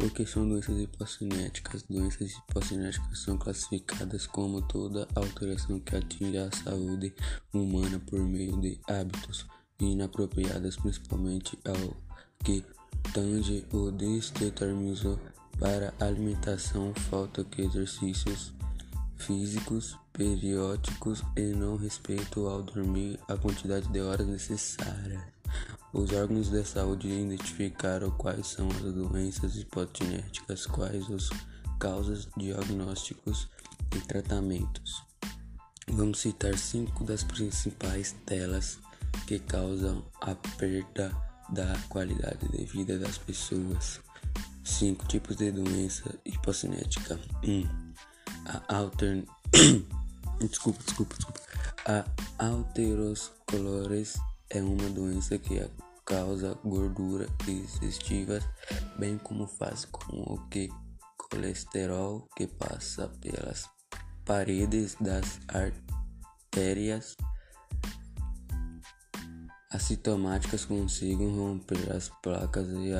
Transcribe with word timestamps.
O 0.00 0.08
que 0.10 0.24
são 0.24 0.48
doenças 0.48 0.78
hipocinéticas? 0.78 1.82
Doenças 1.82 2.30
hipocinéticas 2.30 3.18
são 3.18 3.36
classificadas 3.36 4.28
como 4.28 4.62
toda 4.62 5.08
alteração 5.16 5.80
que 5.80 5.96
atinge 5.96 6.38
a 6.38 6.50
saúde 6.52 7.12
humana 7.52 7.98
por 7.98 8.20
meio 8.20 8.60
de 8.60 8.80
hábitos 8.88 9.44
inapropriados, 9.80 10.76
principalmente 10.76 11.58
ao 11.64 11.96
que 12.44 12.64
tange 13.12 13.66
o 13.72 13.90
determinismo 13.90 15.18
para 15.58 15.92
alimentação, 15.98 16.94
falta 17.10 17.42
de 17.42 17.62
exercícios 17.62 18.52
físicos 19.16 19.98
periódicos 20.12 21.22
e 21.36 21.42
não 21.52 21.76
respeito 21.76 22.46
ao 22.46 22.62
dormir 22.62 23.18
a 23.28 23.36
quantidade 23.36 23.88
de 23.88 24.00
horas 24.00 24.26
necessárias. 24.26 25.37
Os 25.92 26.12
órgãos 26.12 26.50
de 26.50 26.62
saúde 26.64 27.08
identificaram 27.08 28.10
quais 28.10 28.46
são 28.46 28.68
as 28.68 28.92
doenças 28.92 29.56
hipotinéticas, 29.56 30.66
quais 30.66 31.10
as 31.10 31.30
causas, 31.78 32.28
diagnósticos 32.36 33.48
e 33.96 34.00
tratamentos. 34.00 35.02
Vamos 35.90 36.20
citar 36.20 36.58
cinco 36.58 37.04
das 37.04 37.24
principais 37.24 38.14
telas 38.26 38.78
que 39.26 39.38
causam 39.38 40.04
a 40.20 40.34
perda 40.34 41.10
da 41.48 41.74
qualidade 41.88 42.46
de 42.48 42.64
vida 42.64 42.98
das 42.98 43.16
pessoas. 43.16 44.00
Cinco 44.62 45.06
tipos 45.06 45.36
de 45.36 45.50
doença 45.50 46.14
hipocinética. 46.26 47.18
1. 47.42 47.50
Um, 47.50 47.68
a 48.44 48.76
alter... 48.76 49.24
desculpa, 50.38 50.82
desculpa, 50.84 51.14
desculpa. 51.16 51.40
A 51.86 52.04
alterosclerose 52.44 54.18
é 54.50 54.62
uma 54.62 54.88
doença 54.90 55.38
que 55.38 55.60
causa 56.04 56.58
gordura 56.64 57.28
digestiva, 57.44 58.40
bem 58.98 59.18
como 59.18 59.46
faz 59.46 59.84
com 59.84 60.16
o 60.16 60.48
que 60.48 60.68
colesterol 61.30 62.26
que 62.34 62.46
passa 62.46 63.08
pelas 63.20 63.68
paredes 64.24 64.96
das 65.00 65.38
artérias 65.48 67.16
assintomáticas 69.70 70.64
consigam 70.64 71.36
romper 71.36 71.92
as 71.92 72.08
placas 72.22 72.68
e 72.68 72.94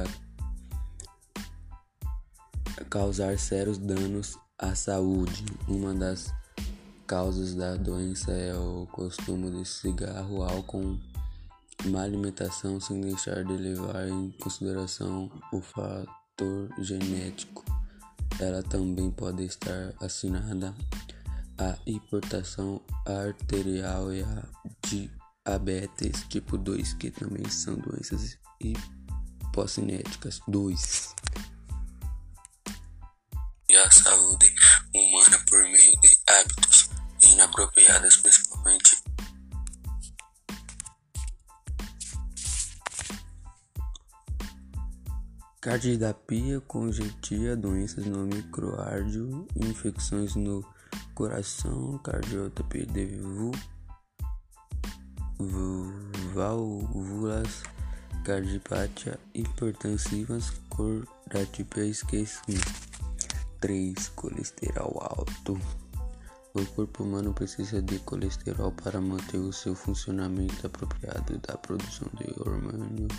causar 2.91 3.39
sérios 3.39 3.79
danos 3.79 4.39
à 4.59 4.75
saúde. 4.75 5.47
Uma 5.67 5.95
das 5.95 6.33
causas 7.07 7.55
da 7.55 7.75
doença 7.77 8.33
é 8.33 8.55
o 8.55 8.87
consumo 8.93 9.51
de 9.51 9.67
cigarro, 9.67 10.43
álcool, 10.43 10.99
má 11.87 12.03
alimentação 12.03 12.81
sem 12.81 13.01
deixar 13.01 13.45
de 13.45 13.53
levar 13.55 14.09
em 14.09 14.31
consideração 14.33 15.31
o 15.53 15.61
fator 15.61 16.69
genético. 16.79 17.65
Ela 18.41 18.63
também 18.63 19.11
pode 19.11 19.45
estar 19.45 19.95
assinada 20.01 20.75
a 21.59 21.77
hipertensão 21.87 22.81
arterial 23.07 24.13
e 24.13 24.23
a 24.23 24.45
diabetes 24.87 26.25
tipo 26.29 26.57
2, 26.57 26.95
que 26.95 27.11
também 27.11 27.49
são 27.49 27.75
doenças 27.77 28.39
hipocinéticas. 28.61 30.41
2. 30.47 31.15
E 33.71 33.77
a 33.77 33.91
saúde 33.91 34.55
humana 34.95 35.39
por 35.49 35.63
meio 35.65 36.01
de 36.01 36.19
hábitos 36.27 36.91
inapropriados, 37.21 38.17
principalmente 38.17 38.98
Cardidapia, 45.61 46.61
congestia, 46.61 47.57
doenças 47.57 48.07
no 48.07 48.25
microárdio, 48.25 49.45
infecções 49.57 50.37
no 50.37 50.65
coração, 51.17 51.99
cardiotapia 51.99 52.87
de 52.87 53.19
válvulas, 56.33 57.65
cardipatia 58.25 59.19
hipertensivas, 59.35 60.53
cordatípia 60.69 61.85
esquecimento. 61.87 62.89
3. 63.61 64.11
Colesterol 64.11 64.97
alto. 65.03 65.61
O 66.55 66.65
corpo 66.67 67.03
humano 67.03 67.35
precisa 67.35 67.83
de 67.83 67.99
colesterol 68.01 68.71
para 68.71 69.01
manter 69.01 69.39
o 69.39 69.53
seu 69.53 69.75
funcionamento 69.75 70.69
apropriado 70.69 71.37
da 71.39 71.57
produção 71.59 72.09
de 72.15 72.33
hormônios 72.41 73.13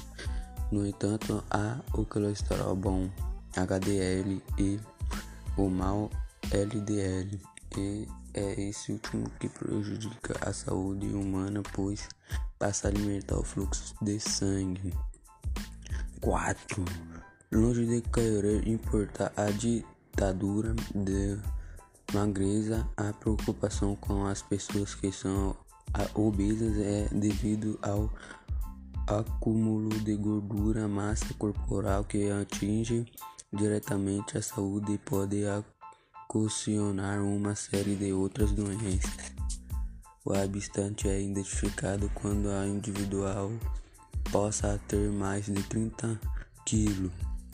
no 0.71 0.85
entanto, 0.85 1.43
há 1.49 1.79
o 1.93 2.05
colesterol 2.05 2.75
bom 2.75 3.09
HDL 3.55 4.41
e 4.57 4.79
o 5.57 5.69
mau 5.69 6.09
LDL, 6.51 7.39
e 7.77 8.07
é 8.33 8.61
esse 8.61 8.91
último 8.91 9.29
que 9.39 9.49
prejudica 9.49 10.37
a 10.47 10.53
saúde 10.53 11.07
humana, 11.07 11.61
pois 11.73 12.07
passa 12.57 12.87
a 12.87 12.91
alimentar 12.91 13.37
o 13.37 13.43
fluxo 13.43 13.95
de 14.01 14.19
sangue. 14.19 14.93
4. 16.21 16.85
Longe 17.51 17.85
de 17.85 18.01
querer 18.01 18.67
importar 18.67 19.31
a 19.35 19.49
ditadura 19.49 20.75
de 20.93 21.39
magreza, 22.13 22.87
a 22.95 23.13
preocupação 23.13 23.95
com 23.95 24.25
as 24.25 24.41
pessoas 24.41 24.93
que 24.93 25.11
são 25.11 25.55
obesas 26.13 26.77
é 26.77 27.07
devido 27.11 27.79
ao 27.81 28.11
acúmulo 29.09 29.89
de 30.01 30.15
gordura, 30.15 30.87
massa 30.87 31.33
corporal 31.33 32.03
que 32.03 32.29
atinge 32.29 33.05
diretamente 33.51 34.37
a 34.37 34.41
saúde 34.41 34.93
e 34.93 34.97
pode 34.99 35.43
ocasionar 36.27 37.19
uma 37.23 37.55
série 37.55 37.95
de 37.95 38.13
outras 38.13 38.51
doenças. 38.51 39.33
O 40.23 40.31
habitante 40.33 41.07
é 41.07 41.19
identificado 41.19 42.11
quando 42.13 42.49
a 42.51 42.67
individual 42.67 43.51
possa 44.31 44.79
ter 44.87 45.09
mais 45.09 45.45
de 45.45 45.63
30 45.63 46.19
kg, 46.63 47.09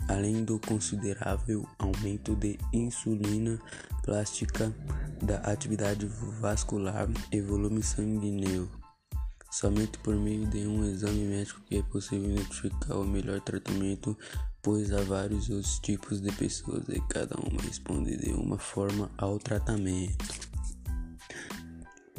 além 0.10 0.44
do 0.44 0.60
considerável 0.60 1.66
aumento 1.80 2.36
de 2.36 2.60
insulina 2.74 3.58
plástica, 4.04 4.76
da 5.24 5.38
atividade 5.38 6.06
vascular 6.42 7.08
e 7.32 7.40
volume 7.40 7.82
sanguíneo. 7.82 8.70
Somente 9.52 9.98
por 10.00 10.16
meio 10.16 10.46
de 10.48 10.68
um 10.68 10.84
exame 10.84 11.24
médico 11.24 11.62
que 11.62 11.78
é 11.78 11.84
possível 11.84 12.32
identificar 12.32 12.98
o 12.98 13.06
melhor 13.06 13.40
tratamento, 13.42 14.18
pois 14.62 14.92
há 14.92 15.02
vários 15.02 15.50
outros 15.50 15.80
tipos 15.80 16.20
de 16.20 16.32
pessoas 16.34 16.84
e 16.90 17.00
cada 17.10 17.36
uma 17.40 17.62
responde 17.62 18.18
de 18.18 18.32
uma 18.32 18.58
forma 18.58 19.10
ao 19.18 19.40
tratamento. 19.40 20.26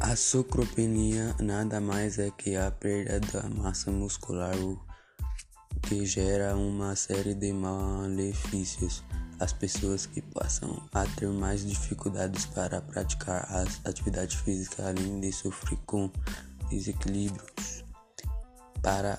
A 0.01 0.15
socropenia 0.15 1.35
nada 1.41 1.81
mais 1.81 2.19
é 2.19 2.31
que 2.31 2.55
a 2.55 2.71
perda 2.71 3.19
da 3.19 3.49
massa 3.49 3.91
muscular, 3.91 4.55
o 4.57 4.79
que 5.83 6.05
gera 6.05 6.57
uma 6.57 6.95
série 6.95 7.35
de 7.35 7.53
malefícios. 7.53 9.03
As 9.41 9.53
pessoas 9.53 10.07
que 10.07 10.21
passam 10.23 10.83
a 10.93 11.05
ter 11.07 11.29
mais 11.29 11.67
dificuldades 11.67 12.47
para 12.47 12.81
praticar 12.81 13.47
as 13.51 13.81
atividades 13.85 14.37
físicas, 14.37 14.87
além 14.87 15.21
de 15.21 15.33
sofrer 15.33 15.79
com 15.87 16.11
desequilíbrios. 16.71 17.85
Para 18.83 19.19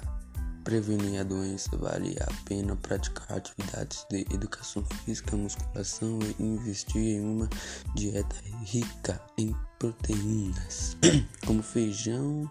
prevenir 0.63 1.21
a 1.21 1.23
doença, 1.23 1.69
vale 1.77 2.17
a 2.19 2.27
pena 2.43 2.75
praticar 2.75 3.37
atividades 3.37 4.05
de 4.09 4.25
educação 4.33 4.83
física, 4.83 5.37
musculação 5.37 6.19
e 6.37 6.43
investir 6.43 7.01
em 7.01 7.21
uma 7.21 7.49
dieta 7.95 8.35
rica 8.63 9.21
em 9.37 9.55
proteínas, 9.79 10.97
como 11.47 11.63
feijão, 11.63 12.49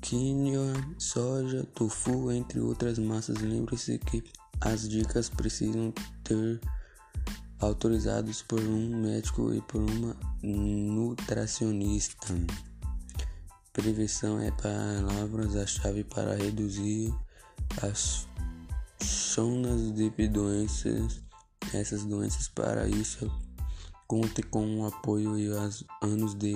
quinoa, 0.00 0.72
soja, 0.98 1.62
tofu, 1.74 2.32
entre 2.32 2.58
outras 2.58 2.98
massas. 2.98 3.38
Lembre-se 3.38 3.98
que 3.98 4.24
as 4.60 4.88
dicas 4.88 5.28
precisam 5.28 5.92
ter 6.24 6.60
autorizados 7.60 8.42
por 8.42 8.60
um 8.60 9.00
médico 9.00 9.54
e 9.54 9.60
por 9.62 9.80
uma 9.80 10.16
nutricionista. 10.42 12.34
Prevenção 13.78 14.40
é 14.40 14.50
palavras 14.50 15.54
a 15.54 15.64
chave 15.64 16.02
para 16.02 16.34
reduzir 16.34 17.14
as 17.80 18.26
zonas 19.00 19.94
de 19.94 20.10
doenças. 20.26 21.22
Essas 21.72 22.02
doenças 22.02 22.48
para 22.48 22.88
isso 22.88 23.30
conte 24.08 24.42
com 24.42 24.80
o 24.80 24.86
apoio 24.86 25.38
e 25.38 25.48
os 25.48 25.84
anos 26.02 26.34
de 26.34 26.54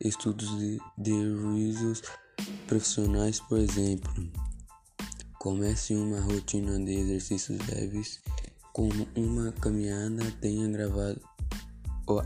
estudos 0.00 0.48
de, 0.58 0.80
de 0.96 1.12
risos 1.12 2.00
profissionais, 2.66 3.38
por 3.38 3.58
exemplo. 3.58 4.32
Comece 5.38 5.94
uma 5.94 6.20
rotina 6.20 6.82
de 6.82 6.92
exercícios 6.94 7.58
leves, 7.68 8.18
como 8.72 9.06
uma 9.14 9.52
caminhada, 9.52 10.24
tenha 10.40 10.66
gravado 10.68 11.20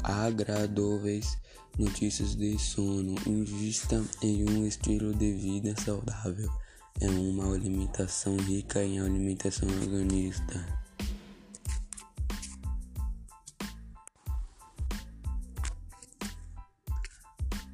agradáveis 0.04 1.36
notícias 1.78 2.34
de 2.34 2.58
sono, 2.58 3.14
invista 3.26 4.02
em 4.22 4.48
um 4.48 4.66
estilo 4.66 5.14
de 5.14 5.32
vida 5.32 5.74
saudável, 5.80 6.50
é 7.00 7.08
uma 7.08 7.52
alimentação 7.54 8.36
rica 8.36 8.82
em 8.82 9.00
alimentação 9.00 9.68
organista. 9.82 10.75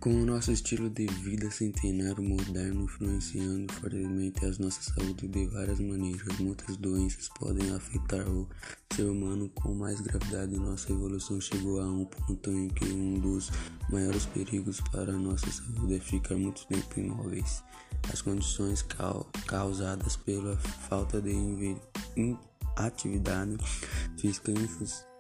Com 0.03 0.11
o 0.21 0.27
nosso 0.27 0.51
estilo 0.51 0.91
de 0.91 1.07
vida 1.07 1.49
centenário 1.49 2.25
moderno 2.25 2.87
influenciando 2.87 3.73
fortemente 3.75 4.45
a 4.45 4.49
nossa 4.59 4.83
saúde 4.83 5.29
de 5.29 5.47
várias 5.47 5.79
maneiras, 5.79 6.39
muitas 6.41 6.77
doenças 6.77 7.29
podem 7.29 7.71
afetar 7.71 8.29
o 8.29 8.49
ser 8.93 9.05
humano 9.05 9.49
com 9.51 9.73
mais 9.73 10.01
gravidade. 10.01 10.57
Nossa 10.57 10.91
evolução 10.91 11.41
chegou 11.41 11.81
a 11.81 11.87
um 11.87 12.05
ponto 12.05 12.51
em 12.51 12.67
que 12.67 12.85
um 12.87 13.21
dos 13.21 13.53
maiores 13.91 14.27
perigos 14.27 14.81
para 14.91 15.13
a 15.13 15.17
nossa 15.17 15.49
saúde 15.53 15.95
é 15.95 16.01
ficar 16.01 16.35
muito 16.35 16.67
tempo 16.67 16.99
imóveis. 16.99 17.63
As 18.13 18.21
condições 18.21 18.85
causadas 19.47 20.17
pela 20.17 20.57
falta 20.57 21.23
de 21.23 21.77
atividade 22.77 23.57
física 24.19 24.51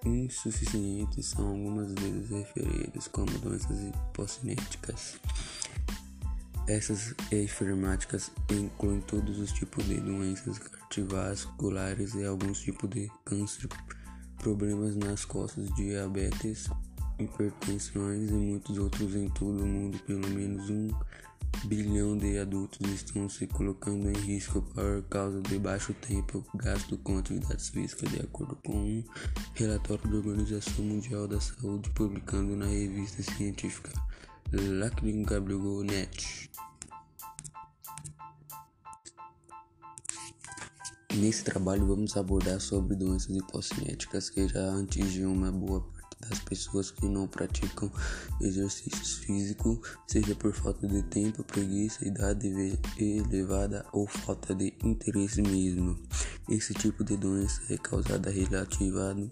insuficientes 0.04 1.26
são 1.26 1.49
algumas 1.49 1.93
vezes 1.94 2.31
referidas 2.31 3.08
como 3.08 3.31
doenças 3.38 3.78
hipocinéticas. 3.81 5.16
Essas 6.69 7.14
enfermáticas 7.32 8.31
incluem 8.50 9.00
todos 9.00 9.38
os 9.38 9.52
tipos 9.52 9.84
de 9.84 10.00
doenças 10.00 10.58
cardiovasculares 10.58 12.14
e 12.14 12.25
alguns 12.25 12.60
tipos 12.60 12.88
de 12.90 13.10
câncer, 13.25 13.69
problemas 14.38 14.94
nas 14.96 15.25
costas, 15.25 15.75
diabetes, 15.75 16.69
hipertensões 17.19 18.31
e 18.31 18.34
muitos 18.34 18.78
outros 18.78 19.14
em 19.14 19.28
todo 19.31 19.62
o 19.62 19.66
mundo. 19.66 19.98
Pelo 20.06 20.28
menos 20.28 20.70
um 20.70 20.88
bilhão 21.64 22.16
de 22.16 22.38
adultos 22.38 22.88
estão 22.90 23.28
se 23.28 23.46
colocando 23.46 24.08
em 24.08 24.16
risco 24.16 24.62
por 24.62 25.02
causa 25.08 25.40
de 25.40 25.58
baixo 25.58 25.94
tempo 25.94 26.44
gasto 26.54 26.99
com 26.99 27.19
atividades 27.19 27.69
físicas, 27.69 28.10
de 28.10 28.20
acordo 28.20 28.56
com 28.64 28.75
um 28.75 29.04
relatório 29.54 30.08
da 30.08 30.16
Organização 30.16 30.84
Mundial 30.84 31.28
da 31.28 31.40
Saúde 31.40 31.90
publicado 31.90 32.56
na 32.56 32.66
revista 32.66 33.22
científica 33.22 33.90
Net. 35.84 36.50
Nesse 41.14 41.44
trabalho 41.44 41.87
vamos 41.87 42.16
abordar 42.16 42.60
sobre 42.60 42.96
doenças 42.96 43.37
hipocinéticas 43.37 44.31
que 44.31 44.48
já 44.48 44.78
atingem 44.78 45.26
uma 45.26 45.52
boa 45.52 45.87
das 46.28 46.38
pessoas 46.40 46.90
que 46.90 47.06
não 47.06 47.26
praticam 47.26 47.90
exercícios 48.40 49.19
físicos, 49.19 49.78
seja 50.06 50.34
por 50.34 50.52
falta 50.54 50.86
de 50.86 51.02
tempo, 51.04 51.44
preguiça, 51.44 52.06
idade 52.06 52.78
elevada 52.98 53.84
ou 53.92 54.06
falta 54.06 54.54
de 54.54 54.74
interesse 54.84 55.42
mesmo. 55.42 55.98
Esse 56.48 56.74
tipo 56.74 57.04
de 57.04 57.16
doença 57.16 57.60
é 57.70 57.76
causada 57.76 58.30
relativada 58.30 59.30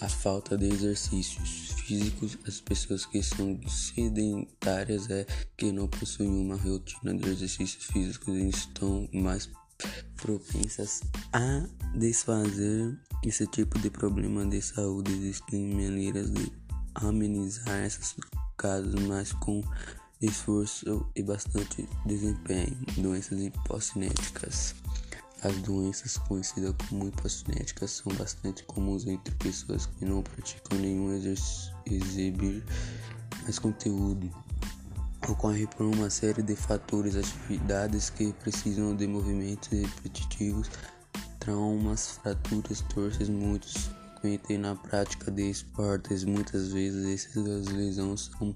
à 0.00 0.08
falta 0.08 0.56
de 0.56 0.66
exercícios 0.66 1.72
físicos. 1.86 2.38
As 2.46 2.60
pessoas 2.60 3.06
que 3.06 3.22
são 3.22 3.58
sedentárias 3.68 5.08
é 5.10 5.26
que 5.56 5.72
não 5.72 5.88
possuem 5.88 6.28
uma 6.28 6.56
rotina 6.56 7.14
de 7.14 7.28
exercícios 7.28 7.84
físicos 7.84 8.34
estão 8.34 9.08
mais 9.12 9.48
propensas 10.16 11.02
a 11.32 11.64
desfazer 11.94 12.96
esse 13.24 13.46
tipo 13.46 13.78
de 13.78 13.90
problema 13.90 14.46
de 14.46 14.60
saúde. 14.60 15.12
Existem 15.12 15.74
maneiras 15.74 16.30
de 16.30 16.52
amenizar 16.94 17.84
esses 17.84 18.16
casos, 18.56 18.94
mas 19.02 19.32
com 19.32 19.62
esforço 20.20 21.06
e 21.14 21.22
bastante 21.22 21.88
desempenho. 22.06 22.76
Doenças 22.98 23.38
hipocinéticas. 23.40 24.74
As 25.42 25.54
doenças 25.58 26.16
conhecidas 26.16 26.74
como 26.88 27.08
hipocinéticas 27.08 27.90
são 27.90 28.12
bastante 28.14 28.64
comuns 28.64 29.06
entre 29.06 29.34
pessoas 29.36 29.86
que 29.86 30.04
não 30.04 30.22
praticam 30.22 30.78
nenhum 30.78 31.12
exibir 31.86 32.64
mais 33.42 33.58
conteúdo 33.58 34.30
ocorre 35.28 35.66
por 35.66 35.86
uma 35.86 36.08
série 36.08 36.42
de 36.42 36.54
fatores, 36.54 37.16
atividades 37.16 38.10
que 38.10 38.32
precisam 38.34 38.94
de 38.94 39.06
movimentos 39.06 39.68
repetitivos, 39.68 40.70
traumas, 41.40 42.18
fraturas, 42.22 42.80
torces, 42.82 43.28
muitos 43.28 43.90
frequentes 44.20 44.58
na 44.58 44.74
prática 44.74 45.30
de 45.30 45.50
esportes. 45.50 46.24
Muitas 46.24 46.72
vezes 46.72 47.26
essas 47.26 47.66
lesões 47.66 48.30
são 48.38 48.54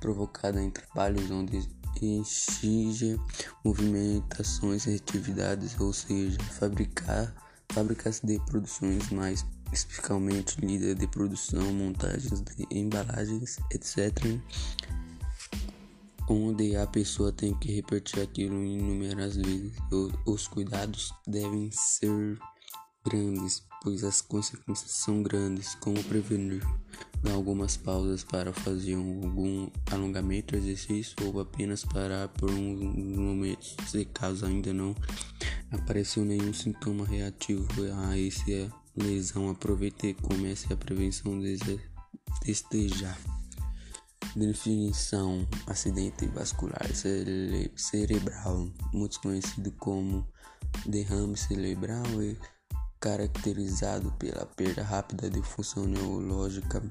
provocadas 0.00 0.62
em 0.62 0.70
trabalhos 0.70 1.30
onde 1.30 1.68
exige 2.00 3.18
movimentações 3.64 4.86
e 4.86 4.94
atividades, 4.94 5.78
ou 5.80 5.92
seja, 5.92 6.38
fabricar 6.58 7.34
fábricas 7.72 8.20
de 8.22 8.38
produções 8.46 9.10
mais 9.10 9.44
especificamente 9.72 10.60
líder 10.60 10.94
de 10.94 11.06
produção, 11.08 11.72
montagens 11.72 12.40
de 12.40 12.66
embalagens, 12.70 13.58
etc 13.70 14.38
onde 16.28 16.76
a 16.76 16.86
pessoa 16.86 17.32
tem 17.32 17.54
que 17.54 17.72
repetir 17.72 18.22
aquilo 18.22 18.62
inúmeras 18.64 19.36
vezes. 19.36 19.72
Os 20.26 20.48
cuidados 20.48 21.12
devem 21.26 21.70
ser 21.70 22.38
grandes, 23.04 23.62
pois 23.82 24.02
as 24.02 24.20
consequências 24.20 24.90
são 24.90 25.22
grandes. 25.22 25.74
Como 25.76 26.02
prevenir? 26.04 26.62
Dar 27.22 27.32
algumas 27.32 27.76
pausas 27.76 28.24
para 28.24 28.52
fazer 28.52 28.94
algum 28.94 29.68
alongamento, 29.90 30.56
exercício 30.56 31.16
ou 31.24 31.40
apenas 31.40 31.84
parar 31.84 32.28
por 32.28 32.50
uns 32.50 33.16
momentos, 33.16 33.76
se 33.86 34.04
caso 34.04 34.44
ainda 34.46 34.72
não 34.72 34.94
apareceu 35.70 36.24
nenhum 36.24 36.52
sintoma 36.52 37.06
reativo 37.06 37.66
a 37.94 38.18
essa 38.18 38.72
lesão. 38.96 39.50
Aproveite 39.50 40.08
e 40.08 40.14
comece 40.14 40.72
a 40.72 40.76
prevenção 40.76 41.40
desde 41.40 41.80
já. 42.96 43.16
Definição: 44.34 45.46
acidente 45.66 46.26
vascular 46.26 46.94
cere 46.94 47.72
cerebral, 47.76 48.68
muito 48.92 49.20
conhecido 49.20 49.70
como 49.72 50.26
derrame 50.84 51.36
cerebral, 51.36 52.04
é 52.20 52.36
caracterizado 53.00 54.12
pela 54.18 54.44
perda 54.44 54.82
rápida 54.82 55.30
de 55.30 55.42
função 55.42 55.86
neurológica 55.86 56.82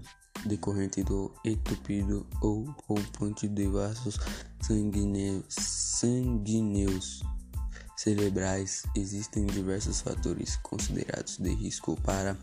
decorrente 0.46 1.04
do 1.04 1.34
entupido 1.44 2.26
ou 2.42 2.64
rompante 2.88 3.48
de 3.48 3.68
vasos 3.68 4.18
sanguíneos, 4.62 5.46
sanguíneos 5.50 7.22
cerebrais. 7.96 8.84
Existem 8.96 9.46
diversos 9.46 10.02
fatores 10.02 10.58
considerados 10.58 11.38
de 11.38 11.54
risco 11.54 12.00
para 12.02 12.38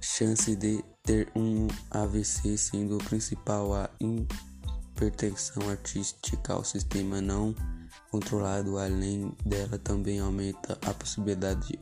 chance 0.00 0.54
de 0.56 0.84
ter 1.04 1.30
um 1.36 1.68
AVC, 1.90 2.56
sendo 2.56 2.96
o 2.96 3.04
principal 3.04 3.74
a 3.74 3.90
hipertensão 4.00 5.68
artística 5.68 6.54
ao 6.54 6.64
sistema 6.64 7.20
não 7.20 7.54
controlado. 8.10 8.78
Além 8.78 9.30
dela, 9.44 9.78
também 9.78 10.18
aumenta 10.18 10.78
a 10.86 10.94
possibilidade 10.94 11.78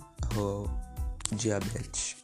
de 1.30 1.36
diabetes. 1.36 2.16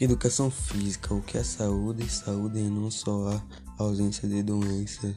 Educação 0.00 0.50
física, 0.50 1.12
o 1.12 1.20
que 1.20 1.36
é 1.36 1.44
saúde? 1.44 2.10
Saúde 2.10 2.60
é 2.60 2.62
não 2.62 2.90
só 2.90 3.28
a 3.28 3.42
ausência 3.82 4.26
de 4.26 4.42
doenças 4.42 5.14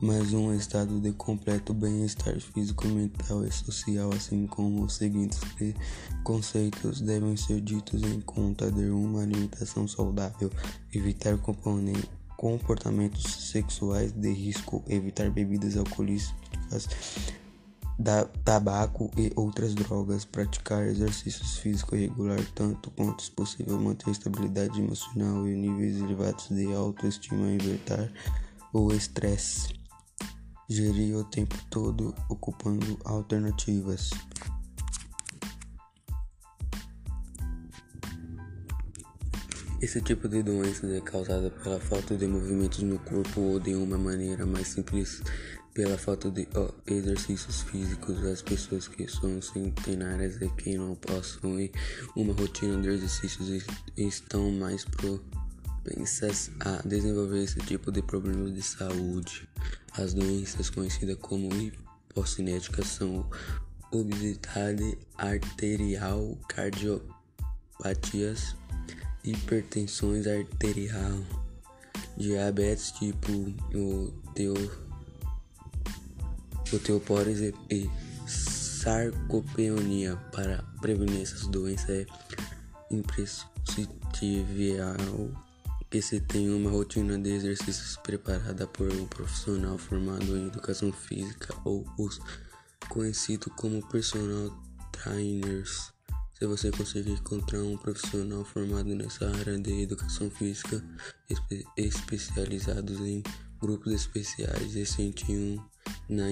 mas 0.00 0.32
um 0.32 0.54
estado 0.54 1.00
de 1.00 1.12
completo 1.12 1.74
bem-estar 1.74 2.38
físico, 2.40 2.86
mental 2.86 3.44
e 3.44 3.50
social, 3.50 4.10
assim 4.12 4.46
como 4.46 4.84
os 4.84 4.94
seguintes 4.94 5.40
conceitos 6.22 7.00
devem 7.00 7.36
ser 7.36 7.60
ditos 7.60 8.02
em 8.02 8.20
conta 8.20 8.70
de 8.70 8.88
uma 8.90 9.22
alimentação 9.22 9.88
saudável, 9.88 10.50
evitar 10.94 11.36
comportamentos 12.36 13.50
sexuais 13.50 14.12
de 14.12 14.32
risco, 14.32 14.84
evitar 14.86 15.30
bebidas 15.30 15.76
alcoólicas, 15.76 16.88
tabaco 18.44 19.10
e 19.16 19.32
outras 19.34 19.74
drogas, 19.74 20.24
praticar 20.24 20.86
exercícios 20.86 21.58
físicos 21.58 21.98
regular 21.98 22.38
tanto 22.54 22.92
quanto 22.92 23.28
possível, 23.32 23.76
manter 23.80 24.10
estabilidade 24.10 24.80
emocional 24.80 25.48
e 25.48 25.56
níveis 25.56 25.96
elevados 25.96 26.48
de 26.50 26.72
autoestima, 26.72 27.50
evitar 27.50 28.08
o 28.72 28.92
estresse 28.92 29.77
gerir 30.68 31.16
o 31.16 31.24
tempo 31.24 31.56
todo 31.70 32.14
ocupando 32.28 32.98
alternativas. 33.04 34.10
Esse 39.80 40.02
tipo 40.02 40.28
de 40.28 40.42
doença 40.42 40.86
é 40.88 41.00
causada 41.00 41.50
pela 41.50 41.80
falta 41.80 42.16
de 42.16 42.26
movimentos 42.26 42.82
no 42.82 42.98
corpo 42.98 43.40
ou 43.40 43.60
de 43.60 43.74
uma 43.74 43.96
maneira 43.96 44.44
mais 44.44 44.68
simples 44.68 45.22
pela 45.72 45.96
falta 45.96 46.28
de 46.30 46.48
exercícios 46.86 47.62
físicos. 47.62 48.22
As 48.24 48.42
pessoas 48.42 48.88
que 48.88 49.08
são 49.08 49.40
centenárias 49.40 50.42
e 50.42 50.48
que 50.48 50.76
não 50.76 50.96
possuem 50.96 51.70
uma 52.16 52.34
rotina 52.34 52.82
de 52.82 52.88
exercícios 52.88 53.64
estão 53.96 54.50
mais 54.50 54.84
propensas 55.88 56.50
a 56.60 56.86
desenvolver 56.86 57.42
esse 57.44 57.58
tipo 57.60 57.90
de 57.90 58.02
problemas 58.02 58.54
de 58.54 58.62
saúde. 58.62 59.48
As 59.92 60.12
doenças 60.14 60.70
conhecidas 60.70 61.16
como 61.20 61.48
hipocinéticas 61.54 62.86
são 62.86 63.28
obesidade 63.90 64.96
arterial, 65.16 66.38
cardiopatias, 66.48 68.54
hipertensões 69.24 70.26
arterial, 70.26 71.24
diabetes 72.16 72.92
tipo 72.92 73.32
o 73.74 74.12
teu 74.34 74.54
osteoporose 76.72 77.54
e 77.70 77.90
sarcopenia. 78.26 80.16
Para 80.32 80.62
prevenir 80.80 81.22
essas 81.22 81.46
doenças 81.46 81.88
é 81.88 82.06
imprescindível 82.90 85.34
que 85.90 86.02
se 86.02 86.20
tenha 86.20 86.54
uma 86.54 86.70
rotina 86.70 87.18
de 87.18 87.30
exercícios 87.30 87.96
preparada 87.96 88.66
por 88.66 88.92
um 88.92 89.06
profissional 89.06 89.78
formado 89.78 90.36
em 90.36 90.46
educação 90.46 90.92
física 90.92 91.54
ou 91.64 91.86
os 91.98 92.20
conhecidos 92.88 93.52
como 93.56 93.86
personal 93.88 94.50
trainers. 94.92 95.92
Se 96.38 96.46
você 96.46 96.70
conseguir 96.70 97.12
encontrar 97.12 97.62
um 97.62 97.76
profissional 97.76 98.44
formado 98.44 98.94
nessa 98.94 99.28
área 99.28 99.58
de 99.58 99.82
educação 99.82 100.30
física, 100.30 100.84
espe 101.28 101.64
especializados 101.76 103.00
em 103.00 103.22
grupos 103.60 103.92
especiais 103.92 104.76
e 104.76 104.86
sentir 104.86 105.60
na 106.08 106.30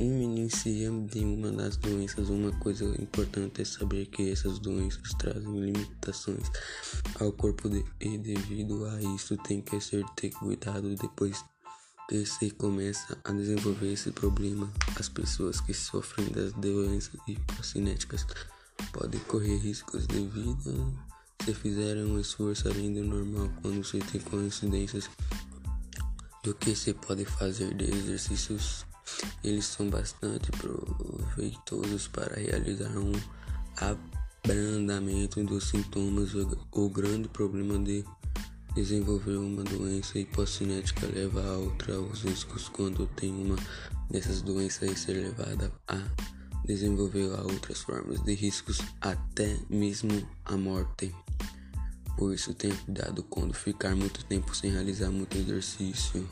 iminência 0.00 0.90
de 0.90 1.20
uma 1.20 1.50
das 1.52 1.76
doenças, 1.76 2.28
uma 2.28 2.52
coisa 2.58 2.84
importante 3.00 3.62
é 3.62 3.64
saber 3.64 4.06
que 4.06 4.30
essas 4.30 4.58
doenças 4.58 5.14
trazem 5.18 5.60
limitações 5.60 6.50
ao 7.20 7.32
corpo 7.32 7.68
de, 7.68 7.84
e 8.00 8.18
devido 8.18 8.84
a 8.86 9.00
isso 9.14 9.36
tem 9.38 9.60
que 9.60 9.80
ser 9.80 10.04
ter 10.16 10.30
cuidado 10.30 10.94
depois 10.96 11.44
que 12.08 12.24
se 12.26 12.50
começa 12.50 13.18
a 13.24 13.32
desenvolver 13.32 13.92
esse 13.92 14.10
problema. 14.10 14.70
As 14.98 15.08
pessoas 15.08 15.60
que 15.60 15.72
sofrem 15.72 16.28
das 16.28 16.52
doenças 16.52 17.18
hipocinéticas 17.26 18.26
podem 18.92 19.20
correr 19.20 19.56
riscos 19.56 20.06
de 20.06 20.26
vida 20.26 20.72
se 21.44 21.52
fizerem 21.52 22.04
um 22.04 22.18
esforço 22.18 22.68
além 22.68 22.92
do 22.92 23.04
normal 23.04 23.50
quando 23.60 23.84
se 23.84 23.98
tem 23.98 24.20
coincidências 24.20 25.10
do 26.42 26.54
que 26.54 26.74
se 26.74 26.94
pode 26.94 27.24
fazer 27.24 27.74
de 27.74 27.84
exercícios. 27.84 28.86
Eles 29.42 29.66
são 29.66 29.88
bastante 29.88 30.50
proveitosos 30.52 32.08
para 32.08 32.36
realizar 32.36 32.96
um 32.98 33.12
abrandamento 34.44 35.42
dos 35.44 35.68
sintomas. 35.68 36.30
O 36.72 36.88
grande 36.88 37.28
problema 37.28 37.78
de 37.78 38.04
desenvolver 38.74 39.36
uma 39.36 39.62
doença 39.62 40.18
hipocinética 40.18 41.06
leva 41.06 41.44
a 41.44 41.58
outra 41.58 42.00
os 42.00 42.22
riscos 42.22 42.68
quando 42.68 43.06
tem 43.06 43.30
uma 43.30 43.56
dessas 44.10 44.42
doenças 44.42 44.90
e 44.90 44.96
ser 44.96 45.12
levada 45.12 45.72
a 45.86 46.02
desenvolver 46.64 47.32
a 47.36 47.42
outras 47.42 47.80
formas 47.80 48.20
de 48.22 48.34
riscos 48.34 48.80
até 49.00 49.58
mesmo 49.68 50.26
a 50.44 50.56
morte. 50.56 51.14
Por 52.16 52.32
isso 52.32 52.54
tenha 52.54 52.74
cuidado 52.74 53.22
quando 53.24 53.54
ficar 53.54 53.94
muito 53.94 54.24
tempo 54.24 54.54
sem 54.54 54.70
realizar 54.70 55.10
muito 55.10 55.36
exercício. 55.36 56.28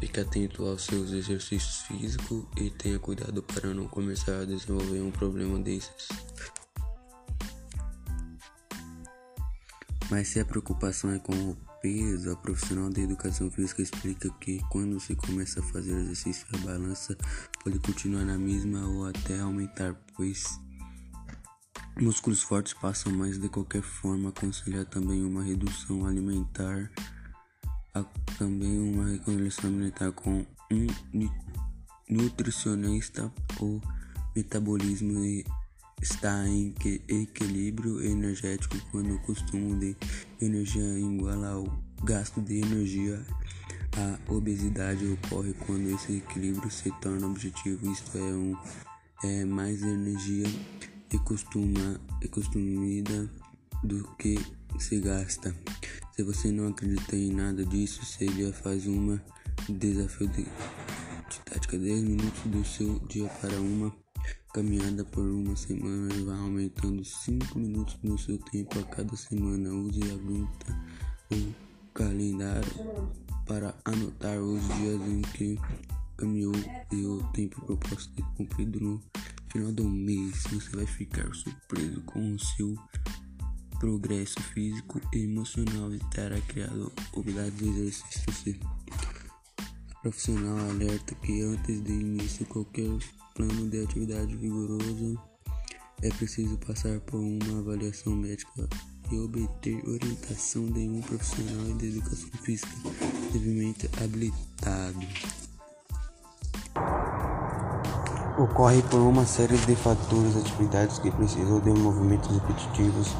Fique 0.00 0.18
atento 0.18 0.64
aos 0.64 0.84
seus 0.84 1.12
exercícios 1.12 1.82
físicos 1.82 2.44
e 2.56 2.70
tenha 2.70 2.98
cuidado 2.98 3.42
para 3.42 3.72
não 3.74 3.86
começar 3.86 4.40
a 4.40 4.44
desenvolver 4.44 5.00
um 5.00 5.10
problema 5.10 5.58
desses. 5.58 6.08
Mas 10.10 10.28
se 10.28 10.40
a 10.40 10.44
preocupação 10.44 11.12
é 11.12 11.18
com 11.18 11.32
o 11.32 11.56
peso, 11.80 12.32
a 12.32 12.36
profissional 12.36 12.90
de 12.90 13.02
educação 13.02 13.50
física 13.50 13.82
explica 13.82 14.28
que 14.40 14.58
quando 14.70 14.98
se 14.98 15.14
começa 15.14 15.60
a 15.60 15.62
fazer 15.62 15.92
exercício, 15.92 16.46
a 16.54 16.56
balança 16.58 17.16
pode 17.62 17.78
continuar 17.78 18.24
na 18.24 18.38
mesma 18.38 18.84
ou 18.88 19.06
até 19.06 19.38
aumentar, 19.38 19.94
pois 20.16 20.58
Músculos 22.00 22.42
fortes 22.42 22.72
passam 22.72 23.12
mais 23.12 23.38
de 23.38 23.48
qualquer 23.48 23.82
forma. 23.82 24.30
Aconselhar 24.30 24.86
também 24.86 25.22
uma 25.22 25.42
redução 25.42 26.06
alimentar, 26.06 26.90
também 28.38 28.78
uma 28.78 29.08
reconstrução 29.08 29.70
alimentar 29.70 30.12
com 30.12 30.44
um 30.70 30.86
nutricionista. 32.08 33.32
O 33.60 33.80
metabolismo 34.34 35.20
está 36.00 36.46
em 36.46 36.74
equilíbrio 37.08 38.02
energético 38.02 38.76
quando 38.90 39.14
o 39.14 39.18
consumo 39.20 39.78
de 39.78 39.96
energia 40.40 40.98
igual 40.98 41.44
ao 41.44 41.82
gasto 42.02 42.40
de 42.40 42.58
energia. 42.58 43.24
A 43.96 44.32
obesidade 44.32 45.04
ocorre 45.06 45.52
quando 45.66 45.90
esse 45.90 46.18
equilíbrio 46.18 46.70
se 46.70 46.90
torna 47.00 47.26
objetivo, 47.26 47.90
isto 47.90 48.16
é, 48.16 48.20
um, 48.20 48.56
é 49.24 49.44
mais 49.44 49.82
energia 49.82 50.46
e 51.12 51.18
costuma 51.18 52.00
e 52.22 52.28
consumida 52.28 53.28
do 53.82 54.04
que 54.16 54.38
se 54.78 55.00
gasta. 55.00 55.54
Se 56.14 56.22
você 56.22 56.50
não 56.50 56.68
acredita 56.68 57.16
em 57.16 57.32
nada 57.32 57.64
disso, 57.64 58.04
seja 58.04 58.52
faz 58.52 58.86
uma 58.86 59.22
desafio 59.68 60.28
de, 60.28 60.44
de 60.44 61.40
tática 61.44 61.78
10 61.78 62.02
minutos 62.02 62.42
do 62.46 62.64
seu 62.64 62.98
dia 63.08 63.28
para 63.40 63.60
uma 63.60 63.94
caminhada 64.52 65.04
por 65.04 65.24
uma 65.24 65.56
semana 65.56 66.12
e 66.14 66.22
vá 66.22 66.36
aumentando 66.36 67.04
5 67.04 67.58
minutos 67.58 67.98
no 68.02 68.18
seu 68.18 68.38
tempo 68.38 68.78
a 68.78 68.82
cada 68.84 69.16
semana. 69.16 69.70
Use 69.70 70.02
a 70.02 70.16
gruta 70.16 70.78
ou 71.30 71.54
calendário 71.94 73.10
para 73.46 73.74
anotar 73.84 74.38
os 74.38 74.62
dias 74.76 75.00
em 75.08 75.22
que 75.22 75.58
caminhou 76.16 76.54
e 76.92 77.06
o 77.06 77.22
tempo 77.32 77.64
proposto 77.64 78.14
de 78.14 78.22
cumprido 78.36 78.78
no 78.78 79.02
final 79.50 79.72
do 79.72 79.88
mês 79.88 80.44
você 80.52 80.76
vai 80.76 80.86
ficar 80.86 81.32
surpreso 81.34 82.00
com 82.02 82.34
o 82.34 82.38
seu 82.38 82.76
progresso 83.80 84.40
físico 84.54 85.00
e 85.12 85.24
emocional 85.24 85.92
e 85.92 85.98
terá 86.10 86.40
criado 86.42 86.92
habilidades 87.16 87.58
de 87.58 87.68
exercício. 87.68 88.60
Profissional 90.02 90.70
alerta 90.70 91.14
que 91.16 91.42
antes 91.42 91.82
de 91.82 91.92
iniciar 91.92 92.46
qualquer 92.46 92.90
plano 93.34 93.68
de 93.68 93.82
atividade 93.82 94.36
vigorosa 94.36 95.18
é 96.02 96.08
preciso 96.10 96.56
passar 96.58 97.00
por 97.00 97.18
uma 97.18 97.58
avaliação 97.58 98.14
médica 98.14 98.68
e 99.10 99.18
obter 99.18 99.82
orientação 99.88 100.66
de 100.66 100.80
um 100.80 101.00
profissional 101.00 101.76
de 101.76 101.88
educação 101.88 102.30
física 102.42 102.72
devidamente 103.32 103.90
habilitado 104.02 105.06
ocorre 108.42 108.82
por 108.82 109.00
uma 109.00 109.26
série 109.26 109.56
de 109.56 109.76
fatores, 109.76 110.36
atividades 110.36 110.98
que 110.98 111.10
precisam 111.10 111.60
de 111.60 111.70
movimentos 111.70 112.30
repetitivos, 112.30 113.14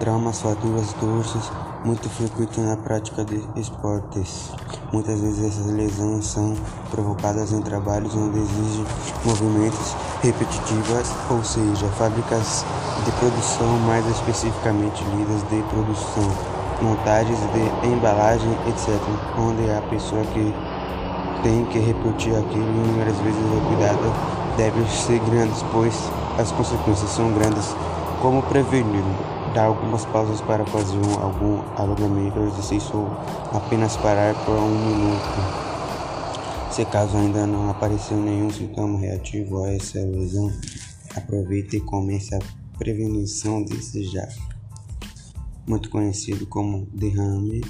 traumas, 0.00 0.40
fraturas, 0.40 0.94
torces, 0.94 1.52
muito 1.84 2.08
frequentes 2.08 2.64
na 2.64 2.76
prática 2.76 3.22
de 3.22 3.38
esportes. 3.54 4.50
Muitas 4.92 5.20
vezes 5.20 5.44
essas 5.44 5.66
lesões 5.72 6.26
são 6.26 6.56
provocadas 6.90 7.52
em 7.52 7.60
trabalhos 7.60 8.16
onde 8.16 8.38
exigem 8.38 8.84
movimentos 9.24 9.94
repetitivos, 10.22 11.12
ou 11.30 11.44
seja, 11.44 11.86
fábricas 11.98 12.64
de 13.04 13.12
produção, 13.12 13.68
mais 13.86 14.06
especificamente 14.06 15.04
lidas 15.16 15.42
de 15.50 15.62
produção, 15.68 16.28
montagens 16.80 17.38
de 17.38 17.86
embalagem, 17.86 18.52
etc., 18.68 18.98
onde 19.38 19.70
a 19.70 19.82
pessoa 19.82 20.24
que 20.24 20.54
tem 21.42 21.64
que 21.66 21.78
repetir 21.78 22.34
aquilo 22.36 22.64
inúmeras 22.64 23.16
vezes 23.18 23.38
o 23.38 23.66
cuidado 23.68 24.12
devem 24.56 24.86
ser 24.88 25.18
grandes, 25.30 25.62
pois 25.72 25.94
as 26.38 26.50
consequências 26.52 27.10
são 27.10 27.32
grandes. 27.32 27.74
Como 28.22 28.42
prevenir? 28.42 29.04
Dar 29.54 29.64
algumas 29.64 30.04
pausas 30.06 30.40
para 30.42 30.64
fazer 30.66 30.96
um, 30.96 31.20
algum 31.20 31.60
alongamento 31.76 32.38
ou 32.38 32.48
exercício 32.48 32.96
ou 32.96 33.56
apenas 33.56 33.96
parar 33.96 34.34
por 34.44 34.54
um 34.54 34.68
minuto. 34.68 35.70
Se 36.70 36.84
caso 36.84 37.16
ainda 37.16 37.46
não 37.46 37.68
apareceu 37.68 38.16
nenhum 38.16 38.48
sintoma 38.48 38.98
reativo 38.98 39.64
a 39.64 39.72
essa 39.72 39.98
lesão, 39.98 40.52
aproveite 41.16 41.78
e 41.78 41.80
comece 41.80 42.34
a 42.34 42.38
prevenção 42.78 43.62
desse 43.64 44.04
já. 44.04 44.28
Muito 45.66 45.90
conhecido 45.90 46.46
como 46.46 46.86
derrame 46.94 47.60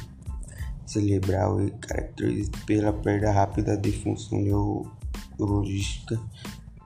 cerebral 0.85 1.63
e 1.63 1.71
caracterizado 1.71 2.59
pela 2.67 2.93
perda 2.93 3.33
rápida 3.33 3.77
de 3.77 3.93
função 3.93 4.39
neurológica 5.39 6.21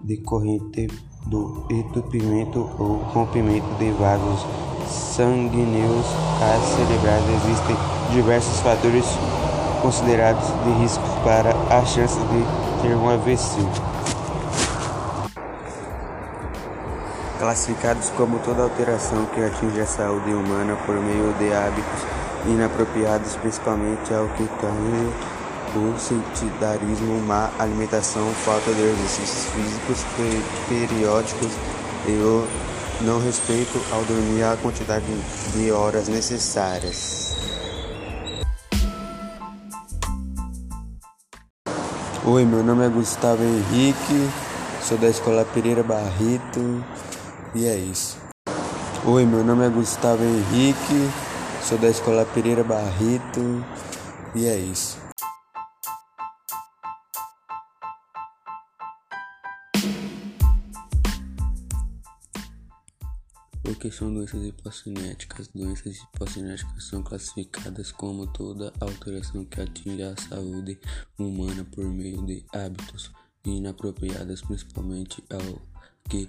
decorrente 0.01 0.87
do 1.27 1.65
entupimento 1.71 2.69
ou 2.79 2.97
rompimento 3.13 3.67
de 3.79 3.91
vasos 3.93 4.47
sanguíneos 4.89 6.07
cerebrais. 6.77 7.25
Existem 7.43 7.77
diversos 8.13 8.61
fatores 8.61 9.05
considerados 9.83 10.47
de 10.65 10.71
risco 10.83 11.05
para 11.25 11.51
a 11.71 11.85
chance 11.85 12.19
de 12.19 12.83
ter 12.83 12.95
um 12.95 13.09
AVC. 13.11 13.61
Classificados 17.39 18.11
como 18.17 18.39
toda 18.39 18.63
alteração 18.63 19.27
que 19.35 19.45
atinge 19.45 19.81
a 19.81 19.87
saúde 19.87 20.33
humana 20.33 20.77
por 20.87 20.95
meio 20.95 21.33
de 21.35 21.53
hábitos 21.53 22.03
inapropriados, 22.47 23.37
principalmente 23.37 24.13
ao 24.15 24.27
que 24.29 24.47
tange 24.61 25.34
por 25.75 25.99
sedentarismo, 25.99 27.21
má 27.27 27.51
alimentação, 27.59 28.33
falta 28.45 28.73
de 28.73 28.81
exercícios 28.81 29.47
físicos 29.53 30.07
periódicos 30.69 31.53
e 32.07 32.13
o 32.13 32.47
não 33.01 33.21
respeito 33.21 33.79
ao 33.93 34.03
dormir 34.05 34.45
a 34.45 34.57
quantidade 34.57 35.05
de 35.53 35.73
horas 35.73 36.09
necessárias. 36.09 37.35
Oi, 42.25 42.45
meu 42.45 42.63
nome 42.63 42.87
é 42.87 42.89
Gustavo 42.89 43.43
Henrique, 43.43 44.31
sou 44.81 44.97
da 44.97 45.09
Escola 45.09 45.45
Pereira 45.45 45.83
Barrito 45.83 46.83
e 47.55 47.67
é 47.67 47.77
isso. 47.77 48.17
Oi, 49.05 49.27
meu 49.27 49.45
nome 49.45 49.67
é 49.67 49.69
Gustavo 49.69 50.23
Henrique, 50.23 51.11
sou 51.63 51.77
da 51.77 51.89
Escola 51.89 52.25
Pereira 52.25 52.65
Barrito 52.65 53.63
e 54.35 54.47
é 54.47 54.57
isso. 54.57 55.04
Que 63.73 63.91
são 63.91 64.13
doenças 64.13 64.43
hipocinéticas? 64.43 65.49
Doenças 65.55 65.97
hipocinéticas 65.97 66.85
são 66.85 67.03
classificadas 67.03 67.93
como 67.93 68.27
toda 68.27 68.73
alteração 68.81 69.45
que 69.45 69.61
atinge 69.61 70.03
a 70.03 70.17
saúde 70.17 70.77
humana 71.17 71.65
por 71.65 71.85
meio 71.85 72.27
de 72.27 72.45
hábitos 72.53 73.13
inapropriados, 73.45 74.43
principalmente 74.43 75.23
ao 75.31 75.63
que 76.11 76.29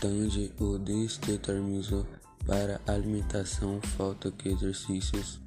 tange 0.00 0.52
o 0.60 0.78
determinismo 0.78 2.06
para 2.46 2.80
alimentação, 2.86 3.80
falta 3.96 4.30
de 4.30 4.50
exercícios 4.50 5.40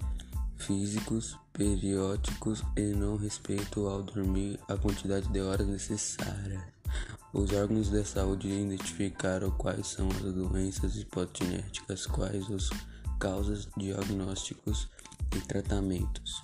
físicos 0.58 1.38
periódicos 1.54 2.64
e 2.76 2.94
não 2.94 3.18
respeito 3.18 3.88
ao 3.88 4.04
dormir 4.04 4.60
a 4.68 4.78
quantidade 4.78 5.28
de 5.30 5.42
horas 5.42 5.68
necessárias. 5.68 6.62
Os 7.32 7.54
órgãos 7.54 7.90
de 7.90 8.04
saúde 8.04 8.48
identificaram 8.48 9.52
quais 9.52 9.86
são 9.86 10.10
as 10.10 10.34
doenças 10.34 10.96
hipotinéticas, 10.96 12.08
quais 12.08 12.50
as 12.50 12.70
causas, 13.20 13.68
diagnósticos 13.78 14.90
e 15.36 15.40
tratamentos. 15.42 16.44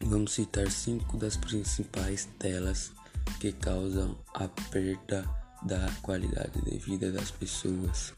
Vamos 0.00 0.32
citar 0.32 0.68
cinco 0.72 1.16
das 1.16 1.36
principais 1.36 2.28
telas 2.40 2.90
que 3.38 3.52
causam 3.52 4.18
a 4.34 4.48
perda 4.70 5.24
da 5.62 5.88
qualidade 6.02 6.60
de 6.62 6.78
vida 6.78 7.12
das 7.12 7.30
pessoas. 7.30 8.12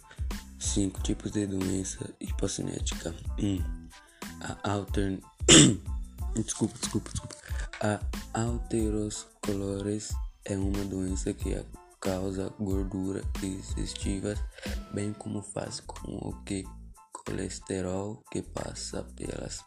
Cinco 0.58 1.02
tipos 1.02 1.32
de 1.32 1.46
doença 1.46 2.08
hipocinética. 2.18 3.14
1. 3.38 3.44
Um, 3.44 3.62
a 4.40 4.70
alter... 4.70 5.20
desculpa, 6.34 6.78
desculpa, 6.78 7.10
desculpa. 7.10 7.36
A 7.82 8.00
alterosclerose 8.32 10.14
é 10.44 10.56
uma 10.56 10.84
doença 10.84 11.32
que 11.32 11.58
causa 12.00 12.52
gordura 12.60 13.22
digestivas, 13.40 14.38
bem 14.92 15.12
como 15.14 15.40
faz 15.40 15.80
com 15.80 16.12
o 16.16 16.34
que 16.44 16.64
colesterol 17.12 18.22
que 18.30 18.42
passa 18.42 19.02
pelas 19.16 19.64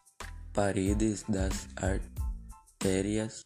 paredes 0.54 1.24
das 1.28 1.68
artérias 1.76 3.44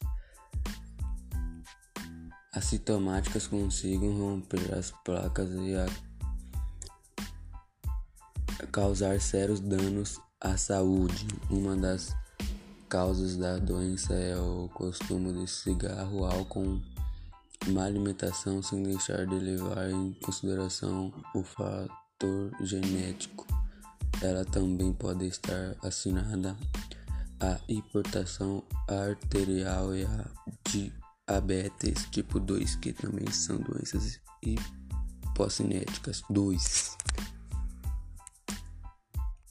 assintomáticas 2.54 3.48
consigam 3.48 4.12
romper 4.18 4.74
as 4.78 4.92
placas 5.06 5.50
e 5.52 5.74
causar 8.72 9.22
sérios 9.22 9.62
danos 9.62 10.20
à 10.42 10.58
saúde. 10.58 11.28
Uma 11.50 11.78
das 11.78 12.14
causas 12.90 13.38
da 13.38 13.58
doença 13.58 14.14
é 14.14 14.36
o 14.38 14.70
consumo 14.74 15.32
de 15.32 15.50
cigarro, 15.50 16.26
álcool 16.26 16.82
má 17.68 17.86
alimentação 17.86 18.62
sem 18.62 18.84
deixar 18.84 19.26
de 19.26 19.36
levar 19.36 19.90
em 19.90 20.14
consideração 20.24 21.14
o 21.34 21.44
fator 21.44 22.52
genético. 22.62 23.46
Ela 24.22 24.44
também 24.46 24.94
pode 24.94 25.28
estar 25.28 25.76
assinada 25.84 26.58
a 27.40 27.60
hipertensão 27.68 28.64
arterial 28.88 29.96
e 29.96 30.06
a 30.06 30.26
diabetes 31.28 32.06
tipo 32.12 32.40
2, 32.40 32.76
que 32.76 32.94
também 32.94 33.30
são 33.32 33.58
doenças 33.58 34.20
hipocinéticas. 34.44 36.22
2. 36.30 36.98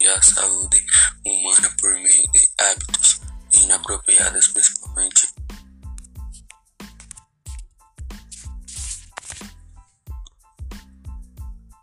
E 0.01 0.09
a 0.09 0.23
saúde 0.23 0.87
humana 1.27 1.71
por 1.81 1.93
meio 1.95 2.31
de 2.33 2.49
hábitos 2.59 3.21
inapropriados, 3.53 4.49
principalmente 4.49 5.40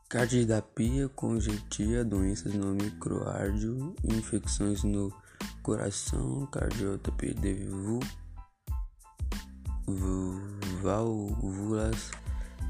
Cardidapia, 0.09 1.09
conjuntiva, 1.09 2.01
doenças 2.01 2.53
no 2.53 2.73
microárdio, 2.73 3.93
infecções 4.05 4.81
no 4.81 5.13
coração, 5.61 6.45
cardiotopia 6.45 7.33
de 7.33 7.67
válvulas, 10.81 12.11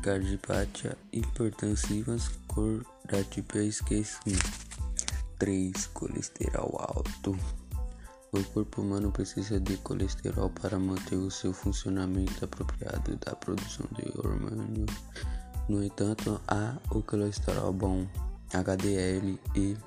cardipatia, 0.01 0.97
hipertensivas, 1.13 2.27
cordatípia 2.47 3.61
esquecimento. 3.61 4.67
3. 5.37 5.85
Colesterol 5.93 6.75
alto. 6.79 7.37
O 8.31 8.43
corpo 8.45 8.81
humano 8.81 9.11
precisa 9.11 9.59
de 9.59 9.77
colesterol 9.77 10.49
para 10.49 10.79
manter 10.79 11.17
o 11.17 11.29
seu 11.29 11.53
funcionamento 11.53 12.43
apropriado 12.43 13.15
da 13.17 13.35
produção 13.35 13.85
de 13.91 14.11
hormônios 14.17 14.91
no 15.67 15.83
entanto, 15.83 16.39
há 16.47 16.77
o 16.91 17.01
colesterol 17.01 17.73
bom 17.73 18.07
HDL 18.53 19.37
e 19.55 19.77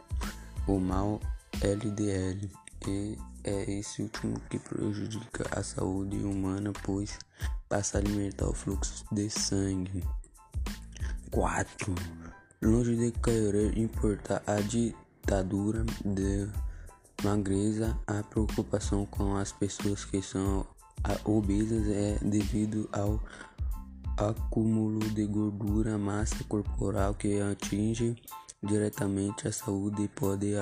o 0.67 0.79
mau 0.79 1.21
LDL, 1.63 2.51
e 2.87 3.19
é 3.45 3.71
esse 3.71 4.03
último 4.03 4.39
que 4.51 4.59
prejudica 4.59 5.47
a 5.59 5.63
saúde 5.63 6.19
humana, 6.19 6.73
pois 6.83 7.19
passa 7.69 7.99
a 7.99 8.01
alimentar 8.01 8.47
o 8.47 8.53
fluxo 8.53 9.05
de 9.11 9.31
sangue. 9.31 10.05
4. 11.31 11.95
Longe 12.63 12.97
de 12.97 13.13
querer 13.13 13.79
importar 13.79 14.43
a 14.47 14.61
ditadura 14.61 15.85
de 16.05 16.49
magreza, 17.23 17.97
a 18.07 18.23
preocupação 18.23 19.07
com 19.07 19.37
as 19.37 19.53
pessoas 19.53 20.05
que 20.05 20.21
são 20.21 20.67
obesas 21.25 21.89
é 21.89 22.19
devido 22.23 22.89
ao 22.93 23.21
acúmulo 24.17 25.01
de 25.11 25.27
gordura, 25.27 25.99
massa 25.99 26.43
corporal 26.45 27.15
que 27.15 27.41
atinge 27.41 28.17
diretamente 28.63 29.49
a 29.49 29.53
saúde 29.53 30.03
e 30.03 30.09
pode 30.09 30.53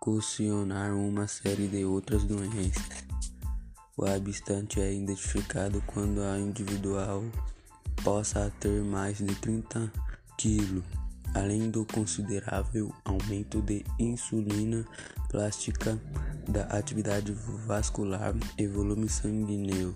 ocasionar 0.00 0.92
uma 0.94 1.28
série 1.28 1.68
de 1.68 1.84
outras 1.84 2.24
doenças. 2.24 3.04
O 3.96 4.04
habitante 4.04 4.80
é 4.80 4.92
identificado 4.92 5.82
quando 5.86 6.22
a 6.22 6.38
individual 6.38 7.22
possa 8.02 8.52
ter 8.58 8.82
mais 8.82 9.18
de 9.18 9.34
30 9.36 9.92
kg, 10.36 10.82
além 11.34 11.70
do 11.70 11.84
considerável 11.84 12.92
aumento 13.04 13.62
de 13.62 13.84
insulina 13.98 14.84
plástica, 15.28 16.00
da 16.48 16.64
atividade 16.64 17.32
vascular 17.66 18.34
e 18.58 18.66
volume 18.66 19.08
sanguíneo. 19.08 19.94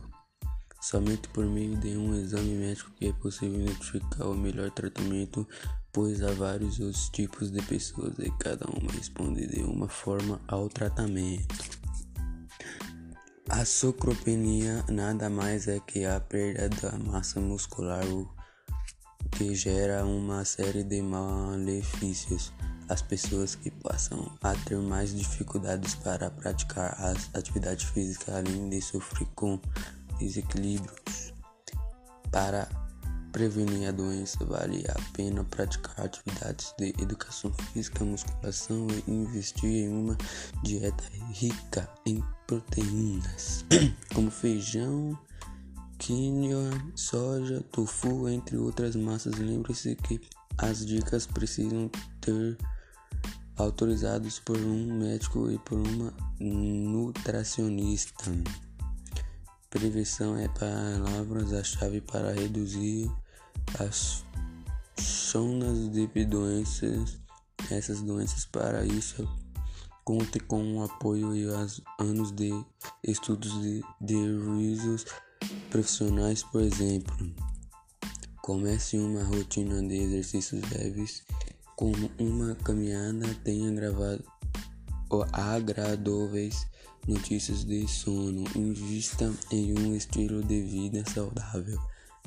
Somente 0.80 1.28
por 1.28 1.44
meio 1.46 1.76
de 1.76 1.96
um 1.96 2.14
exame 2.14 2.54
médico 2.54 2.90
que 2.96 3.08
é 3.08 3.12
possível 3.12 3.60
identificar 3.60 4.26
o 4.26 4.34
melhor 4.34 4.70
tratamento, 4.70 5.46
pois 5.92 6.22
há 6.22 6.30
vários 6.32 6.78
outros 6.78 7.08
tipos 7.08 7.50
de 7.50 7.60
pessoas 7.62 8.14
e 8.18 8.30
cada 8.38 8.66
uma 8.70 8.92
responde 8.92 9.46
de 9.46 9.60
uma 9.60 9.88
forma 9.88 10.40
ao 10.46 10.68
tratamento. 10.68 11.76
A 13.48 13.64
socropenia 13.64 14.84
nada 14.88 15.30
mais 15.30 15.68
é 15.68 15.80
que 15.80 16.04
a 16.04 16.20
perda 16.20 16.68
da 16.68 16.98
massa 16.98 17.40
muscular, 17.40 18.04
o 18.04 18.28
que 19.30 19.54
gera 19.54 20.04
uma 20.04 20.44
série 20.44 20.82
de 20.82 21.00
malefícios. 21.00 22.52
As 22.88 23.02
pessoas 23.02 23.54
que 23.54 23.70
passam 23.70 24.36
a 24.42 24.54
ter 24.54 24.76
mais 24.78 25.14
dificuldades 25.14 25.94
para 25.94 26.30
praticar 26.30 26.96
as 26.98 27.28
atividades 27.34 27.84
físicas, 27.84 28.34
além 28.34 28.68
de 28.68 28.80
sofrer 28.80 29.26
com 29.34 29.60
desequilíbrios. 30.18 31.33
Para 32.31 32.68
prevenir 33.33 33.88
a 33.88 33.92
doença, 33.92 34.42
vale 34.46 34.83
a 34.88 35.12
pena 35.12 35.44
praticar 35.44 36.07
atividades 36.07 36.72
de 36.79 36.94
educação 37.00 37.52
física, 37.52 38.02
musculação 38.05 38.87
e 39.07 39.11
investir 39.11 39.85
em 39.85 39.88
uma 39.88 40.16
dieta 40.62 41.05
rica 41.33 41.87
em 42.07 42.24
proteínas, 42.46 43.64
como 44.14 44.31
feijão, 44.31 45.18
quinoa, 45.98 46.70
soja, 46.94 47.61
tofu, 47.72 48.29
entre 48.29 48.57
outras 48.57 48.96
massas. 48.96 49.35
Lembre-se 49.35 49.96
que 49.96 50.20
as 50.57 50.87
dicas 50.87 51.26
precisam 51.26 51.90
ter 52.22 52.57
autorizados 53.57 54.38
por 54.38 54.57
um 54.57 54.98
médico 54.98 55.50
e 55.50 55.59
por 55.59 55.79
uma 55.79 56.12
nutricionista. 56.40 58.31
Prevenção 59.78 60.38
é 60.38 60.48
palavras 60.48 61.52
a 61.52 61.62
chave 61.62 62.00
para 62.00 62.32
reduzir 62.32 63.12
as 63.78 64.24
zonas 64.98 65.90
de 65.90 66.06
doenças. 66.24 67.18
Essas 67.70 68.00
doenças 68.00 68.46
para 68.46 68.86
isso 68.86 69.28
conte 70.02 70.40
com 70.40 70.78
o 70.78 70.82
apoio 70.82 71.36
e 71.36 71.44
os 71.44 71.82
anos 71.98 72.32
de 72.32 72.52
estudos 73.04 73.52
de, 73.60 73.84
de 74.00 74.14
risos 74.14 75.04
profissionais, 75.68 76.42
por 76.42 76.62
exemplo, 76.62 77.14
comece 78.40 78.96
uma 78.96 79.24
rotina 79.24 79.86
de 79.86 79.94
exercícios 79.94 80.62
leves, 80.70 81.22
como 81.76 82.10
uma 82.18 82.54
caminhada, 82.54 83.26
tenha 83.44 83.70
gravado 83.72 84.24
agradáveis 85.34 86.66
notícias 87.07 87.64
de 87.64 87.87
sono, 87.87 88.45
invista 88.55 89.33
em 89.51 89.79
um 89.79 89.95
estilo 89.95 90.42
de 90.42 90.62
vida 90.62 91.05
saudável, 91.09 91.79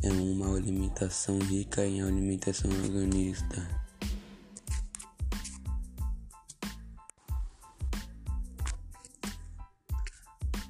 é 0.02 0.12
uma 0.12 0.56
alimentação 0.56 1.38
rica 1.40 1.86
em 1.86 2.02
alimentação 2.02 2.72
organista. 2.84 3.79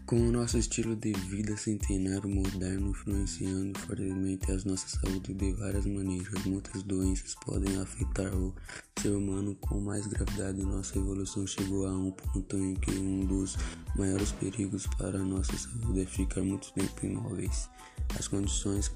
Com 0.09 0.27
o 0.27 0.31
nosso 0.31 0.57
estilo 0.57 0.95
de 0.95 1.13
vida 1.13 1.55
centenário 1.55 2.27
moderno 2.27 2.89
influenciando 2.89 3.77
fortemente 3.77 4.51
as 4.51 4.65
nossas 4.65 4.93
saúde 4.93 5.35
de 5.35 5.53
várias 5.53 5.85
maneiras, 5.85 6.45
muitas 6.45 6.81
doenças 6.81 7.35
podem 7.45 7.77
afetar 7.79 8.33
o 8.33 8.51
ser 8.99 9.09
humano 9.09 9.53
com 9.61 9.79
mais 9.79 10.07
gravidade. 10.07 10.63
Nossa 10.63 10.97
evolução 10.97 11.45
chegou 11.45 11.85
a 11.85 11.91
um 11.91 12.09
ponto 12.09 12.57
em 12.57 12.73
que 12.73 12.89
um 12.89 13.23
dos 13.23 13.55
maiores 13.95 14.31
perigos 14.31 14.87
para 14.97 15.19
a 15.19 15.23
nossa 15.23 15.55
saúde 15.55 16.01
é 16.01 16.05
ficar 16.07 16.41
muito 16.41 16.73
tempo 16.73 17.05
imóveis. 17.05 17.69
As 18.17 18.27
condições 18.27 18.91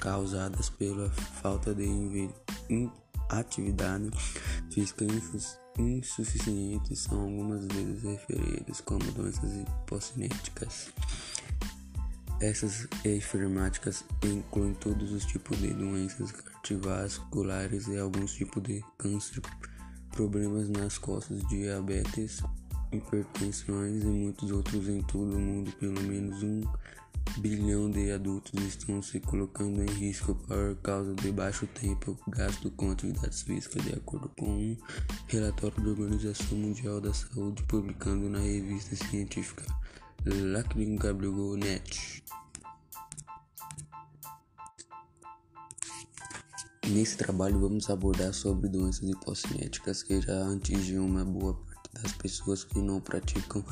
causadas 0.00 0.70
pela 0.70 1.10
falta 1.10 1.74
de 1.74 2.30
atividade 3.28 4.08
física 4.70 5.04
insuficientes 5.78 7.00
são 7.00 7.20
algumas 7.20 7.66
vezes 7.66 8.02
referidas 8.02 8.80
como 8.80 9.04
doenças 9.12 9.52
hipocinéticas. 9.54 10.88
Essas 12.40 12.86
enfermáticas 13.04 14.04
incluem 14.22 14.74
todos 14.74 15.12
os 15.12 15.24
tipos 15.24 15.58
de 15.58 15.72
doenças 15.72 16.32
cardiovasculares 16.32 17.88
e 17.88 17.98
alguns 17.98 18.34
tipos 18.34 18.62
de 18.62 18.84
câncer, 18.98 19.40
problemas 20.10 20.68
nas 20.68 20.98
costas, 20.98 21.46
diabetes, 21.48 22.42
hipertensões 22.92 24.02
e 24.02 24.06
muitos 24.06 24.50
outros 24.50 24.88
em 24.88 25.02
todo 25.02 25.36
o 25.36 25.40
mundo. 25.40 25.72
Pelo 25.72 26.00
menos 26.02 26.42
um 26.42 26.62
bilhão 27.38 27.90
de 27.90 28.10
adultos 28.10 28.60
estão 28.62 29.02
se 29.02 29.20
colocando 29.20 29.82
em 29.82 29.86
risco 29.86 30.34
por 30.34 30.76
causa 30.82 31.14
de 31.14 31.30
baixo 31.30 31.66
tempo 31.66 32.18
gasto 32.28 32.70
com 32.70 32.90
atividades 32.90 33.42
físicas, 33.42 33.84
de 33.84 33.92
acordo 33.92 34.28
com 34.30 34.46
um 34.46 34.76
relatório 35.26 35.82
da 35.82 35.90
Organização 35.90 36.56
Mundial 36.56 37.00
da 37.00 37.12
Saúde 37.12 37.62
publicado 37.64 38.28
na 38.28 38.38
revista 38.38 38.96
científica 38.96 39.64
LacrimGWNet. 40.24 42.24
Nesse 46.88 47.16
trabalho 47.16 47.58
vamos 47.58 47.90
abordar 47.90 48.32
sobre 48.32 48.68
doenças 48.68 49.08
hipocinéticas 49.08 50.02
que 50.02 50.20
já 50.20 50.52
atingiram 50.52 51.04
uma 51.04 51.24
boa 51.24 51.54
das 52.02 52.12
pessoas 52.12 52.64
que 52.64 52.78
não 52.80 53.00
praticam 53.00 53.64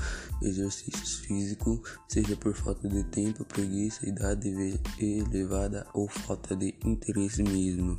exercícios 0.43 1.17
físicos, 1.21 1.81
seja 2.09 2.37
por 2.37 2.55
falta 2.55 2.89
de 2.89 3.05
tempo, 3.05 3.45
preguiça, 3.45 4.09
idade 4.09 4.81
elevada 4.99 5.87
ou 5.95 6.09
falta 6.09 6.55
de 6.57 6.75
interesse 6.85 7.43
mesmo. 7.43 7.99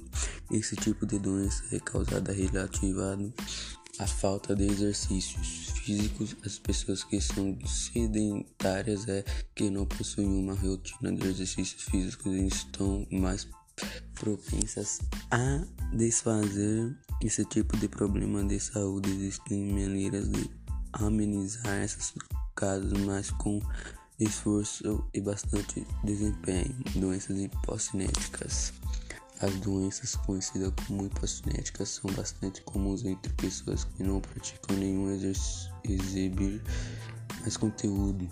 Esse 0.51 0.75
tipo 0.75 1.05
de 1.05 1.19
doença 1.19 1.63
é 1.71 1.79
causada 1.79 2.31
relativada 2.31 3.33
à 3.99 4.07
falta 4.07 4.55
de 4.55 4.65
exercícios 4.65 5.69
físicos. 5.83 6.35
As 6.45 6.57
pessoas 6.59 7.03
que 7.03 7.19
são 7.21 7.57
sedentárias 7.65 9.07
é 9.07 9.23
que 9.55 9.69
não 9.69 9.85
possuem 9.85 10.27
uma 10.27 10.53
rotina 10.53 11.11
de 11.11 11.27
exercícios 11.27 11.83
físicos 11.83 12.33
e 12.33 12.47
estão 12.47 13.07
mais 13.11 13.47
propensas 14.15 14.99
a 15.31 15.63
desfazer 15.93 16.95
esse 17.21 17.45
tipo 17.45 17.77
de 17.77 17.87
problema 17.87 18.43
de 18.43 18.59
saúde. 18.59 19.09
Existem 19.11 19.71
maneiras 19.71 20.29
de 20.29 20.49
amenizar 20.93 21.83
esses 21.83 22.13
casos, 22.55 22.93
mas 23.05 23.31
com 23.31 23.59
esforço 24.19 25.05
e 25.13 25.21
bastante 25.21 25.85
desempenho. 26.03 26.75
Doenças 26.95 27.37
hipocinéticas. 27.37 28.73
As 29.41 29.53
doenças 29.59 30.15
conhecidas 30.15 30.71
como 30.87 31.05
hipocinéticas 31.05 31.89
são 31.89 32.09
bastante 32.13 32.61
comuns 32.61 33.03
entre 33.03 33.33
pessoas 33.33 33.83
que 33.83 34.03
não 34.03 34.21
praticam 34.21 34.77
nenhum 34.77 35.11
exibir 35.83 36.63
mais 37.41 37.57
conteúdo 37.57 38.29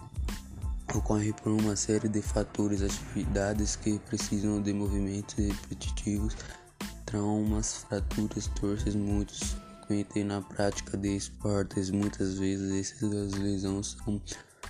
ocorre 0.98 1.34
por 1.34 1.52
uma 1.52 1.76
série 1.76 2.08
de 2.08 2.22
fatores, 2.22 2.82
atividades 2.82 3.76
que 3.76 3.98
precisam 4.00 4.62
de 4.62 4.74
movimentos 4.74 5.36
repetitivos, 5.36 6.36
traumas, 7.06 7.78
fraturas, 7.78 8.48
torces, 8.60 8.96
muitos 8.96 9.56
frequentes 9.86 10.26
na 10.26 10.42
prática 10.42 10.98
de 10.98 11.16
esportes. 11.16 11.90
Muitas 11.90 12.38
vezes 12.38 12.94
essas 13.02 13.34
lesões 13.34 13.98
são 14.04 14.22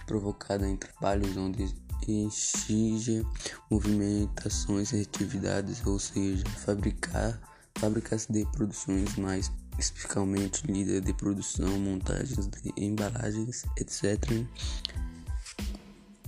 provocadas 0.05 0.67
em 0.67 0.77
trabalhos 0.77 1.35
onde 1.37 1.73
exige 2.07 3.25
movimentações 3.69 4.91
e 4.93 5.01
atividades, 5.01 5.85
ou 5.85 5.99
seja, 5.99 6.43
fabricar 6.65 7.39
fábricas 7.75 8.27
de 8.29 8.45
produções 8.51 9.15
mais 9.17 9.51
especificamente 9.79 10.67
líder 10.67 11.01
de 11.01 11.13
produção, 11.13 11.79
montagens 11.79 12.47
de 12.47 12.73
embalagens, 12.77 13.65
etc 13.77 14.45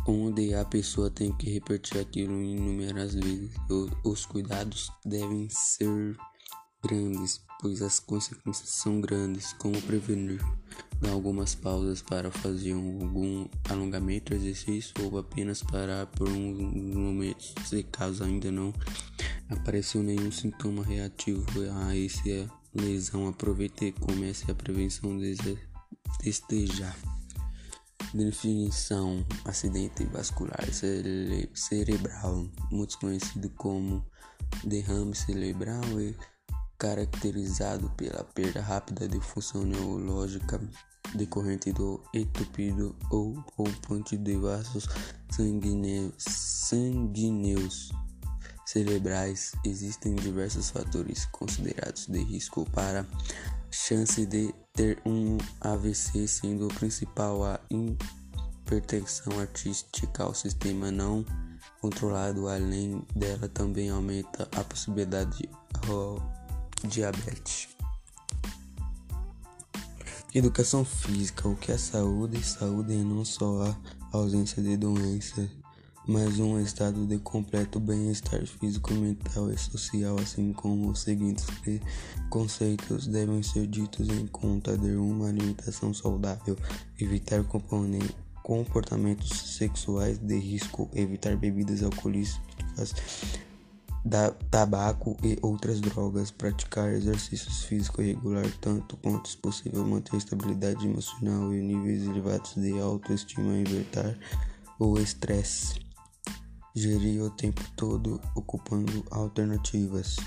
onde 0.08 0.54
a 0.54 0.64
pessoa 0.64 1.10
tem 1.10 1.32
que 1.32 1.50
repetir 1.50 2.00
aquilo 2.00 2.42
inúmeras 2.42 3.14
vezes. 3.16 3.52
Os 4.04 4.26
cuidados 4.26 4.92
devem 5.04 5.48
ser 5.50 6.16
grandes, 6.84 7.42
pois 7.60 7.82
as 7.82 8.00
consequências 8.00 8.70
são 8.70 9.02
grandes. 9.02 9.54
Como 9.54 9.82
prevenir? 9.82 10.40
Dar 11.02 11.12
algumas 11.12 11.56
pausas 11.56 12.02
para 12.02 12.32
fazer 12.32 12.74
algum 12.74 13.48
alongamento, 13.70 14.34
exercício 14.34 14.94
ou 15.02 15.18
apenas 15.18 15.62
parar 15.64 16.06
por 16.06 16.30
uns 16.30 16.96
momentos, 16.96 17.54
se 17.66 17.84
caso 17.84 18.24
ainda 18.24 18.52
não 18.52 18.74
apareceu 19.50 20.02
nenhum 20.02 20.32
sintoma 20.32 20.84
reativo 20.84 21.46
a 21.74 21.98
essa 21.98 22.50
lesão. 22.74 23.28
Aproveite 23.28 23.86
e 23.86 23.92
comece 23.92 24.50
a 24.50 24.56
prevenção 24.56 25.18
desde 25.18 25.58
já. 26.74 26.96
Definição: 28.16 29.26
acidente 29.44 30.06
vascular 30.06 30.66
cere 30.72 31.50
cerebral, 31.54 32.48
muito 32.72 32.98
conhecido 32.98 33.50
como 33.50 34.06
derrame 34.64 35.14
cerebral, 35.14 35.84
é 36.00 36.14
caracterizado 36.78 37.90
pela 37.98 38.24
perda 38.24 38.62
rápida 38.62 39.06
de 39.06 39.20
função 39.20 39.66
neurológica 39.66 40.62
decorrente 41.14 41.74
do 41.74 42.02
entupido 42.14 42.96
ou 43.12 43.34
rompante 43.54 44.16
de 44.16 44.38
vasos 44.38 44.88
sanguíneos, 45.30 46.14
sanguíneos 46.18 47.92
cerebrais. 48.66 49.52
Existem 49.66 50.16
diversos 50.16 50.70
fatores 50.70 51.26
considerados 51.34 52.08
de 52.08 52.24
risco 52.24 52.66
para 52.72 53.06
chance 53.70 54.26
de 54.26 54.56
ter 54.76 55.02
um 55.06 55.38
AVC, 55.62 56.28
sendo 56.28 56.68
o 56.68 56.74
principal 56.74 57.44
a 57.44 57.60
hipertensão 57.70 59.40
artística 59.40 60.24
ao 60.24 60.34
sistema 60.34 60.92
não 60.92 61.26
controlado. 61.82 62.48
Além 62.48 63.02
dela, 63.16 63.48
também 63.48 63.90
aumenta 63.90 64.48
a 64.56 64.64
possibilidade 64.64 65.38
de 65.38 66.88
diabetes. 66.88 67.70
Educação 70.34 70.84
física, 70.84 71.48
o 71.48 71.56
que 71.56 71.72
é 71.72 71.78
saúde? 71.78 72.44
Saúde 72.44 72.94
é 72.94 72.98
não 73.04 73.24
só 73.24 73.64
a 73.64 74.18
ausência 74.18 74.62
de 74.62 74.76
doenças 74.76 75.50
mas 76.08 76.40
um 76.40 76.60
estado 76.60 77.06
de 77.06 77.18
completo 77.18 77.80
bem-estar 77.80 78.46
físico, 78.46 78.94
mental 78.94 79.52
e 79.52 79.58
social, 79.58 80.16
assim 80.20 80.54
como 80.54 80.92
os 80.92 81.02
seguintes 81.02 81.46
conceitos 82.30 83.08
devem 83.08 83.42
ser 83.42 83.66
ditos 83.66 84.10
em 84.10 84.28
conta 84.28 84.78
de 84.78 84.96
uma 84.96 85.30
alimentação 85.30 85.94
saudável, 85.94 86.56
evitar 87.00 87.44
comportamentos 88.44 89.30
sexuais 89.58 90.20
de 90.20 90.38
risco, 90.38 90.90
evitar 90.94 91.36
bebidas 91.36 91.82
alcoólicas, 91.82 92.94
tabaco 94.52 95.18
e 95.24 95.40
outras 95.42 95.82
drogas, 95.82 96.30
praticar 96.30 96.94
exercícios 96.94 97.64
físicos 97.64 98.06
regular 98.06 98.46
tanto 98.62 98.96
quanto 98.98 99.36
possível, 99.40 99.84
manter 99.84 100.18
estabilidade 100.18 100.86
emocional 100.86 101.52
e 101.52 101.62
níveis 101.62 102.04
elevados 102.04 102.54
de 102.54 102.80
autoestima, 102.80 103.58
evitar 103.58 104.16
o 104.78 105.00
estresse 105.00 105.85
gerir 106.76 107.24
o 107.24 107.30
tempo 107.30 107.62
todo 107.78 108.20
ocupando 108.36 109.06
alternativas. 109.10 110.18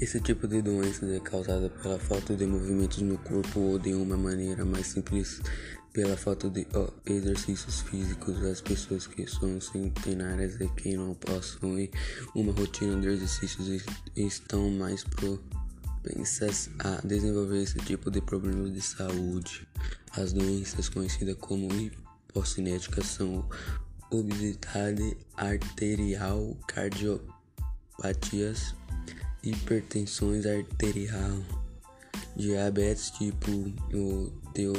Esse 0.00 0.20
tipo 0.20 0.46
de 0.46 0.62
doença 0.62 1.04
é 1.06 1.20
causada 1.20 1.68
pela 1.68 1.98
falta 1.98 2.34
de 2.34 2.46
movimentos 2.46 3.02
no 3.02 3.18
corpo 3.18 3.60
ou 3.60 3.78
de 3.78 3.92
uma 3.92 4.16
maneira 4.16 4.64
mais 4.64 4.86
simples 4.86 5.42
pela 5.92 6.16
falta 6.16 6.48
de 6.48 6.66
exercícios 7.04 7.80
físicos. 7.80 8.42
As 8.44 8.60
pessoas 8.60 9.06
que 9.08 9.26
são 9.26 9.60
centenárias 9.60 10.60
e 10.60 10.68
que 10.68 10.96
não 10.96 11.14
possuem 11.14 11.90
uma 12.34 12.52
rotina 12.52 12.98
de 13.00 13.08
exercícios 13.08 13.84
estão 14.14 14.70
mais 14.70 15.02
propensas 15.02 16.70
a 16.78 17.00
desenvolver 17.04 17.62
esse 17.62 17.78
tipo 17.78 18.10
de 18.10 18.20
problemas 18.20 18.72
de 18.72 18.80
saúde. 18.80 19.66
As 20.16 20.32
doenças 20.32 20.88
conhecidas 20.88 21.36
como 21.36 21.68
hipocinéticas 21.74 23.06
são 23.06 23.46
obesidade 24.10 25.16
arterial, 25.36 26.56
cardiopatias 26.66 28.74
hipertensões 29.42 30.46
arterial, 30.46 31.42
diabetes 32.36 33.10
tipo 33.12 33.50
o 33.94 34.32
teu 34.52 34.72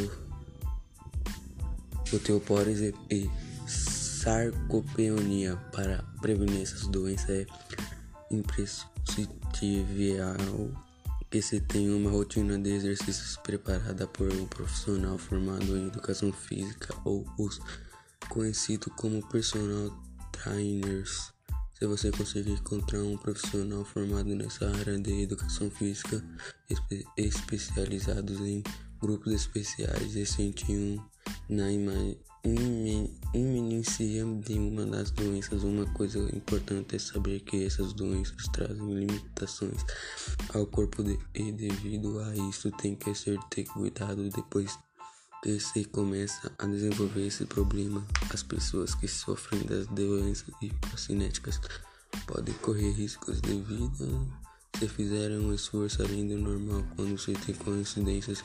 osteoporose 2.14 2.94
e 3.10 3.30
sarcopenia. 3.68 5.56
Para 5.72 6.04
prevenir 6.22 6.62
essas 6.64 6.86
doenças 6.88 7.30
é 7.30 7.46
imprescindível 8.32 10.72
que 11.30 11.42
se 11.42 11.62
tenha 11.62 11.96
uma 11.96 12.10
rotina 12.10 12.58
de 12.58 12.72
exercícios 12.72 13.38
preparada 13.38 14.08
por 14.08 14.32
um 14.34 14.48
profissional 14.48 15.18
formado 15.18 15.78
em 15.78 15.88
educação 15.88 16.32
física 16.34 16.96
ou 17.06 17.26
os 17.38 17.60
conhecidos 18.30 18.92
como 18.98 19.28
personal 19.30 19.96
trainers. 20.32 21.32
Se 21.74 21.86
você 21.86 22.12
conseguir 22.12 22.52
encontrar 22.52 23.02
um 23.04 23.18
profissional 23.18 23.86
formado 23.86 24.36
nessa 24.36 24.70
área 24.70 25.00
de 25.00 25.22
educação 25.22 25.70
física, 25.70 26.24
espe 26.70 27.06
especializados 27.16 28.40
em 28.42 28.64
grupos 29.00 29.34
especiais 29.34 30.16
e 30.16 30.26
sentir 30.26 31.00
na 31.48 31.72
iminência 33.34 34.26
de 34.26 34.54
uma 34.54 34.86
das 34.86 35.12
doenças, 35.12 35.64
uma 35.64 35.86
coisa 35.94 36.20
importante 36.36 36.96
é 36.96 37.00
saber 37.00 37.42
que 37.42 37.66
essas 37.66 37.94
doenças 37.94 38.48
trazem 38.54 38.94
limitações 38.94 39.84
ao 40.54 40.66
corpo 40.66 41.04
de, 41.04 41.18
e 41.36 41.52
devido 41.52 42.20
a 42.20 42.36
isso 42.50 42.72
tem 42.72 42.96
que 42.96 43.14
ser 43.14 43.40
ter 43.50 43.66
cuidado 43.66 44.30
depois 44.30 44.78
que 45.42 45.60
se 45.60 45.86
começa 45.86 46.52
a 46.58 46.66
desenvolver 46.66 47.28
esse 47.28 47.46
problema, 47.46 48.06
as 48.34 48.44
pessoas 48.44 48.94
que 48.94 49.08
sofrem 49.08 49.64
das 49.64 49.88
doenças 49.88 50.54
hipocinéticas 50.62 51.62
podem 52.28 52.54
correr 52.56 52.92
riscos 52.92 53.40
de 53.42 53.62
vida 53.62 54.06
se 54.78 54.88
fizerem 54.88 55.40
um 55.40 55.54
esforço 55.54 56.02
além 56.02 56.28
do 56.28 56.38
normal 56.38 56.84
quando 56.96 57.18
se 57.18 57.34
tem 57.34 57.54
coincidências 57.56 58.44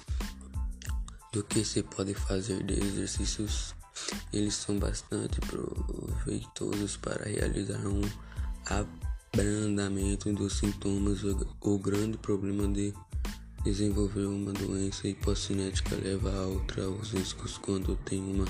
do 1.33 1.43
que 1.43 1.65
se 1.65 1.83
pode 1.83 2.15
fazer 2.15 2.63
de 2.63 2.75
exercícios. 2.75 3.75
Eles 4.33 4.55
são 4.55 4.79
bastante 4.79 5.41
proveitosos 5.41 6.97
para 6.97 7.29
realizar 7.29 7.87
um 7.87 8.03
abrandamento 9.33 10.33
dos 10.33 10.59
sintomas. 10.59 11.21
O 11.61 11.79
grande 11.79 12.19
problema 12.19 12.67
de 12.69 12.95
Desenvolver 13.65 14.27
uma 14.27 14.53
doença 14.53 15.09
hipocinética 15.09 15.97
leva 15.97 16.31
a 16.31 16.47
outra 16.47 16.87
os 16.87 17.13
riscos 17.13 17.57
quando 17.57 17.97
tem 17.97 18.21
uma 18.21 18.45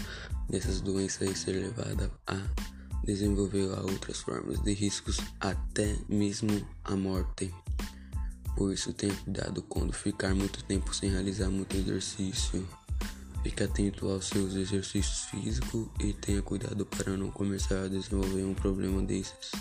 dessas 0.50 0.80
doenças 0.80 1.30
e 1.30 1.36
ser 1.36 1.52
levada 1.52 2.10
a 2.26 2.42
desenvolver 3.04 3.72
a 3.76 3.82
outras 3.82 4.18
formas 4.18 4.60
de 4.60 4.72
riscos, 4.72 5.18
até 5.38 5.96
mesmo 6.08 6.66
a 6.82 6.96
morte. 6.96 7.54
Por 8.56 8.72
isso 8.72 8.92
tenha 8.92 9.14
cuidado 9.14 9.62
quando 9.62 9.92
ficar 9.92 10.34
muito 10.34 10.64
tempo 10.64 10.92
sem 10.92 11.08
realizar 11.08 11.48
muito 11.48 11.76
exercício. 11.76 12.66
Fique 13.44 13.62
atento 13.62 14.08
aos 14.08 14.26
seus 14.26 14.54
exercícios 14.54 15.26
físicos 15.26 15.88
e 16.00 16.14
tenha 16.14 16.40
cuidado 16.40 16.86
para 16.86 17.14
não 17.14 17.30
começar 17.30 17.84
a 17.84 17.88
desenvolver 17.88 18.42
um 18.42 18.54
problema 18.54 19.02
desses. 19.02 19.52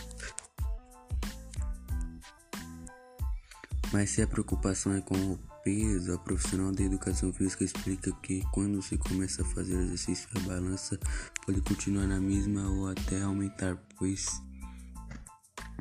Mas 3.91 4.09
se 4.11 4.21
a 4.21 4.27
preocupação 4.27 4.95
é 4.95 5.01
com 5.01 5.15
o 5.15 5.39
peso, 5.65 6.13
a 6.13 6.17
profissional 6.17 6.71
da 6.71 6.81
educação 6.81 7.33
física 7.33 7.65
explica 7.65 8.09
que 8.23 8.41
quando 8.53 8.81
se 8.81 8.97
começa 8.97 9.41
a 9.41 9.45
fazer 9.45 9.77
exercício, 9.77 10.29
a 10.37 10.39
balança 10.39 10.97
pode 11.45 11.59
continuar 11.61 12.07
na 12.07 12.21
mesma 12.21 12.67
ou 12.69 12.87
até 12.87 13.21
aumentar, 13.21 13.77
pois 13.99 14.41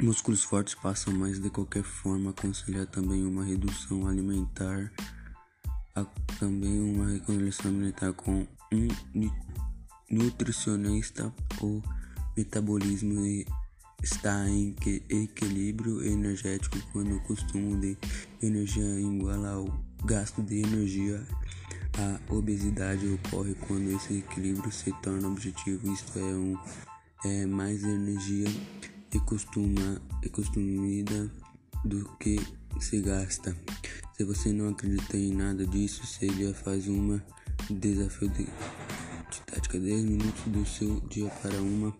músculos 0.00 0.42
fortes 0.42 0.74
passam 0.74 1.14
mais 1.14 1.38
de 1.38 1.48
qualquer 1.50 1.84
forma. 1.84 2.30
Aconselhar 2.30 2.86
também 2.86 3.24
uma 3.24 3.44
redução 3.44 4.08
alimentar, 4.08 4.92
também 6.38 6.80
uma 6.80 7.10
reconstrução 7.10 7.70
alimentar 7.70 8.12
com 8.14 8.46
um 8.72 8.88
nutricionista 10.10 11.32
ou 11.60 11.82
metabolismo 12.36 13.20
está 14.02 14.48
em 14.48 14.74
equilíbrio 15.08 16.04
energético 16.04 16.78
quando 16.92 17.16
o 17.16 17.20
consumo 17.20 17.78
de 17.80 17.96
energia 18.42 19.00
igual 19.00 19.44
ao 19.44 19.84
gasto 20.04 20.42
de 20.42 20.60
energia. 20.60 21.24
A 21.98 22.34
obesidade 22.34 23.06
ocorre 23.06 23.54
quando 23.66 23.94
esse 23.94 24.18
equilíbrio 24.18 24.72
se 24.72 24.90
torna 25.02 25.28
objetivo, 25.28 25.92
isto 25.92 26.18
é, 26.18 26.22
um, 26.22 26.58
é 27.24 27.46
mais 27.46 27.84
energia 27.84 28.48
e 29.14 29.20
costuma 29.20 30.00
e 30.22 30.28
consumida 30.30 31.30
do 31.84 32.08
que 32.18 32.40
se 32.80 33.00
gasta. 33.00 33.54
Se 34.22 34.26
você 34.26 34.52
não 34.52 34.68
acredita 34.68 35.16
em 35.16 35.34
nada 35.34 35.66
disso, 35.66 36.06
seja 36.06 36.54
faz 36.54 36.86
uma 36.86 37.20
desafio 37.68 38.28
de, 38.28 38.44
de 38.44 39.40
tática 39.46 39.80
10 39.80 40.04
minutos 40.04 40.42
do 40.46 40.64
seu 40.64 41.00
dia 41.08 41.28
para 41.42 41.60
uma 41.60 41.92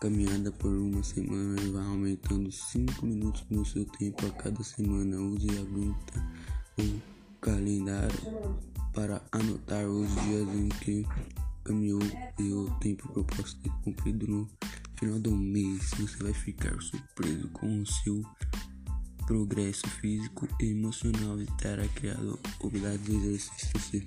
caminhada 0.00 0.50
por 0.50 0.70
uma 0.70 1.02
semana 1.02 1.60
e 1.60 1.68
vá 1.68 1.84
aumentando 1.84 2.50
5 2.50 3.04
minutos 3.04 3.44
no 3.50 3.66
seu 3.66 3.84
tempo 3.84 4.24
a 4.26 4.30
cada 4.30 4.64
semana. 4.64 5.20
Use 5.20 5.46
a 5.58 5.62
gruta 5.64 6.26
ou 6.78 7.02
calendário 7.38 8.18
para 8.94 9.22
anotar 9.30 9.84
os 9.84 10.08
dias 10.22 10.48
em 10.48 10.70
que 10.70 11.06
caminhou 11.64 12.00
e 12.38 12.50
o 12.50 12.70
tempo 12.80 13.12
proposto 13.12 13.60
de 13.60 13.68
cumprido 13.82 14.26
no 14.26 14.48
final 14.98 15.18
do 15.18 15.36
mês. 15.36 15.90
Você 15.98 16.16
vai 16.22 16.32
ficar 16.32 16.80
surpreso 16.80 17.46
com 17.48 17.82
o 17.82 17.86
seu 17.86 18.24
progresso 19.28 19.86
físico 20.00 20.48
e 20.58 20.70
emocional 20.70 21.38
e 21.38 21.44
terá 21.58 21.86
criado 21.88 22.38
habilidades 22.64 23.04
de 23.04 23.14
exercício. 23.14 24.06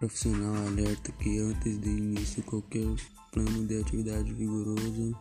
Profissional 0.00 0.66
alerta 0.66 1.12
que 1.12 1.38
antes 1.38 1.80
de 1.80 1.88
início 1.88 2.42
qualquer 2.42 2.88
plano 3.30 3.64
de 3.68 3.80
atividade 3.80 4.34
vigoroso, 4.34 5.16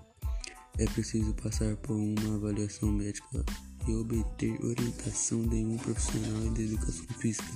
é 0.80 0.86
preciso 0.86 1.36
passar 1.36 1.76
por 1.78 1.96
uma 1.96 2.36
avaliação 2.36 2.92
médica 2.92 3.46
e 3.88 3.94
obter 3.94 4.60
orientação 4.66 5.44
de 5.44 5.58
um 5.58 5.78
profissional 5.78 6.52
de 6.54 6.64
educação 6.64 7.06
física 7.20 7.54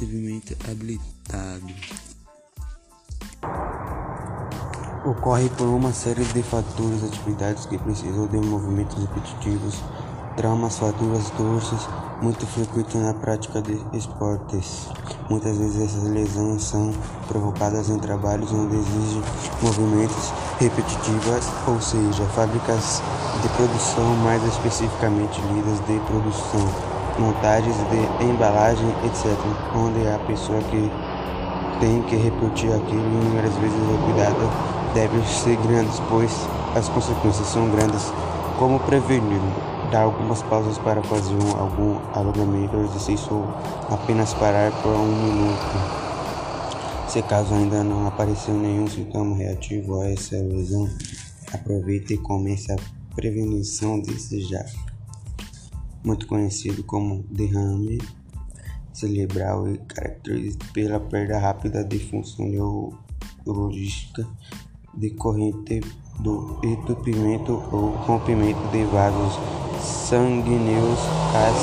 devidamente 0.00 0.56
habilitado. 0.70 1.66
Ocorre 5.04 5.48
por 5.50 5.66
uma 5.66 5.92
série 5.92 6.24
de 6.24 6.42
fatores, 6.42 7.04
atividades 7.04 7.66
que 7.66 7.78
precisam 7.78 8.26
de 8.26 8.38
movimentos 8.38 8.96
repetitivos, 8.96 9.74
traumas, 10.38 10.78
fraturas, 10.78 11.30
torces, 11.30 11.88
muito 12.22 12.46
frequentes 12.46 12.94
na 12.94 13.12
prática 13.12 13.60
de 13.60 13.76
esportes. 13.92 14.86
Muitas 15.28 15.58
vezes 15.58 15.82
essas 15.82 16.08
lesões 16.08 16.62
são 16.62 16.92
provocadas 17.26 17.90
em 17.90 17.98
trabalhos 17.98 18.52
onde 18.52 18.76
exigem 18.76 19.20
movimentos 19.60 20.32
repetitivos, 20.60 21.44
ou 21.66 21.80
seja, 21.80 22.24
fábricas 22.36 23.02
de 23.42 23.48
produção, 23.48 24.04
mais 24.22 24.40
especificamente 24.44 25.40
lidas 25.52 25.80
de 25.80 25.98
produção, 26.06 26.64
montagens 27.18 27.76
de 27.90 28.24
embalagem, 28.24 28.88
etc., 29.04 29.36
onde 29.74 30.06
a 30.06 30.20
pessoa 30.20 30.60
que 30.70 30.88
tem 31.80 32.00
que 32.02 32.14
repetir 32.14 32.72
aquilo 32.72 33.02
inúmeras 33.02 33.54
vezes 33.56 33.76
o 33.76 34.04
cuidado 34.04 34.94
deve 34.94 35.20
ser 35.26 35.56
grande, 35.66 36.00
pois 36.08 36.32
as 36.76 36.88
consequências 36.88 37.48
são 37.48 37.68
grandes. 37.70 38.12
Como 38.56 38.78
prevenir? 38.80 39.40
Dar 39.90 40.02
algumas 40.02 40.42
pausas 40.42 40.78
para 40.78 41.02
fazer 41.02 41.34
um, 41.34 41.56
algum 41.56 41.98
alongamento 42.12 42.76
ou 42.76 42.84
exercício 42.84 43.34
ou 43.34 43.44
apenas 43.94 44.34
parar 44.34 44.70
por 44.82 44.92
um 44.92 45.06
minuto. 45.06 46.08
Se 47.08 47.22
caso 47.22 47.54
ainda 47.54 47.82
não 47.82 48.06
apareceu 48.06 48.54
nenhum 48.54 48.86
sintoma 48.86 49.36
reativo 49.36 50.00
a 50.00 50.10
essa 50.10 50.36
lesão, 50.36 50.88
aproveite 51.52 52.14
e 52.14 52.18
comece 52.18 52.70
a 52.72 52.76
prevenção 53.14 54.00
desse 54.00 54.42
já. 54.42 54.64
Muito 56.04 56.26
conhecido 56.26 56.82
como 56.84 57.24
derrame 57.30 57.98
cerebral 58.92 59.68
e 59.68 59.78
caracterizado 59.78 60.64
pela 60.72 61.00
perda 61.00 61.38
rápida 61.38 61.84
de 61.84 61.98
função 61.98 62.46
neurológica 62.46 64.26
decorrente 64.94 65.80
do 66.20 66.60
entupimento 66.64 67.52
ou 67.72 67.90
rompimento 67.90 68.60
de 68.72 68.84
vasos 68.84 69.38
sanguíneos 69.82 70.98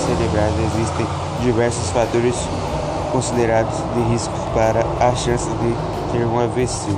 cerebrais 0.05 0.53
existem 0.73 1.07
diversos 1.41 1.89
fatores 1.91 2.35
considerados 3.11 3.75
de 3.93 4.01
risco 4.11 4.33
para 4.53 4.81
a 4.99 5.15
chance 5.15 5.49
de 5.49 6.11
ter 6.11 6.25
um 6.25 6.39
AVC. 6.39 6.89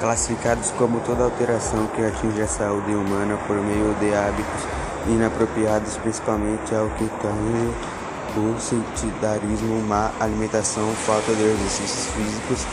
Classificados 0.00 0.70
como 0.78 1.00
toda 1.00 1.24
alteração 1.24 1.86
que 1.94 2.04
atinge 2.04 2.42
a 2.42 2.46
saúde 2.46 2.94
humana 2.94 3.36
por 3.46 3.56
meio 3.56 3.94
de 3.94 4.14
hábitos 4.14 4.62
inapropriados, 5.08 5.96
principalmente 5.98 6.74
ao 6.74 6.88
que 6.90 7.08
tange 7.20 7.96
o 8.36 8.60
sedentarismo, 8.60 9.82
má 9.88 10.10
alimentação, 10.20 10.88
falta 11.06 11.32
de 11.32 11.42
exercícios 11.42 12.06
físicos 12.14 12.66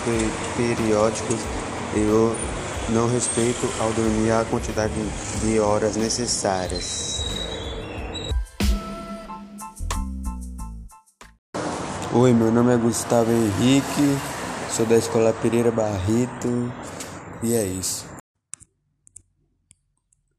periódicos 0.58 1.40
e 1.96 2.00
o 2.00 2.36
não 2.90 3.08
respeito 3.08 3.66
ao 3.80 3.94
dormir 3.94 4.32
a 4.32 4.46
quantidade 4.46 4.94
de 5.42 5.60
horas 5.60 5.96
necessárias. 5.96 7.24
Oi, 12.14 12.34
meu 12.34 12.52
nome 12.52 12.74
é 12.74 12.78
Gustavo 12.78 13.32
Henrique, 13.32 14.18
sou 14.70 14.86
da 14.86 14.98
Escola 14.98 15.34
Pereira 15.34 15.72
Barreto 15.72 16.72
e 17.42 17.54
é 17.54 17.66
isso. 17.66 18.06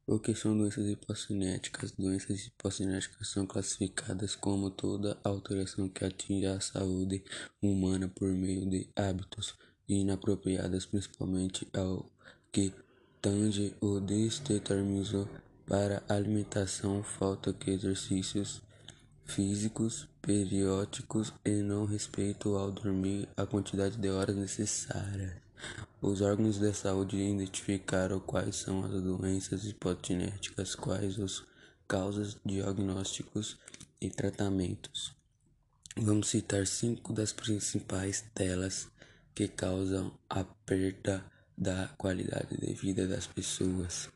O 0.07 0.19
que 0.19 0.35
são 0.35 0.57
doenças 0.57 0.87
hipocinéticas? 0.87 1.93
Doenças 1.93 2.47
hipocinéticas 2.47 3.27
são 3.27 3.47
classificadas 3.47 4.37
como 4.37 4.71
toda 4.71 5.19
alteração 5.25 5.89
que 5.89 6.05
atinge 6.05 6.47
a 6.47 6.61
saúde 6.61 7.25
humana 7.61 8.07
por 8.07 8.29
meio 8.29 8.69
de 8.69 8.89
hábitos 8.95 9.57
inapropriados, 9.89 10.87
principalmente 10.87 11.67
ao 11.75 12.14
que 12.55 12.73
tange 13.21 13.75
o 13.81 13.99
determinismo 13.99 15.29
para 15.67 16.05
alimentação, 16.09 17.03
falta 17.03 17.53
de 17.53 17.73
exercícios 17.73 18.63
físicos 19.25 20.07
periódicos 20.23 21.35
e 21.45 21.51
não 21.51 21.85
respeito 21.85 22.55
ao 22.55 22.71
dormir 22.71 23.29
a 23.37 23.45
quantidade 23.45 23.97
de 23.97 24.09
horas 24.09 24.37
necessárias. 24.37 25.33
Os 26.01 26.21
órgãos 26.21 26.61
de 26.61 26.73
saúde 26.73 27.17
identificaram 27.17 28.21
quais 28.21 28.55
são 28.55 28.85
as 28.85 29.03
doenças 29.03 29.65
hipotinéticas, 29.65 30.77
quais 30.77 31.19
as 31.19 31.43
causas, 31.89 32.37
diagnósticos 32.47 33.59
e 34.01 34.09
tratamentos. 34.11 35.13
Vamos 35.97 36.29
citar 36.29 36.69
cinco 36.69 37.13
das 37.13 37.33
principais 37.33 38.25
delas 38.33 38.87
que 39.35 39.49
causam 39.49 40.17
a 40.31 40.45
perda 40.45 41.34
da 41.57 41.89
qualidade 41.97 42.57
de 42.57 42.75
vida 42.75 43.07
das 43.07 43.27
pessoas. 43.27 44.09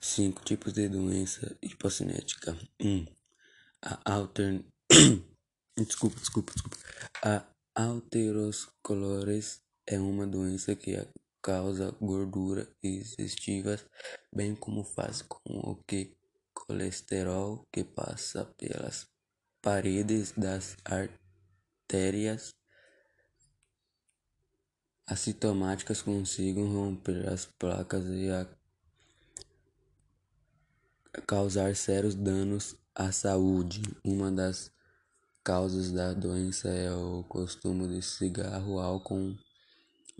Cinco 0.00 0.44
tipos 0.44 0.72
de 0.72 0.88
doença 0.88 1.56
hipocinética. 1.62 2.56
Um, 2.80 3.06
a 3.80 4.12
alter... 4.12 4.64
desculpa, 5.76 6.18
desculpa, 6.18 6.52
desculpa. 6.52 6.76
A 7.24 7.44
alterosclerose 7.74 9.60
é 9.86 9.98
uma 9.98 10.26
doença 10.26 10.74
que 10.74 10.96
causa 11.40 11.94
gordura 12.00 12.68
digestivas, 12.82 13.84
bem 14.32 14.54
como 14.54 14.84
faz 14.84 15.22
com 15.22 15.40
o 15.44 15.76
que 15.86 16.16
colesterol 16.54 17.66
que 17.72 17.82
passa 17.82 18.44
pelas 18.56 19.08
paredes 19.60 20.32
das 20.36 20.76
artérias 20.84 22.54
assintomáticas 25.06 26.00
consigam 26.02 26.66
romper 26.72 27.28
as 27.28 27.46
placas 27.58 28.04
e 28.06 28.28
causar 31.26 31.74
sérios 31.76 32.14
danos 32.14 32.76
à 32.94 33.12
saúde. 33.12 33.82
Uma 34.04 34.30
das 34.30 34.70
causas 35.44 35.90
da 35.90 36.12
doença 36.12 36.68
é 36.68 36.92
o 36.92 37.24
consumo 37.24 37.88
de 37.88 38.00
cigarro, 38.02 38.78
álcool, 38.78 39.36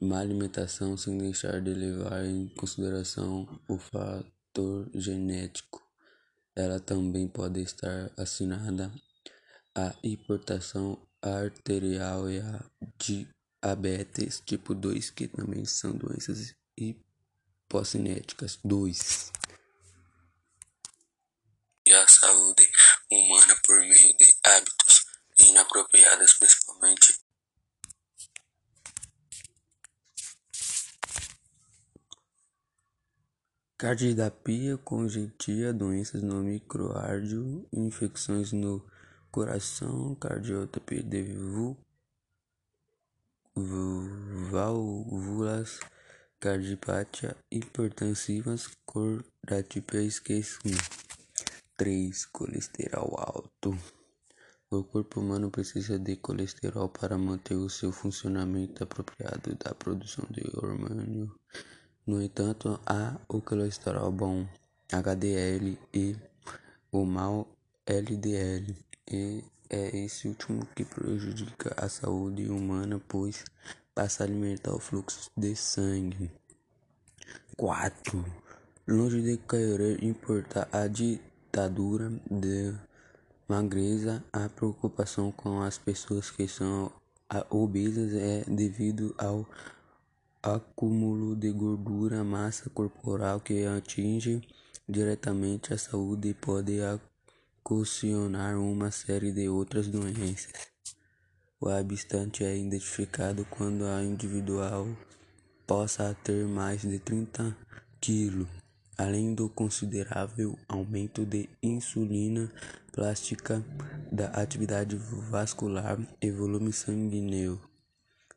má 0.00 0.20
alimentação, 0.20 0.96
sem 0.96 1.16
deixar 1.16 1.60
de 1.60 1.72
levar 1.72 2.24
em 2.24 2.48
consideração 2.48 3.46
o 3.68 3.78
fator 3.78 4.90
genético. 4.94 5.82
Ela 6.54 6.78
também 6.80 7.28
pode 7.28 7.60
estar 7.62 8.10
assinada 8.16 8.92
à 9.74 9.94
hipertensão 10.02 10.98
arterial 11.22 12.28
e 12.28 12.40
a 12.40 12.64
diabetes 13.62 14.42
tipo 14.44 14.74
2, 14.74 15.10
que 15.10 15.28
também 15.28 15.64
são 15.64 15.92
doenças 15.92 16.54
hipocinéticas. 16.76 18.58
2. 18.64 19.32
E 21.86 21.92
a 21.92 22.08
saúde 22.08 22.68
humana 23.10 23.56
por 23.64 23.78
meio 23.80 24.16
de 24.18 24.34
hábitos 24.44 25.06
inapropriados, 25.38 26.34
principalmente 26.34 27.20
cardiopia 33.78 34.78
congestiva, 34.78 35.72
doenças 35.72 36.22
no 36.22 36.40
microárdio, 36.40 37.66
infecções 37.72 38.52
no 38.52 38.80
coração, 39.32 40.14
cardiopia 40.14 41.02
de 41.02 41.22
válvulas 44.50 45.80
cardiopatia 46.40 47.36
hipertensivas, 47.50 48.70
cordativa 48.84 49.98
esquecimento. 49.98 51.02
3. 51.76 52.26
Colesterol 52.26 53.14
alto. 53.18 53.76
O 54.70 54.84
corpo 54.84 55.20
humano 55.20 55.50
precisa 55.50 55.98
de 55.98 56.16
colesterol 56.16 56.88
para 56.88 57.18
manter 57.18 57.56
o 57.56 57.68
seu 57.68 57.92
funcionamento 57.92 58.82
apropriado 58.82 59.54
da 59.56 59.74
produção 59.74 60.24
de 60.30 60.42
hormônio. 60.56 61.34
No 62.06 62.22
entanto, 62.22 62.80
há 62.86 63.20
o 63.28 63.40
colesterol 63.40 64.10
bom, 64.10 64.48
HDL, 64.90 65.78
e 65.92 66.16
o 66.90 67.04
mau 67.04 67.48
LDL. 67.86 68.74
E 69.10 69.44
é 69.72 69.96
esse 69.96 70.28
último 70.28 70.66
que 70.76 70.84
prejudica 70.84 71.74
a 71.76 71.88
saúde 71.88 72.46
humana, 72.48 73.00
pois 73.08 73.42
passa 73.94 74.22
a 74.22 74.26
alimentar 74.26 74.74
o 74.74 74.78
fluxo 74.78 75.30
de 75.34 75.56
sangue. 75.56 76.30
4. 77.56 78.24
Longe 78.86 79.22
de 79.22 79.38
querer 79.38 80.04
importar 80.04 80.68
a 80.70 80.86
ditadura 80.86 82.12
de 82.30 82.74
magreza, 83.48 84.22
a 84.32 84.48
preocupação 84.48 85.32
com 85.32 85.62
as 85.62 85.78
pessoas 85.78 86.30
que 86.30 86.46
são 86.46 86.92
obesas 87.48 88.12
é 88.12 88.44
devido 88.46 89.14
ao 89.16 89.46
acúmulo 90.42 91.34
de 91.34 91.50
gordura, 91.50 92.22
massa 92.22 92.68
corporal 92.68 93.40
que 93.40 93.64
atinge 93.64 94.42
diretamente 94.86 95.72
a 95.72 95.78
saúde 95.78 96.28
e 96.28 96.34
pode 96.34 96.78
ocasionar 97.64 98.58
uma 98.58 98.90
série 98.90 99.32
de 99.32 99.48
outras 99.48 99.86
doenças. 99.86 100.52
O 101.60 101.68
habitante 101.68 102.44
é 102.44 102.58
identificado 102.58 103.44
quando 103.44 103.86
a 103.86 104.02
individual 104.02 104.88
possa 105.66 106.14
ter 106.24 106.44
mais 106.46 106.82
de 106.82 106.98
30 106.98 107.56
kg, 108.00 108.46
além 108.98 109.32
do 109.32 109.48
considerável 109.48 110.58
aumento 110.68 111.24
de 111.24 111.48
insulina 111.62 112.52
plástica, 112.90 113.64
da 114.10 114.26
atividade 114.26 114.96
vascular 115.30 115.98
e 116.20 116.30
volume 116.32 116.72
sanguíneo. 116.72 117.60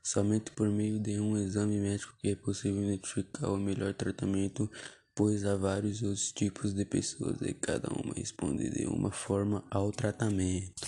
Somente 0.03 0.51
por 0.51 0.69
meio 0.69 0.99
de 0.99 1.19
um 1.19 1.35
exame 1.35 1.79
médico 1.79 2.15
que 2.19 2.29
é 2.29 2.35
possível 2.35 2.83
identificar 2.83 3.49
o 3.49 3.57
melhor 3.57 3.91
tratamento 3.95 4.69
pois 5.15 5.45
há 5.45 5.55
vários 5.55 6.03
outros 6.03 6.33
tipos 6.33 6.73
de 6.73 6.83
pessoas 6.83 7.37
e 7.41 7.53
cada 7.53 7.87
uma 7.89 8.13
responde 8.13 8.69
de 8.69 8.85
uma 8.85 9.09
forma 9.09 9.63
ao 9.71 9.89
tratamento. 9.91 10.85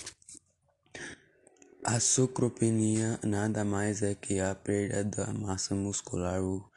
A 1.82 2.02
socropenia 2.02 3.18
nada 3.24 3.64
mais 3.64 4.04
é 4.04 4.14
que 4.14 4.42
a 4.42 4.54
perda 4.54 5.06
da 5.06 5.34
massa 5.34 5.74
muscular, 5.74 6.44
o 6.44 6.70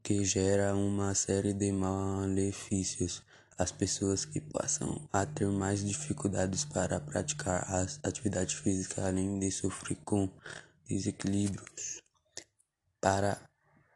que 0.00 0.24
gera 0.24 0.76
uma 0.76 1.12
série 1.16 1.52
de 1.52 1.72
malefícios. 1.72 3.22
As 3.58 3.72
pessoas 3.72 4.24
que 4.24 4.40
passam 4.40 5.08
a 5.12 5.26
ter 5.26 5.48
mais 5.48 5.84
dificuldades 5.84 6.64
para 6.64 7.00
praticar 7.00 7.64
as 7.68 7.98
atividades 8.02 8.54
físicas, 8.54 9.04
além 9.04 9.38
de 9.38 9.50
sofrer 9.50 9.98
com 10.04 10.28
desequilíbrios. 10.88 12.00
Para 13.00 13.40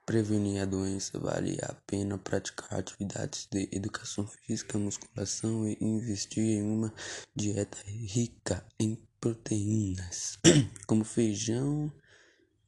prevenir 0.06 0.62
a 0.62 0.64
doença, 0.64 1.18
vale 1.18 1.58
a 1.62 1.74
pena 1.84 2.16
praticar 2.16 2.78
atividades 2.78 3.48
de 3.50 3.68
educação 3.72 4.24
física, 4.24 4.78
musculação 4.78 5.68
e 5.68 5.76
investir 5.80 6.44
em 6.44 6.62
uma 6.62 6.94
dieta 7.34 7.76
rica 7.84 8.64
em 8.78 8.96
proteínas, 9.20 10.38
como 10.86 11.04
feijão, 11.04 11.92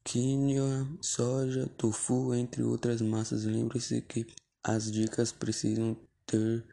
quinoa, 0.03 0.89
soja, 1.01 1.69
tofu, 1.79 2.35
entre 2.35 2.65
outras 2.65 3.01
massas. 3.01 3.45
Lembre-se 3.45 4.03
que 4.03 4.27
as 4.65 4.91
dicas 4.91 5.31
precisam 5.31 5.97
ter 6.27 6.65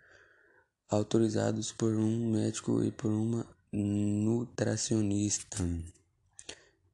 autorizados 0.90 1.72
por 1.72 1.94
um 1.94 2.32
médico 2.32 2.84
e 2.84 2.92
por 2.92 3.12
uma 3.12 3.46
nutricionista. 3.72 5.58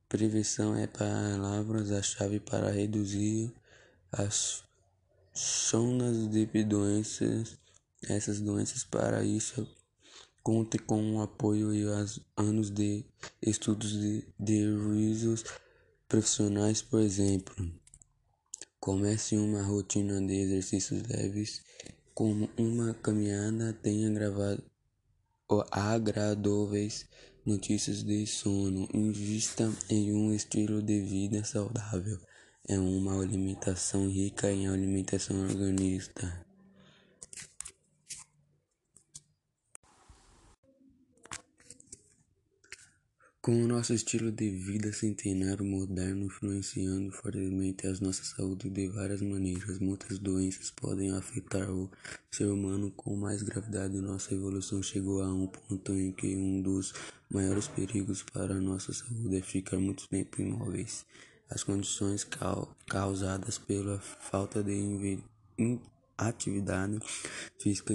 Prevenção 0.09 0.76
é 0.76 0.88
palavras 0.88 1.89
a 1.91 2.01
chave 2.01 2.41
para 2.41 2.69
reduzir 2.69 3.53
as 4.12 4.64
zonas 5.36 6.28
de 6.30 6.45
doenças, 6.64 7.57
essas 8.03 8.41
doenças. 8.41 8.84
Para 8.84 9.24
isso, 9.24 9.68
conte 10.43 10.78
com 10.78 11.16
o 11.16 11.22
apoio 11.22 11.74
e 11.74 11.86
os 11.86 12.20
anos 12.36 12.70
de 12.70 13.05
estudos 13.41 13.93
de, 13.93 14.28
de 14.39 14.66
profissionais, 16.07 16.82
por 16.82 16.99
exemplo. 16.99 17.55
Comece 18.80 19.38
uma 19.38 19.62
rotina 19.62 20.20
de 20.20 20.34
exercícios 20.34 21.03
leves, 21.03 21.62
como 22.14 22.49
uma 22.57 22.93
caminhada, 22.95 23.74
tenha 23.74 24.09
gravado 24.09 24.64
agradáveis 25.70 27.05
notícias 27.45 28.03
de 28.03 28.26
sono, 28.26 28.88
invista 28.93 29.72
em 29.89 30.14
um 30.14 30.34
estilo 30.34 30.82
de 30.82 31.01
vida 31.01 31.43
saudável, 31.43 32.20
é 32.68 32.78
uma 32.78 33.22
alimentação 33.22 34.07
rica 34.09 34.51
em 34.51 34.68
alimentação 34.68 35.41
orgânica. 35.41 36.45
Com 43.41 43.64
o 43.64 43.68
nosso 43.68 43.91
estilo 43.95 44.32
de 44.32 44.51
vida 44.51 44.93
centenário 44.93 45.66
moderno 45.66 46.28
influenciando 46.28 47.12
fortemente 47.12 47.88
a 47.88 47.93
nossa 47.99 48.24
saúde 48.24 48.70
de 48.70 48.88
várias 48.88 49.20
maneiras, 49.20 49.80
muitas 49.80 50.20
doenças 50.20 50.70
podem 50.70 51.09
afetar 51.12 51.68
o 51.72 51.89
ser 52.30 52.45
humano 52.45 52.91
com 52.91 53.16
mais 53.16 53.41
gravidade. 53.41 53.99
Nossa 53.99 54.36
evolução 54.36 54.84
chegou 54.84 55.24
a 55.24 55.34
um 55.34 55.47
ponto 55.47 55.91
em 55.91 56.12
que 56.12 56.36
um 56.36 56.62
dos 56.62 56.93
maiores 57.32 57.68
perigos 57.68 58.22
para 58.22 58.53
a 58.53 58.62
nossa 58.62 58.93
saúde 58.93 59.38
é 59.38 59.41
ficar 59.41 59.80
muito 59.80 60.07
tempo 60.07 60.39
imóveis. 60.39 61.03
As 61.54 61.64
condições 61.64 62.26
causadas 62.88 63.58
pela 63.58 63.99
falta 63.99 64.64
de 64.64 65.20
atividade 66.18 66.97
física 67.60 67.93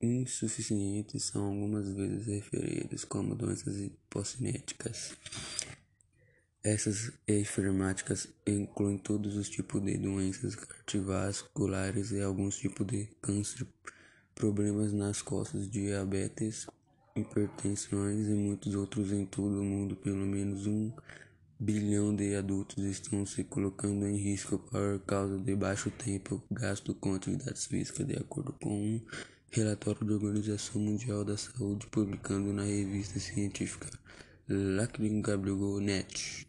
insuficientes 0.00 1.24
são 1.24 1.46
algumas 1.46 1.92
vezes 1.92 2.26
referidas 2.26 3.04
como 3.04 3.34
doenças 3.34 3.76
hipocinéticas. 3.80 5.16
Essas 6.62 7.10
enfermidades 7.26 8.28
incluem 8.46 8.98
todos 8.98 9.36
os 9.36 9.48
tipos 9.48 9.82
de 9.82 9.98
doenças 9.98 10.54
cardiovasculares 10.54 12.12
e 12.12 12.20
alguns 12.20 12.56
tipos 12.56 12.86
de 12.86 13.08
câncer, 13.20 13.66
problemas 14.32 14.92
nas 14.92 15.20
costas, 15.20 15.68
diabetes, 15.68 16.68
hipertensões 17.16 18.28
e 18.28 18.34
muitos 18.34 18.76
outros 18.76 19.10
em 19.10 19.26
todo 19.26 19.60
o 19.60 19.64
mundo. 19.64 19.96
Pelo 19.96 20.24
menos 20.24 20.68
um 20.68 20.92
bilhão 21.58 22.14
de 22.14 22.34
adultos 22.34 22.84
estão 22.84 23.24
se 23.24 23.42
colocando 23.44 24.06
em 24.06 24.16
risco 24.16 24.58
por 24.58 25.00
causa 25.06 25.38
de 25.38 25.54
baixo 25.54 25.90
tempo 25.90 26.42
gasto 26.50 26.94
com 26.94 27.14
atividades 27.14 27.66
físicas, 27.66 28.06
de 28.06 28.16
acordo 28.16 28.52
com 28.52 28.70
um 28.70 29.00
relatório 29.50 30.04
da 30.04 30.14
Organização 30.14 30.80
Mundial 30.80 31.24
da 31.24 31.36
Saúde 31.36 31.86
publicado 31.86 32.52
na 32.52 32.64
revista 32.64 33.18
científica 33.18 33.88
Net. 35.80 36.46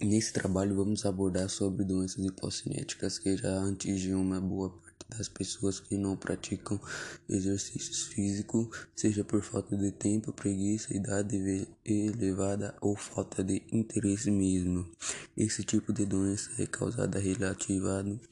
Nesse 0.00 0.32
trabalho 0.32 0.76
vamos 0.76 1.04
abordar 1.04 1.48
sobre 1.48 1.84
doenças 1.84 2.24
hipocinéticas 2.24 3.18
que 3.18 3.36
já 3.36 3.68
atingem 3.68 4.14
uma 4.14 4.40
boa 4.40 4.70
parte 4.70 4.87
das 5.08 5.28
pessoas 5.28 5.80
que 5.80 5.96
não 5.96 6.16
praticam 6.16 6.80
exercícios 7.28 8.02
físicos, 8.06 8.68
seja 8.94 9.24
por 9.24 9.42
falta 9.42 9.76
de 9.76 9.90
tempo, 9.92 10.32
preguiça, 10.32 10.94
idade 10.94 11.66
elevada 11.84 12.76
ou 12.80 12.96
falta 12.96 13.42
de 13.42 13.62
interesse 13.72 14.30
mesmo. 14.30 14.90
Esse 15.36 15.64
tipo 15.64 15.92
de 15.92 16.04
doença 16.04 16.50
é 16.58 16.66
causada 16.66 17.18
relativamente 17.18 18.28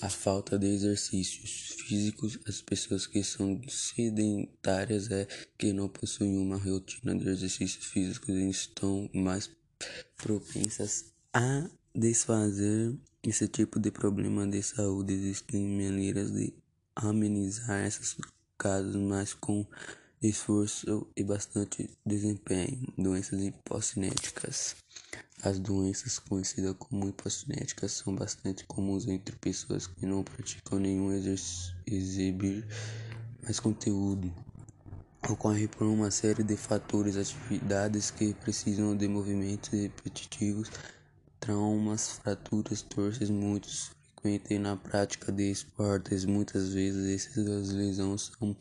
à 0.00 0.08
falta 0.08 0.58
de 0.58 0.66
exercícios 0.66 1.76
físicos. 1.86 2.38
As 2.46 2.60
pessoas 2.60 3.06
que 3.06 3.22
são 3.22 3.60
sedentárias 3.68 5.10
é 5.10 5.26
que 5.58 5.72
não 5.72 5.88
possuem 5.88 6.36
uma 6.38 6.56
rotina 6.56 7.14
de 7.14 7.28
exercícios 7.28 7.86
físicos 7.86 8.34
estão 8.34 9.10
mais 9.12 9.50
propensas 10.16 11.12
a 11.32 11.68
desfazer 11.94 12.96
esse 13.30 13.48
tipo 13.48 13.80
de 13.80 13.90
problema 13.90 14.46
de 14.46 14.62
saúde. 14.62 15.14
Existem 15.14 15.66
maneiras 15.66 16.30
de 16.30 16.52
amenizar 16.94 17.86
esses 17.86 18.16
casos, 18.58 18.96
mas 18.96 19.34
com 19.34 19.66
esforço 20.22 21.06
e 21.16 21.22
bastante 21.22 21.90
desempenho. 22.04 22.92
Doenças 22.96 23.40
hipocinéticas. 23.40 24.76
As 25.42 25.58
doenças 25.58 26.18
conhecidas 26.18 26.74
como 26.78 27.08
hipocinéticas 27.08 27.92
são 27.92 28.14
bastante 28.14 28.64
comuns 28.64 29.06
entre 29.06 29.36
pessoas 29.36 29.86
que 29.86 30.06
não 30.06 30.22
praticam 30.22 30.78
nenhum 30.78 31.12
exibir 31.86 32.66
mais 33.42 33.60
conteúdo. 33.60 34.32
Ocorre 35.28 35.68
por 35.68 35.86
uma 35.86 36.10
série 36.10 36.42
de 36.42 36.56
fatores, 36.56 37.16
atividades 37.16 38.10
que 38.10 38.34
precisam 38.34 38.96
de 38.96 39.08
movimentos 39.08 39.70
repetitivos 39.70 40.70
traumas, 41.40 42.10
fraturas, 42.18 42.82
torces 42.82 43.30
muito 43.30 43.68
frequentes 43.68 44.60
na 44.60 44.76
prática 44.76 45.30
de 45.30 45.50
esportes. 45.50 46.24
Muitas 46.24 46.72
vezes 46.72 47.26
essas 47.26 47.70
lesões 47.70 48.32
são 48.38 48.56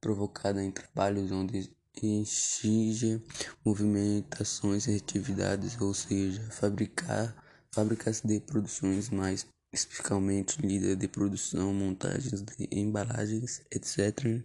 provocadas 0.00 0.62
em 0.62 0.70
trabalhos 0.70 1.30
onde 1.30 1.70
exige 2.02 3.22
movimentações 3.64 4.86
e 4.86 4.96
atividades, 4.96 5.80
ou 5.80 5.94
seja, 5.94 6.42
fabricar 6.50 7.34
fábricas 7.70 8.20
de 8.20 8.40
produções 8.40 9.10
mais 9.10 9.46
especificamente 9.72 10.60
líder 10.60 10.96
de 10.96 11.08
produção, 11.08 11.72
montagens 11.72 12.42
de 12.42 12.68
embalagens, 12.70 13.62
etc 13.70 14.44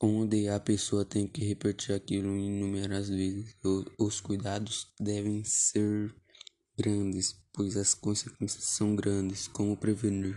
onde 0.00 0.48
a 0.48 0.60
pessoa 0.60 1.04
tem 1.04 1.26
que 1.26 1.44
repetir 1.44 1.94
aquilo 1.94 2.36
inúmeras 2.36 3.08
vezes. 3.08 3.56
Os 3.98 4.20
cuidados 4.20 4.92
devem 5.00 5.42
ser 5.44 6.14
grandes, 6.76 7.34
pois 7.52 7.76
as 7.76 7.94
consequências 7.94 8.64
são 8.64 8.94
grandes. 8.94 9.48
Como 9.48 9.76
prevenir? 9.76 10.36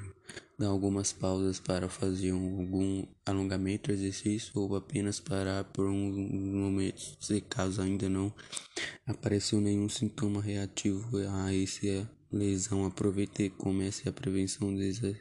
Dar 0.58 0.68
algumas 0.68 1.14
pausas 1.14 1.60
para 1.60 1.88
fazer 1.88 2.32
algum 2.32 3.06
alongamento, 3.26 3.92
exercício 3.92 4.52
ou 4.56 4.76
apenas 4.76 5.20
parar 5.20 5.64
por 5.64 5.88
uns 5.88 6.16
momentos, 6.16 7.18
se 7.20 7.40
caso 7.40 7.82
ainda 7.82 8.10
não 8.10 8.34
apareceu 9.06 9.62
nenhum 9.62 9.88
sintoma 9.88 10.42
reativo 10.42 11.18
a 11.30 11.54
essa 11.56 12.10
lesão. 12.32 12.86
Aproveite 12.86 13.44
e 13.44 13.50
comece 13.50 14.08
a 14.10 14.12
prevenção 14.12 14.76
desde 14.76 15.16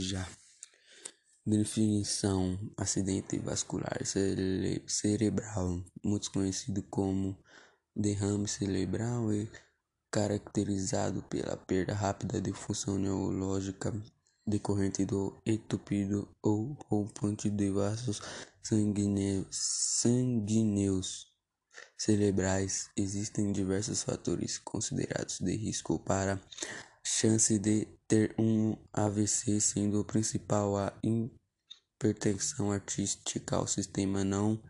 já. 0.00 0.28
Definição: 1.46 2.58
acidente 2.74 3.38
vascular 3.38 4.00
cere 4.06 4.82
cerebral, 4.86 5.84
muito 6.02 6.32
conhecido 6.32 6.82
como 6.84 7.36
derrame 7.94 8.48
cerebral, 8.48 9.30
é 9.30 9.46
caracterizado 10.10 11.22
pela 11.24 11.54
perda 11.54 11.92
rápida 11.92 12.40
de 12.40 12.50
função 12.54 12.96
neurológica 12.96 13.92
decorrente 14.46 15.04
do 15.04 15.38
entupido 15.44 16.26
ou 16.42 16.78
rompante 16.88 17.50
de 17.50 17.70
vasos 17.70 18.22
sanguíneos 19.92 21.26
cerebrais. 21.98 22.88
Existem 22.96 23.52
diversos 23.52 24.02
fatores 24.02 24.56
considerados 24.56 25.40
de 25.40 25.54
risco 25.56 25.98
para 25.98 26.40
chance 27.04 27.58
de 27.58 27.86
ter 28.08 28.34
um 28.38 28.76
AVC, 28.92 29.60
sendo 29.60 30.00
o 30.00 30.04
principal 30.04 30.76
a 30.76 30.92
hipertensão 31.02 32.72
artística 32.72 33.56
ao 33.56 33.66
sistema 33.66 34.24
não 34.24 34.60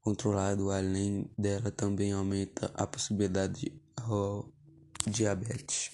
controlado. 0.00 0.70
Além 0.70 1.30
dela, 1.38 1.70
também 1.70 2.12
aumenta 2.12 2.70
a 2.74 2.86
possibilidade 2.86 3.60
de 3.60 5.10
diabetes. 5.10 5.92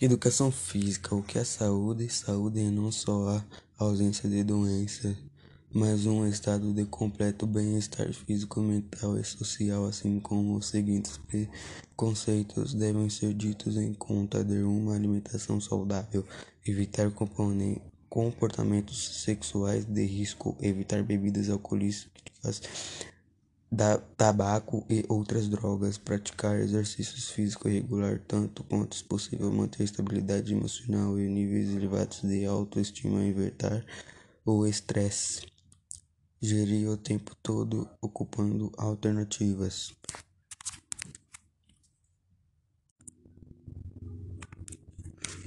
Educação 0.00 0.50
física. 0.50 1.14
O 1.14 1.22
que 1.22 1.38
é 1.38 1.44
saúde? 1.44 2.08
Saúde 2.08 2.60
é 2.60 2.70
não 2.70 2.90
só 2.90 3.28
a 3.28 3.44
ausência 3.78 4.28
de 4.28 4.42
doenças 4.44 5.16
mas 5.72 6.06
um 6.06 6.26
estado 6.26 6.72
de 6.72 6.86
completo 6.86 7.46
bem-estar 7.46 8.12
físico, 8.12 8.60
mental 8.60 9.18
e 9.18 9.24
social, 9.24 9.84
assim 9.84 10.18
como 10.18 10.56
os 10.56 10.66
seguintes 10.66 11.20
conceitos 11.94 12.72
devem 12.72 13.10
ser 13.10 13.34
ditos 13.34 13.76
em 13.76 13.92
conta 13.92 14.42
de 14.42 14.62
uma 14.62 14.94
alimentação 14.94 15.60
saudável, 15.60 16.24
evitar 16.66 17.12
comportamentos 18.08 19.22
sexuais 19.22 19.84
de 19.84 20.04
risco, 20.06 20.56
evitar 20.60 21.02
bebidas 21.02 21.50
alcoólicas, 21.50 22.62
tabaco 24.16 24.86
e 24.88 25.04
outras 25.10 25.46
drogas, 25.48 25.98
praticar 25.98 26.58
exercícios 26.58 27.28
físicos 27.28 27.70
regular 27.70 28.18
tanto 28.26 28.64
quanto 28.64 29.04
possível, 29.04 29.52
manter 29.52 29.82
estabilidade 29.84 30.54
emocional 30.54 31.18
e 31.18 31.28
níveis 31.28 31.68
elevados 31.76 32.22
de 32.22 32.46
autoestima, 32.46 33.22
inverter 33.22 33.84
o 34.46 34.66
estresse, 34.66 35.42
gerir 36.40 36.88
o 36.88 36.96
tempo 36.96 37.34
todo 37.42 37.88
ocupando 38.00 38.72
alternativas. 38.76 39.92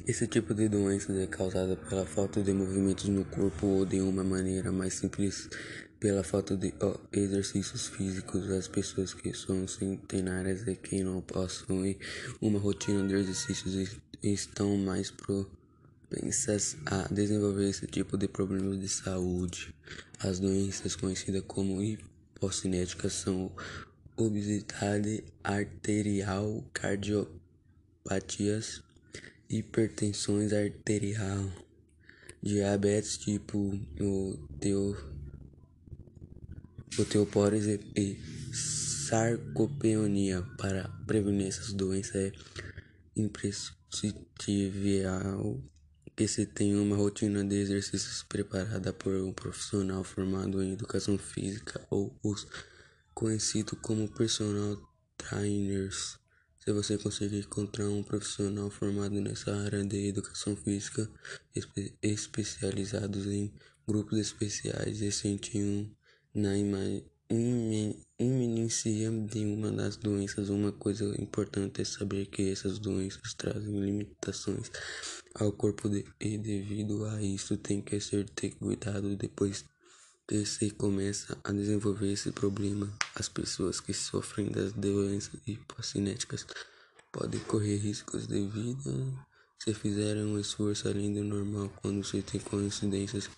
Esse 0.05 0.27
tipo 0.27 0.53
de 0.53 0.67
doença 0.67 1.13
é 1.13 1.27
causada 1.27 1.77
pela 1.77 2.05
falta 2.05 2.41
de 2.41 2.51
movimentos 2.51 3.07
no 3.07 3.23
corpo 3.23 3.67
ou 3.67 3.85
de 3.85 4.01
uma 4.01 4.23
maneira 4.23 4.71
mais 4.71 4.95
simples 4.95 5.47
pela 6.01 6.23
falta 6.23 6.57
de 6.57 6.73
exercícios 7.13 7.87
físicos, 7.87 8.49
as 8.49 8.67
pessoas 8.67 9.13
que 9.13 9.31
são 9.33 9.67
centenárias 9.67 10.67
e 10.67 10.75
que 10.75 11.03
não 11.03 11.21
possuem 11.21 11.97
uma 12.41 12.59
rotina 12.59 13.07
de 13.07 13.13
exercícios 13.13 13.95
estão 14.23 14.75
mais 14.77 15.11
propensas 15.11 16.75
a 16.87 17.07
desenvolver 17.13 17.69
esse 17.69 17.85
tipo 17.85 18.17
de 18.17 18.27
problemas 18.27 18.79
de 18.79 18.89
saúde. 18.89 19.73
As 20.23 20.39
doenças 20.39 20.95
conhecidas 20.95 21.43
como 21.47 21.81
hipocinéticas 21.81 23.13
são 23.13 23.51
obesidade 24.15 25.23
arterial, 25.43 26.63
cardiopatias, 26.71 28.83
hipertensões 29.49 30.53
arterial, 30.53 31.51
diabetes 32.39 33.17
tipo 33.17 33.75
o 33.99 34.37
teu 34.59 34.95
osteoporose 36.99 37.79
e 37.95 38.15
sarcopenia. 38.53 40.43
Para 40.59 40.87
prevenir 41.07 41.47
essas 41.47 41.73
doenças 41.73 42.15
é 42.15 42.31
imprescindível 43.15 45.59
que 46.15 46.27
se 46.27 46.45
tenha 46.45 46.81
uma 46.81 46.95
rotina 46.95 47.43
de 47.43 47.55
exercícios 47.55 48.23
preparada 48.23 48.91
por 48.93 49.13
um 49.15 49.33
profissional 49.33 50.03
formado 50.03 50.61
em 50.61 50.73
educação 50.73 51.17
física 51.17 51.85
ou 51.89 52.17
os 52.23 52.47
conhecidos 53.13 53.77
como 53.81 54.07
personal 54.07 54.77
trainers. 55.17 56.19
Se 56.59 56.71
você 56.71 56.97
conseguir 56.97 57.39
encontrar 57.39 57.89
um 57.89 58.03
profissional 58.03 58.69
formado 58.69 59.19
nessa 59.19 59.55
área 59.55 59.83
de 59.83 60.07
educação 60.07 60.55
física, 60.55 61.09
espe 61.55 61.97
especializados 62.01 63.25
em 63.25 63.51
grupos 63.87 64.19
especiais 64.19 65.01
e 65.01 65.11
sentir 65.11 65.63
um 65.63 65.91
na 66.33 66.55
iminência 68.19 69.09
de 69.09 69.45
uma 69.45 69.71
das 69.71 69.95
doenças, 69.95 70.49
uma 70.49 70.71
coisa 70.71 71.05
importante 71.21 71.81
é 71.81 71.85
saber 71.85 72.25
que 72.25 72.51
essas 72.51 72.77
doenças 72.77 73.33
trazem 73.33 73.79
limitações 73.79 74.69
ao 75.35 75.51
corpo 75.51 75.89
de, 75.89 76.05
e 76.19 76.37
devido 76.37 77.05
a 77.05 77.21
isso 77.21 77.57
tem 77.57 77.81
que 77.81 77.99
ser 77.99 78.29
ter 78.29 78.51
cuidado 78.55 79.15
depois 79.15 79.63
que 80.27 80.45
se 80.45 80.71
começa 80.71 81.37
a 81.43 81.51
desenvolver 81.51 82.11
esse 82.11 82.31
problema. 82.31 82.91
As 83.15 83.29
pessoas 83.29 83.79
que 83.79 83.93
sofrem 83.93 84.49
das 84.49 84.73
doenças 84.73 85.39
hipocinéticas 85.47 86.45
podem 87.11 87.39
correr 87.41 87.77
riscos 87.77 88.27
de 88.27 88.45
vida 88.47 88.91
se 89.59 89.73
fizerem 89.73 90.23
um 90.23 90.39
esforço 90.39 90.87
além 90.87 91.13
do 91.13 91.23
normal 91.23 91.71
quando 91.81 92.03
se 92.03 92.21
tem 92.23 92.41
coincidências 92.41 93.29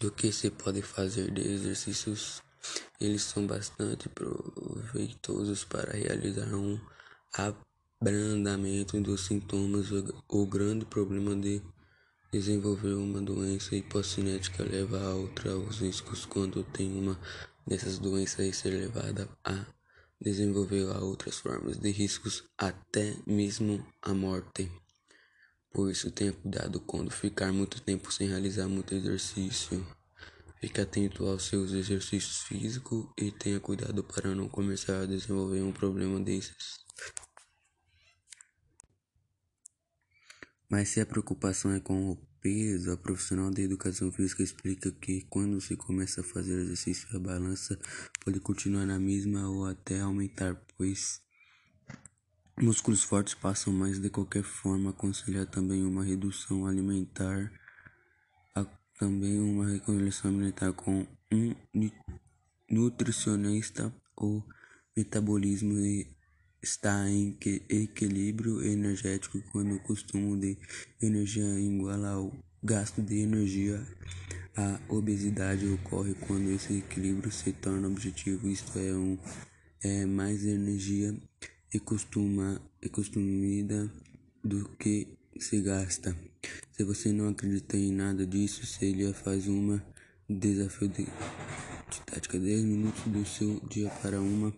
do 0.00 0.10
que 0.10 0.32
se 0.32 0.50
pode 0.50 0.82
fazer 0.82 1.30
de 1.30 1.40
exercícios. 1.40 2.42
Eles 3.00 3.22
são 3.22 3.46
bastante 3.46 4.08
proveitosos 4.08 5.64
para 5.64 5.96
realizar 5.96 6.54
um 6.54 6.78
abrandamento 8.00 9.00
dos 9.00 9.26
sintomas. 9.26 9.88
O 10.28 10.46
grande 10.46 10.84
problema 10.84 11.34
de 11.36 11.62
desenvolver 12.32 12.94
uma 12.94 13.22
doença 13.22 13.74
hipocinética 13.74 14.62
leva 14.62 15.00
a 15.00 15.14
outros 15.14 15.80
riscos 15.80 16.26
quando 16.26 16.62
tem 16.64 16.92
uma 16.98 17.18
dessas 17.66 17.98
doenças 17.98 18.46
e 18.46 18.52
ser 18.52 18.70
levada 18.70 19.28
a 19.44 19.64
desenvolver 20.20 20.90
a 20.90 20.98
outras 20.98 21.38
formas 21.38 21.78
de 21.78 21.90
riscos, 21.90 22.44
até 22.58 23.14
mesmo 23.26 23.86
a 24.02 24.12
morte. 24.12 24.70
Por 25.70 25.90
isso, 25.90 26.10
tenha 26.10 26.32
cuidado 26.32 26.80
quando 26.80 27.10
ficar 27.10 27.52
muito 27.52 27.80
tempo 27.80 28.10
sem 28.10 28.26
realizar 28.28 28.68
muito 28.68 28.94
exercício. 28.94 29.86
Fique 30.60 30.80
atento 30.80 31.24
aos 31.24 31.44
seus 31.44 31.72
exercícios 31.72 32.42
físicos 32.42 33.06
e 33.16 33.30
tenha 33.30 33.60
cuidado 33.60 34.02
para 34.02 34.34
não 34.34 34.48
começar 34.48 35.02
a 35.02 35.06
desenvolver 35.06 35.62
um 35.62 35.72
problema 35.72 36.18
desses. 36.20 36.84
Mas 40.68 40.88
se 40.88 41.00
a 41.00 41.06
preocupação 41.06 41.72
é 41.72 41.80
com 41.80 42.10
o 42.10 42.16
peso, 42.40 42.90
a 42.90 42.96
profissional 42.96 43.50
de 43.50 43.62
educação 43.62 44.10
física 44.10 44.42
explica 44.42 44.90
que 44.90 45.22
quando 45.30 45.60
se 45.60 45.76
começa 45.76 46.20
a 46.20 46.24
fazer 46.24 46.58
exercício, 46.58 47.08
a 47.16 47.20
balança 47.20 47.78
pode 48.24 48.40
continuar 48.40 48.84
na 48.84 48.98
mesma 48.98 49.48
ou 49.48 49.64
até 49.64 50.00
aumentar, 50.00 50.54
pois 50.76 51.20
Músculos 52.60 53.04
fortes 53.04 53.34
passam 53.34 53.72
mais 53.72 54.00
de 54.00 54.10
qualquer 54.10 54.42
forma. 54.42 54.90
Aconselhar 54.90 55.46
também 55.46 55.84
uma 55.84 56.02
redução 56.02 56.66
alimentar, 56.66 57.52
também 58.98 59.38
uma 59.38 59.68
reconstrução 59.68 60.30
alimentar 60.30 60.72
com 60.72 61.06
um 61.32 61.54
nutricionista. 62.68 63.94
O 64.16 64.42
metabolismo 64.96 65.76
está 66.60 67.08
em 67.08 67.38
equilíbrio 67.68 68.64
energético 68.64 69.40
quando 69.52 69.76
o 69.76 69.80
consumo 69.80 70.36
de 70.36 70.58
energia 71.00 71.44
é 71.44 71.60
igual 71.60 72.04
ao 72.04 72.32
gasto 72.62 73.00
de 73.00 73.18
energia. 73.20 73.86
A 74.56 74.80
obesidade 74.88 75.68
ocorre 75.68 76.14
quando 76.14 76.50
esse 76.50 76.78
equilíbrio 76.78 77.30
se 77.30 77.52
torna 77.52 77.86
objetivo, 77.86 78.48
isto 78.48 78.76
é, 78.76 78.92
um, 78.92 79.16
é 79.84 80.04
mais 80.04 80.44
energia 80.44 81.16
e 81.72 81.78
costuma 81.78 82.60
é 82.82 82.88
consumida 82.88 83.88
do 84.42 84.68
que 84.70 85.16
se 85.38 85.60
gasta. 85.60 86.16
Se 86.78 86.84
você 86.84 87.10
não 87.10 87.30
acredita 87.30 87.76
em 87.76 87.90
nada 87.90 88.24
disso, 88.24 88.64
seria 88.64 89.12
faz 89.12 89.48
uma 89.48 89.84
desafio 90.30 90.86
de, 90.86 91.06
de 91.06 92.00
tática 92.06 92.38
10 92.38 92.62
minutos 92.62 93.02
do 93.02 93.26
seu 93.26 93.58
dia 93.68 93.90
para 94.00 94.20
uma 94.20 94.54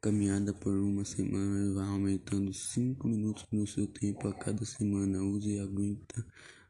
caminhada 0.00 0.54
por 0.54 0.72
uma 0.72 1.04
semana 1.04 1.66
e 1.66 1.74
vá 1.74 1.84
aumentando 1.86 2.54
5 2.54 3.08
minutos 3.08 3.44
no 3.50 3.66
seu 3.66 3.88
tempo 3.88 4.28
a 4.28 4.32
cada 4.32 4.64
semana. 4.64 5.20
Use 5.20 5.54
e 5.54 5.58
aguenta 5.58 6.24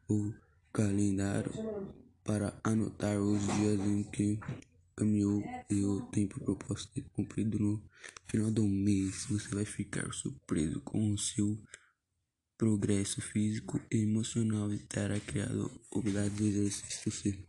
o 0.08 0.32
calendário 0.72 1.52
para 2.24 2.58
anotar 2.64 3.20
os 3.20 3.42
dias 3.58 3.78
em 3.78 4.02
que 4.02 4.40
caminhou 4.96 5.42
e 5.68 5.84
o 5.84 6.06
tempo 6.06 6.40
proposto 6.40 6.90
ter 6.94 7.04
cumprido 7.12 7.58
no 7.58 7.82
final 8.26 8.50
do 8.50 8.64
mês. 8.64 9.26
Você 9.28 9.54
vai 9.54 9.66
ficar 9.66 10.10
surpreso 10.14 10.80
com 10.80 11.12
o 11.12 11.18
seu 11.18 11.58
progresso 12.56 13.20
físico 13.20 13.80
e 13.90 14.02
emocional 14.02 14.72
e 14.72 14.78
terá 14.78 15.18
criado 15.20 15.70
habilidades 15.94 16.36
de 16.36 16.44
exercício. 16.44 17.46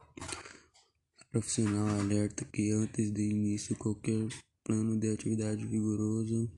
A 1.20 1.26
profissional 1.32 1.88
alerta 2.00 2.46
que 2.46 2.72
antes 2.72 3.12
de 3.12 3.24
início 3.24 3.76
qualquer 3.76 4.28
plano 4.64 5.00
de 5.00 5.12
atividade 5.12 5.66
vigoroso 5.66 6.52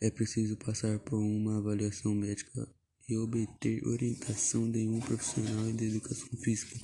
é 0.00 0.10
preciso 0.10 0.56
passar 0.56 0.98
por 1.00 1.18
uma 1.18 1.58
avaliação 1.58 2.14
médica 2.14 2.68
e 3.08 3.16
obter 3.16 3.86
orientação 3.86 4.70
de 4.70 4.86
um 4.88 5.00
profissional 5.00 5.72
de 5.72 5.86
educação 5.86 6.28
física 6.38 6.76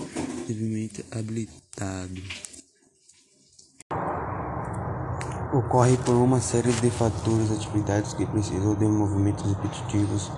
devidamente 0.46 1.04
habilitado 1.10 2.22
ocorre 5.52 5.98
por 5.98 6.14
uma 6.14 6.40
série 6.40 6.72
de 6.72 6.90
fatores, 6.90 7.50
atividades 7.50 8.14
que 8.14 8.24
precisam 8.24 8.74
de 8.74 8.86
movimentos 8.86 9.44
repetitivos, 9.44 10.30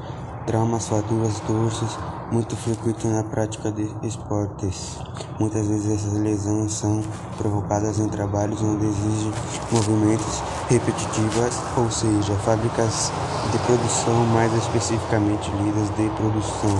traumas, 0.46 0.88
fraturas, 0.88 1.40
torces, 1.40 1.98
muito 2.30 2.56
frequentes 2.56 3.04
na 3.04 3.22
prática 3.22 3.70
de 3.70 3.88
esportes. 4.02 4.98
Muitas 5.38 5.66
vezes 5.66 5.92
essas 5.92 6.18
lesões 6.18 6.72
são 6.72 7.02
provocadas 7.38 7.98
em 7.98 8.08
trabalhos 8.08 8.62
onde 8.62 8.86
exigem 8.86 9.32
movimentos 9.72 10.42
repetitivos, 10.68 11.60
ou 11.76 11.90
seja, 11.90 12.34
fábricas 12.44 13.12
de 13.52 13.58
produção, 13.58 14.14
mais 14.32 14.52
especificamente 14.54 15.50
lidas 15.62 15.88
de 15.96 16.08
produção, 16.16 16.78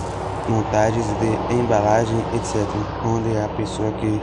montagens 0.48 1.06
de 1.18 1.54
embalagem, 1.54 2.18
etc., 2.34 2.66
onde 3.04 3.36
a 3.38 3.48
pessoa 3.56 3.90
que 3.92 4.20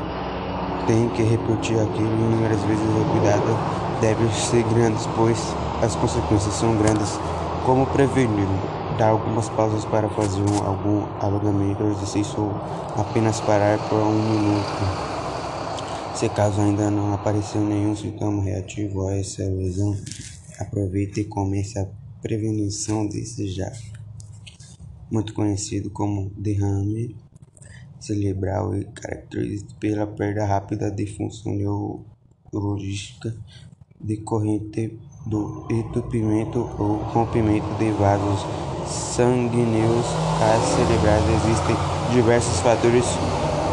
tem 0.88 1.10
que 1.10 1.24
repetir 1.24 1.80
aquilo 1.80 2.08
inúmeras 2.08 2.62
vezes 2.64 2.84
o 2.84 3.12
cuidado 3.12 3.58
devem 4.02 4.32
ser 4.32 4.64
grandes, 4.74 5.08
pois 5.16 5.56
as 5.82 5.96
consequências 5.96 6.54
são 6.56 6.76
grandes. 6.76 7.20
Como 7.66 7.86
prevenir? 7.88 8.48
Dar 8.98 9.10
algumas 9.10 9.50
pausas 9.50 9.86
para 9.86 10.10
fazer 10.10 10.42
um, 10.42 10.66
algum 10.66 11.06
alongamento, 11.20 11.84
exercício 11.84 12.40
ou 12.40 12.52
apenas 13.02 13.40
parar 13.42 13.78
por 13.90 14.00
um 14.00 14.12
minuto. 14.12 15.12
Se 16.16 16.30
caso 16.30 16.62
ainda 16.62 16.92
não 16.92 17.14
apareceu 17.14 17.62
nenhum 17.62 17.96
sintoma 17.96 18.44
reativo 18.44 19.08
a 19.08 19.16
essa 19.16 19.44
lesão, 19.44 19.98
aproveite 20.60 21.22
e 21.22 21.26
comece 21.26 21.80
a 21.80 21.88
prevenção 22.22 23.08
desse 23.08 23.48
já 23.48 23.72
muito 25.12 25.34
conhecido 25.34 25.90
como 25.90 26.32
derrame 26.38 27.18
cerebral 28.00 28.76
e 28.76 28.86
caracterizado 28.86 29.76
pela 29.76 30.08
perda 30.08 30.46
rápida 30.46 30.90
de 30.90 31.06
função 31.06 31.54
neurológica 31.54 33.36
decorrente 34.00 34.98
do 35.26 35.66
entupimento 35.70 36.70
ou 36.78 36.98
rompimento 36.98 37.68
de 37.78 37.92
vasos 37.92 38.46
sanguíneos 38.88 40.06
cerebrais. 40.76 41.24
Existem 41.44 41.76
diversos 42.12 42.60
fatores 42.60 43.06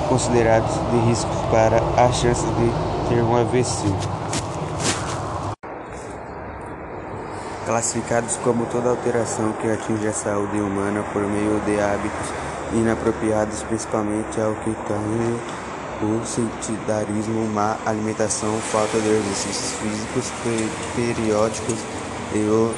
considerados 0.08 0.74
de 0.90 0.98
risco 1.08 1.30
para 1.50 1.78
a 1.96 2.12
chance 2.12 2.44
de 2.46 3.08
ter 3.08 3.22
um 3.22 3.36
AVC. 3.36 3.86
Classificados 7.66 8.36
como 8.38 8.64
toda 8.66 8.90
alteração 8.90 9.52
que 9.60 9.70
atinge 9.70 10.08
a 10.08 10.12
saúde 10.12 10.58
humana 10.58 11.02
por 11.12 11.22
meio 11.22 11.60
de 11.66 11.78
hábitos 11.80 12.32
inapropriados, 12.72 13.62
principalmente 13.64 14.40
ao 14.40 14.54
que 14.54 14.74
tange 14.86 15.67
o 16.02 16.24
sedentarismo, 16.24 17.46
má 17.48 17.76
alimentação, 17.84 18.58
falta 18.60 18.98
de 19.00 19.08
exercícios 19.08 19.72
físicos 19.80 20.32
periódicos 20.94 21.78
e 22.34 22.38
o 22.38 22.74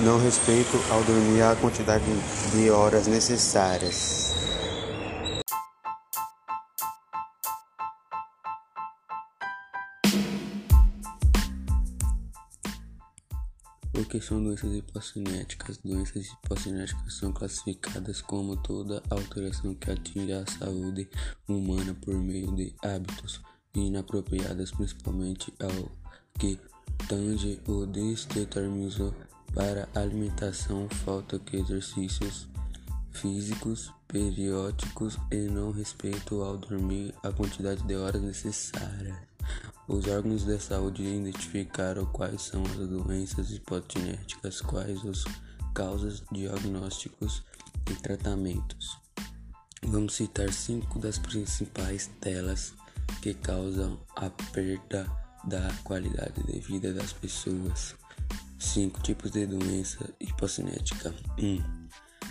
não 0.00 0.18
respeito 0.18 0.80
ao 0.90 1.02
dormir 1.02 1.42
a 1.42 1.56
quantidade 1.56 2.04
de 2.52 2.70
horas 2.70 3.06
necessárias. 3.06 4.19
Que 14.10 14.20
são 14.20 14.42
doenças 14.42 14.74
hipocinéticas? 14.74 15.76
Doenças 15.78 16.26
hipocinéticas 16.26 17.14
são 17.14 17.32
classificadas 17.32 18.20
como 18.20 18.56
toda 18.56 19.00
alteração 19.08 19.72
que 19.74 19.88
atinge 19.88 20.32
a 20.32 20.44
saúde 20.46 21.08
humana 21.48 21.94
por 21.94 22.16
meio 22.16 22.52
de 22.56 22.74
hábitos 22.82 23.40
inapropriados, 23.72 24.72
principalmente 24.72 25.54
ao 25.60 25.92
que 26.40 26.58
tange 27.08 27.60
o 27.68 27.86
determinismo 27.86 29.14
para 29.54 29.88
alimentação, 29.94 30.88
falta 30.88 31.38
de 31.38 31.58
exercícios 31.58 32.48
físicos 33.12 33.92
periódicos 34.08 35.16
e 35.30 35.36
não 35.36 35.70
respeito 35.70 36.42
ao 36.42 36.56
dormir 36.56 37.14
a 37.22 37.30
quantidade 37.30 37.82
de 37.84 37.94
horas 37.94 38.22
necessárias. 38.22 39.29
Os 39.88 40.06
órgãos 40.06 40.44
de 40.44 40.58
saúde 40.58 41.02
identificaram 41.02 42.06
quais 42.06 42.42
são 42.42 42.62
as 42.64 42.88
doenças 42.88 43.50
hipotinéticas, 43.50 44.60
quais 44.60 45.04
as 45.04 45.24
causas, 45.74 46.22
diagnósticos 46.30 47.42
e 47.90 47.94
tratamentos. 47.94 48.98
Vamos 49.82 50.14
citar 50.14 50.52
cinco 50.52 50.98
das 50.98 51.18
principais 51.18 52.08
telas 52.20 52.74
que 53.22 53.34
causam 53.34 53.98
a 54.14 54.30
perda 54.52 55.10
da 55.44 55.72
qualidade 55.84 56.42
de 56.44 56.60
vida 56.60 56.92
das 56.92 57.12
pessoas. 57.12 57.94
Cinco 58.58 59.00
tipos 59.02 59.30
de 59.30 59.46
doença 59.46 60.08
hipocinética. 60.20 61.14
1. 61.38 61.44
Um, 61.44 61.62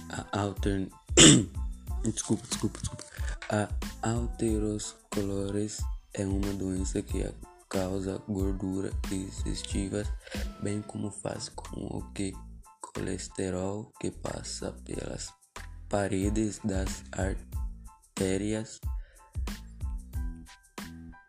a 0.09 0.39
alter... 0.39 0.87
desculpa, 2.03 2.47
desculpa, 2.47 2.79
desculpa. 2.79 3.05
A 3.49 3.67
alterosclerose 4.03 5.83
é 6.13 6.25
uma 6.25 6.53
doença 6.53 7.01
que 7.01 7.23
causa 7.69 8.21
gordura 8.27 8.91
digestiva, 9.07 10.03
bem 10.61 10.81
como 10.81 11.11
faz 11.11 11.49
com 11.49 11.85
o 11.85 12.11
que 12.13 12.33
colesterol 12.81 13.91
que 13.99 14.09
passa 14.09 14.71
pelas 14.83 15.31
paredes 15.87 16.59
das 16.63 17.03
artérias 17.11 18.79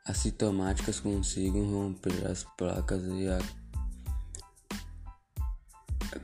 assintomáticas 0.06 0.98
consigam 0.98 1.70
romper 1.70 2.26
as 2.26 2.44
placas 2.56 3.02
e 3.04 3.28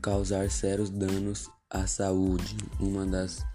causar 0.01 0.49
sérios 0.49 0.89
danos 0.89 1.49
à 1.69 1.87
saúde. 1.87 2.57
Uma 2.79 3.05
das 3.05 3.45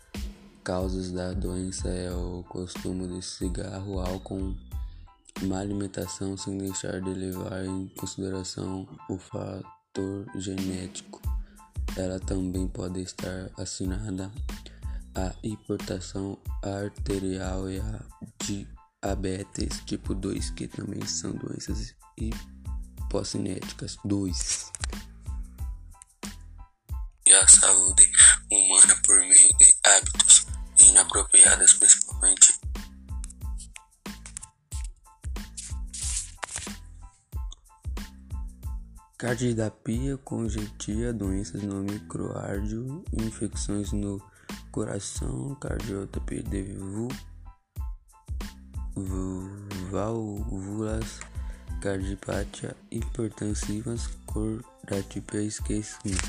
causas 0.65 1.11
da 1.11 1.33
doença 1.33 1.89
é 1.89 2.11
o 2.13 2.45
consumo 2.49 3.07
de 3.09 3.21
cigarro, 3.23 4.01
álcool 4.01 4.55
má 5.43 5.59
alimentação 5.59 6.37
sem 6.37 6.59
deixar 6.59 7.01
de 7.01 7.11
levar 7.11 7.65
em 7.65 7.89
consideração 7.99 8.87
o 9.09 9.19
fator 9.19 10.27
genético. 10.37 11.21
Ela 11.97 12.21
também 12.21 12.69
pode 12.69 13.01
estar 13.01 13.51
assinada 13.57 14.31
a 15.15 15.35
hipertensão 15.43 16.39
arterial 16.63 17.69
e 17.69 17.79
a 17.81 18.01
diabetes 19.03 19.81
tipo 19.85 20.15
2, 20.15 20.51
que 20.51 20.69
também 20.69 21.05
são 21.07 21.33
doenças 21.33 21.95
hipocinéticas. 22.17 23.97
2. 24.05 24.73
E 27.27 27.33
a 27.33 27.49
saúde 27.49 28.11
humana 28.51 28.97
por 29.05 29.21
meio 29.21 29.57
de 29.59 29.75
hábitos 29.85 30.47
inapropriados, 30.79 31.75
principalmente 31.75 32.62
Cardiopia 39.23 40.17
congestiva, 40.25 41.13
doenças 41.13 41.63
no 41.63 41.81
microárdio, 41.85 43.05
infecções 43.13 43.93
no 43.93 44.21
coração, 44.73 45.57
cardiopia 45.61 46.43
de 46.43 46.77
válvulas, 49.93 51.21
cardiopatia 51.81 52.77
hipertensivas, 52.91 54.09
cordatípia 54.27 55.43
esquecimento. 55.43 56.29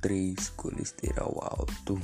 3. 0.00 0.50
Colesterol 0.50 1.40
alto. 1.42 2.00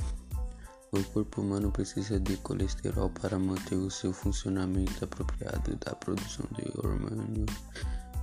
O 0.91 1.01
corpo 1.13 1.39
humano 1.39 1.71
precisa 1.71 2.19
de 2.19 2.35
colesterol 2.35 3.09
para 3.09 3.39
manter 3.39 3.75
o 3.75 3.89
seu 3.89 4.11
funcionamento 4.11 5.05
apropriado 5.05 5.77
da 5.77 5.95
produção 5.95 6.45
de 6.57 6.77
hormônios 6.77 7.49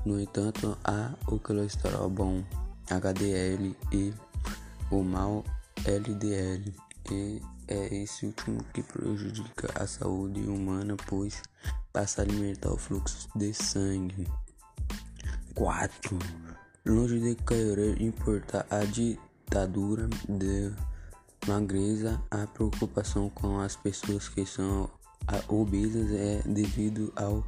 no 0.05 0.21
entanto, 0.21 0.77
há 0.85 1.15
o 1.27 1.39
colesterol 1.39 2.09
bom 2.09 2.43
HDL 2.91 3.77
e 3.93 4.15
o 4.91 5.03
mau 5.03 5.45
LDL, 5.85 6.75
e 7.11 7.41
é 7.69 7.95
esse 8.03 8.27
último 8.27 8.65
que 8.75 8.83
prejudica 8.83 9.71
a 9.81 9.87
saúde 9.87 10.41
humana, 10.41 10.97
pois 11.07 11.43
passa 11.93 12.23
a 12.23 12.25
alimentar 12.25 12.71
o 12.71 12.77
fluxo 12.77 13.29
de 13.37 13.55
sangue. 13.55 14.27
4. 15.55 16.19
Longe 16.87 17.21
de 17.21 17.35
querer 17.35 18.01
importar 18.01 18.67
a 18.71 18.85
ditadura 18.85 20.09
de 20.29 20.73
magreza, 21.47 22.21
a 22.31 22.47
preocupação 22.47 23.31
com 23.31 23.61
as 23.61 23.77
pessoas 23.77 24.29
que 24.29 24.45
são 24.47 24.91
obesas 25.49 26.11
é 26.13 26.43
devido 26.47 27.13
ao 27.15 27.45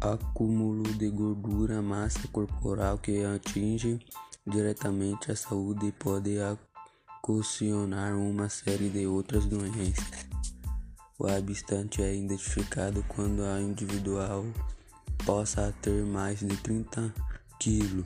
acúmulo 0.00 0.82
de 0.94 1.08
gordura, 1.10 1.82
massa 1.82 2.26
corporal 2.28 2.98
que 2.98 3.22
atinge 3.24 4.00
diretamente 4.46 5.30
a 5.30 5.36
saúde 5.36 5.86
e 5.86 5.92
pode 5.92 6.36
ocasionar 7.22 8.16
uma 8.16 8.48
série 8.48 8.88
de 8.88 9.06
outras 9.06 9.44
doenças. 9.44 10.26
O 11.18 11.26
habitante 11.26 12.02
é 12.02 12.16
identificado 12.16 13.04
quando 13.08 13.44
a 13.44 13.60
individual 13.60 14.46
possa 15.26 15.74
ter 15.82 16.02
mais 16.04 16.40
de 16.40 16.56
30 16.56 17.14
kg, 17.58 18.02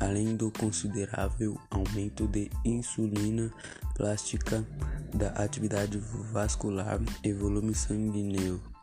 além 0.00 0.34
do 0.34 0.50
considerável 0.50 1.60
aumento 1.70 2.26
de 2.26 2.50
insulina 2.64 3.52
plástica, 3.94 4.66
da 5.12 5.28
atividade 5.32 5.98
vascular 6.32 6.98
e 7.22 7.32
volume 7.34 7.74
sanguíneo. 7.74 8.73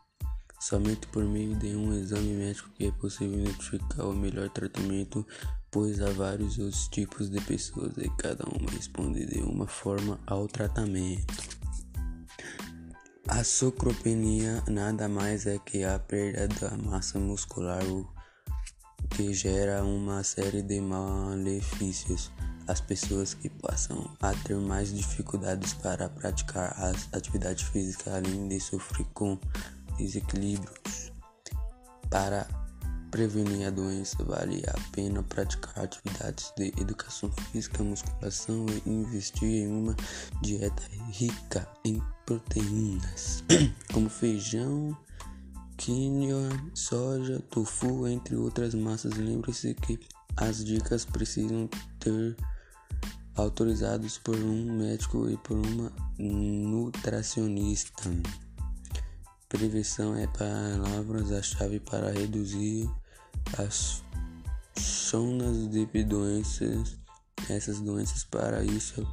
Somente 0.62 1.08
por 1.08 1.26
meio 1.26 1.56
de 1.56 1.76
um 1.76 1.92
exame 1.92 2.36
médico 2.36 2.70
que 2.76 2.86
é 2.86 2.92
possível 2.92 3.40
identificar 3.40 4.06
o 4.06 4.14
melhor 4.14 4.48
tratamento, 4.50 5.26
pois 5.72 6.00
há 6.00 6.12
vários 6.12 6.60
outros 6.60 6.88
tipos 6.88 7.32
de 7.32 7.42
pessoas 7.42 7.98
e 7.98 8.08
cada 8.12 8.46
uma 8.48 8.70
responde 8.70 9.26
de 9.26 9.40
uma 9.40 9.66
forma 9.66 10.20
ao 10.28 10.48
tratamento. 10.48 11.34
A 13.28 13.44
socropenia 13.44 14.64
nada 14.68 15.10
mais 15.10 15.48
é 15.48 15.58
que 15.58 15.84
a 15.84 15.98
perda 15.98 16.48
da 16.48 16.78
massa 16.78 17.18
muscular, 17.18 17.84
o 17.84 18.08
que 19.10 19.34
gera 19.34 19.84
uma 19.84 20.24
série 20.24 20.62
de 20.62 20.80
malefícios. 20.80 22.32
As 22.68 22.80
pessoas 22.80 23.34
que 23.34 23.50
passam 23.50 24.16
a 24.22 24.32
ter 24.34 24.56
mais 24.58 24.94
dificuldades 24.94 25.74
para 25.74 26.08
praticar 26.08 26.72
as 26.78 27.12
atividades 27.12 27.64
físicas, 27.64 28.14
além 28.14 28.48
de 28.48 28.60
sofrer 28.60 29.08
com 29.16 29.40
desequilíbrios 30.02 31.12
Para 32.10 32.48
prevenir 33.12 33.68
a 33.68 33.70
doença, 33.70 34.24
vale 34.24 34.64
a 34.68 34.92
pena 34.92 35.22
praticar 35.22 35.84
atividades 35.84 36.54
de 36.58 36.68
educação 36.80 37.30
física, 37.52 37.84
musculação 37.84 38.66
e 38.86 38.90
investir 38.90 39.66
em 39.66 39.68
uma 39.68 39.96
dieta 40.42 40.82
rica 41.12 41.68
em 41.84 42.02
proteínas, 42.26 43.44
como 43.92 44.10
feijão, 44.10 44.98
quinoa, 45.76 46.50
soja, 46.74 47.42
tofu, 47.50 48.08
entre 48.08 48.38
outras 48.38 48.74
massas. 48.74 49.18
Lembre-se 49.18 49.74
que 49.74 50.00
as 50.38 50.64
dicas 50.64 51.04
precisam 51.04 51.70
ter 52.00 52.38
autorizados 53.36 54.18
por 54.18 54.38
um 54.38 54.78
médico 54.78 55.30
e 55.30 55.36
por 55.38 55.58
uma 55.58 55.92
nutracionista. 56.18 58.10
Prevenção 59.52 60.16
é 60.16 60.28
palavras 60.28 61.30
a 61.34 61.42
chave 61.42 61.82
para 61.82 62.10
reduzir 62.10 62.90
as 63.58 64.02
zonas 64.80 65.68
de 65.70 65.86
doenças. 66.06 66.98
Essas 67.50 67.82
doenças 67.82 68.24
para 68.24 68.64
isso 68.64 69.06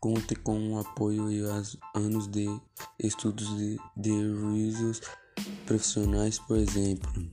conte 0.00 0.34
com 0.36 0.72
o 0.72 0.78
apoio 0.78 1.30
e 1.30 1.42
os 1.42 1.76
anos 1.94 2.26
de 2.28 2.46
estudos 2.98 3.46
de, 3.58 3.78
de 3.94 4.10
risos 4.10 5.02
profissionais, 5.66 6.38
por 6.38 6.56
exemplo. 6.56 7.30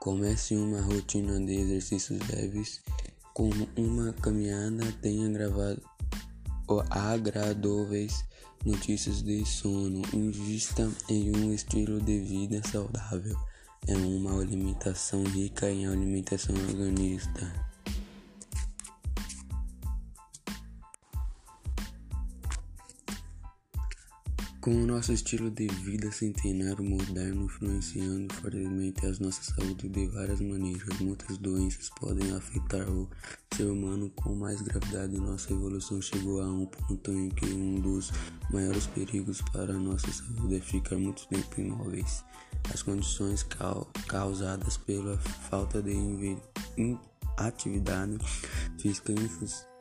Comece 0.00 0.56
uma 0.56 0.80
rotina 0.80 1.38
de 1.38 1.52
exercícios 1.52 2.18
leves 2.26 2.82
como 3.34 3.68
uma 3.76 4.12
caminhada 4.14 4.82
tenha 5.00 5.28
gravado 5.28 5.80
agradáveis 6.90 8.24
notícias 8.64 9.22
de 9.22 9.44
sono. 9.44 10.02
Invista 10.12 10.90
em 11.08 11.34
um 11.36 11.52
estilo 11.52 12.00
de 12.00 12.18
vida 12.20 12.60
saudável. 12.68 13.36
É 13.86 13.94
uma 13.96 14.40
alimentação 14.40 15.24
rica 15.24 15.70
em 15.70 15.86
alimentação 15.86 16.54
organista. 16.54 17.69
Com 24.60 24.72
o 24.72 24.86
nosso 24.86 25.14
estilo 25.14 25.50
de 25.50 25.66
vida 25.68 26.12
centenário 26.12 26.84
moderno 26.84 27.46
influenciando 27.46 28.34
fortemente 28.34 29.06
a 29.06 29.10
nossa 29.18 29.42
saúde 29.42 29.88
de 29.88 30.06
várias 30.08 30.38
maneiras, 30.38 30.98
muitas 31.00 31.38
doenças 31.38 31.88
podem 31.98 32.30
afetar 32.32 32.86
o 32.86 33.08
ser 33.54 33.64
humano 33.64 34.10
com 34.10 34.34
mais 34.34 34.60
gravidade. 34.60 35.16
Nossa 35.16 35.50
evolução 35.50 36.02
chegou 36.02 36.42
a 36.42 36.46
um 36.46 36.66
ponto 36.66 37.10
em 37.10 37.30
que 37.30 37.46
um 37.46 37.80
dos 37.80 38.12
maiores 38.50 38.86
perigos 38.88 39.40
para 39.50 39.72
a 39.72 39.78
nossa 39.78 40.12
saúde 40.12 40.56
é 40.56 40.60
ficar 40.60 40.98
muito 40.98 41.26
tempo 41.28 41.58
imóveis. 41.58 42.22
As 42.70 42.82
condições 42.82 43.42
causadas 44.08 44.76
pela 44.76 45.16
falta 45.16 45.80
de 45.80 46.36
atividade 47.38 48.18
física 48.78 49.14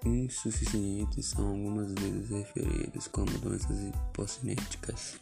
insuficientes 0.05 1.27
são 1.27 1.47
algumas 1.47 1.93
vezes 1.93 2.29
referidas 2.29 3.07
como 3.07 3.31
doenças 3.39 3.77
hipocinéticas. 3.83 5.19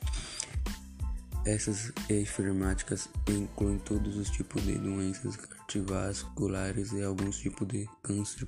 Essas 1.46 1.94
enfermáticas 2.10 3.10
incluem 3.30 3.80
todos 3.80 4.18
os 4.18 4.30
tipos 4.30 4.62
de 4.64 4.78
doenças 4.78 5.38
cardiovasculares 5.38 6.92
e 6.92 7.02
alguns 7.02 7.40
tipos 7.40 7.68
de 7.68 7.90
câncer, 8.04 8.46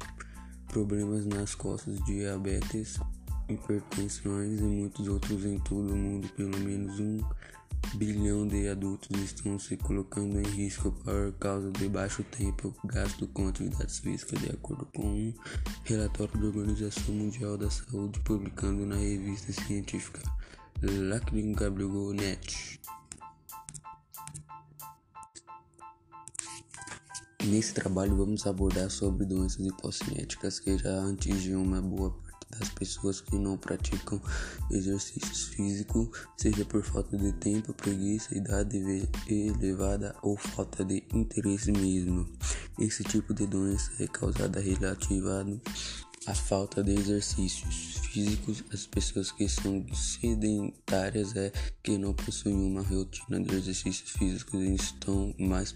problemas 0.68 1.26
nas 1.26 1.56
costas, 1.56 1.98
diabetes, 2.06 3.00
hipertensões 3.48 4.60
e 4.60 4.64
muitos 4.64 5.08
outros 5.08 5.46
em 5.46 5.58
todo 5.60 5.94
o 5.94 5.98
mundo. 5.98 6.28
Pelo 6.36 6.58
menos 6.60 7.00
um 7.00 7.20
bilhão 7.96 8.48
de 8.48 8.68
adultos 8.68 9.10
estão 9.22 9.58
se 9.58 9.76
colocando 9.76 10.40
em 10.40 10.44
risco 10.44 10.92
por 10.92 11.34
causa 11.40 11.72
de 11.72 11.90
baixo 11.90 12.24
tempo 12.24 12.74
gasto 12.86 13.28
com 13.28 13.48
atividades 13.48 14.00
físicas, 14.00 14.40
de 14.40 14.50
acordo 14.50 14.86
com 14.96 15.06
um 15.06 15.34
relatório 15.84 16.40
da 16.40 16.48
Organização 16.48 17.14
Mundial 17.14 17.58
da 17.58 17.70
Saúde 17.70 18.20
publicado 18.22 18.86
na 18.86 18.96
revista 18.96 19.52
científica 19.52 20.22
Net. 22.14 22.80
Nesse 27.46 27.74
trabalho 27.74 28.16
vamos 28.16 28.46
abordar 28.46 28.90
sobre 28.90 29.26
doenças 29.26 29.66
hipocinéticas 29.66 30.60
que 30.60 30.78
já 30.78 31.10
atingem 31.10 31.56
uma 31.56 31.82
boa 31.82 32.12
das 32.58 32.70
pessoas 32.70 33.22
que 33.22 33.38
não 33.38 33.58
praticam 33.58 34.22
exercícios 34.72 35.48
físicos, 35.50 36.10
seja 36.38 36.66
por 36.66 36.84
falta 36.84 37.18
de 37.18 37.32
tempo, 37.34 37.74
preguiça, 37.74 38.36
idade 38.36 38.78
elevada 39.28 40.16
ou 40.22 40.38
falta 40.38 40.84
de 40.84 41.04
interesse 41.14 41.72
mesmo. 41.72 42.28
Esse 42.80 43.04
tipo 43.04 43.34
de 43.34 43.46
doença 43.46 43.92
é 44.00 44.08
causada 44.08 44.60
relativada 44.60 45.60
à 46.26 46.34
falta 46.34 46.84
de 46.84 46.94
exercícios 46.94 48.00
físicos. 48.12 48.64
As 48.74 48.86
pessoas 48.86 49.32
que 49.32 49.48
são 49.48 49.86
sedentárias 49.94 51.36
é 51.36 51.52
que 51.84 51.98
não 51.98 52.14
possuem 52.14 52.56
uma 52.56 52.82
rotina 52.82 53.40
de 53.40 53.56
exercícios 53.56 54.12
físicos 54.12 54.62
estão 54.62 55.34
mais 55.38 55.76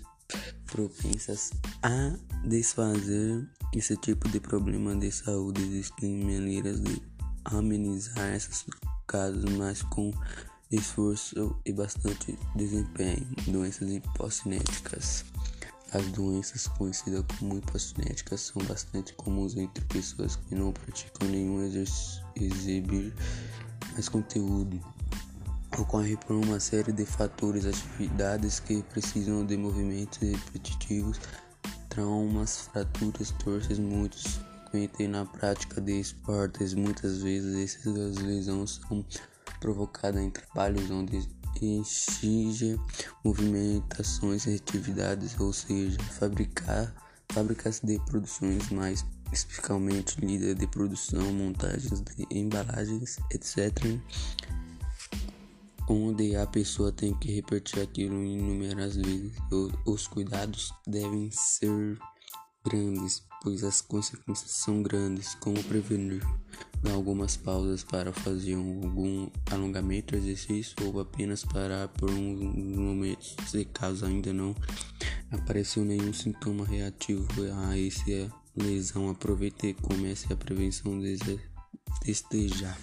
propensas 0.65 1.51
a 1.81 2.15
desfazer 2.45 3.47
esse 3.73 3.95
tipo 3.97 4.27
de 4.29 4.39
problema 4.39 4.95
de 4.95 5.11
saúde. 5.11 5.61
Existem 5.61 6.23
maneiras 6.23 6.81
de 6.81 7.01
amenizar 7.45 8.33
esses 8.35 8.65
casos, 9.07 9.45
mas 9.45 9.81
com 9.83 10.11
esforço 10.71 11.55
e 11.65 11.71
bastante 11.71 12.37
desempenho. 12.55 13.27
Doenças 13.47 13.89
hipocinéticas. 13.89 15.25
As 15.91 16.07
doenças 16.07 16.67
conhecidas 16.67 17.23
como 17.37 17.57
hipocinéticas 17.57 18.41
são 18.41 18.63
bastante 18.63 19.13
comuns 19.13 19.55
entre 19.55 19.85
pessoas 19.85 20.35
que 20.35 20.55
não 20.55 20.71
praticam 20.71 21.27
nenhum 21.29 21.63
exibir 22.35 23.13
mais 23.93 24.09
conteúdo 24.09 24.81
ocorre 25.77 26.15
por 26.17 26.35
uma 26.35 26.59
série 26.59 26.91
de 26.91 27.05
fatores, 27.05 27.65
atividades 27.65 28.59
que 28.59 28.83
precisam 28.83 29.45
de 29.45 29.57
movimentos 29.57 30.19
repetitivos, 30.19 31.19
traumas, 31.89 32.69
fraturas, 32.71 33.31
torces 33.43 33.79
muito 33.79 34.17
frequentes 34.17 35.09
na 35.09 35.25
prática 35.25 35.81
de 35.81 35.99
esportes. 35.99 36.73
Muitas 36.73 37.21
vezes 37.21 37.77
essas 37.77 38.17
lesões 38.17 38.81
são 38.87 39.05
provocadas 39.59 40.21
em 40.21 40.29
trabalhos 40.29 40.89
onde 40.91 41.27
exige 41.61 42.79
movimentações 43.23 44.45
e 44.45 44.55
atividades, 44.55 45.39
ou 45.39 45.53
seja, 45.53 45.97
fabricar 46.03 46.93
fábricas 47.31 47.79
de 47.83 47.99
produções 48.05 48.69
mais 48.69 49.05
especificamente 49.31 50.19
líder 50.23 50.55
de 50.55 50.67
produção, 50.67 51.33
montagens 51.33 52.01
de 52.01 52.27
embalagens, 52.29 53.17
etc 53.31 53.99
onde 55.87 56.35
a 56.35 56.45
pessoa 56.47 56.91
tem 56.91 57.13
que 57.13 57.31
repetir 57.31 57.81
aquilo 57.81 58.23
inúmeras 58.23 58.95
vezes. 58.95 59.33
Os 59.85 60.07
cuidados 60.07 60.73
devem 60.87 61.29
ser 61.31 61.97
grandes, 62.65 63.23
pois 63.41 63.63
as 63.63 63.81
consequências 63.81 64.51
são 64.51 64.81
grandes, 64.81 65.35
como 65.35 65.61
prevenir 65.63 66.21
dar 66.81 66.93
algumas 66.93 67.37
pausas 67.37 67.83
para 67.83 68.11
fazer 68.11 68.55
algum 68.55 69.29
alongamento, 69.51 70.15
exercício 70.15 70.75
ou 70.83 70.99
apenas 70.99 71.43
parar 71.43 71.87
por 71.87 72.09
uns 72.09 72.77
momentos, 72.77 73.35
se 73.47 73.65
caso 73.65 74.05
ainda 74.05 74.33
não 74.33 74.53
apareceu 75.31 75.83
nenhum 75.85 76.13
sintoma 76.13 76.65
reativo 76.65 77.25
a 77.55 77.77
essa 77.77 78.33
lesão, 78.55 79.09
aproveite 79.09 79.67
e 79.67 79.73
comece 79.73 80.31
a 80.31 80.35
prevenção 80.35 80.99
desde, 80.99 81.39
desde 82.03 82.47
já. 82.59 82.77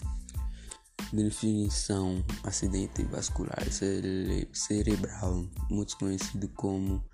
Definição: 1.12 2.24
acidente 2.44 3.02
vascular 3.04 3.70
cere 3.70 4.48
cerebral, 4.52 5.44
muito 5.70 5.96
conhecido 5.96 6.48
como 6.50 7.04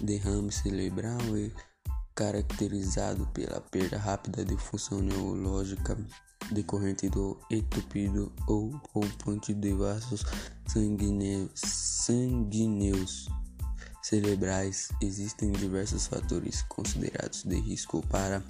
derrame 0.00 0.52
cerebral, 0.52 1.18
é 1.36 1.50
caracterizado 2.14 3.26
pela 3.28 3.60
perda 3.60 3.96
rápida 3.96 4.44
de 4.44 4.56
função 4.56 5.00
neurológica 5.00 5.96
decorrente 6.50 7.08
do 7.08 7.38
entupido 7.50 8.32
ou 8.46 8.70
rompante 8.92 9.54
de 9.54 9.72
vasos 9.72 10.24
sanguíneos, 10.66 11.52
sanguíneos 11.54 13.28
cerebrais. 14.02 14.88
Existem 15.00 15.52
diversos 15.52 16.06
fatores 16.06 16.62
considerados 16.62 17.44
de 17.44 17.60
risco 17.60 18.04
para 18.08 18.42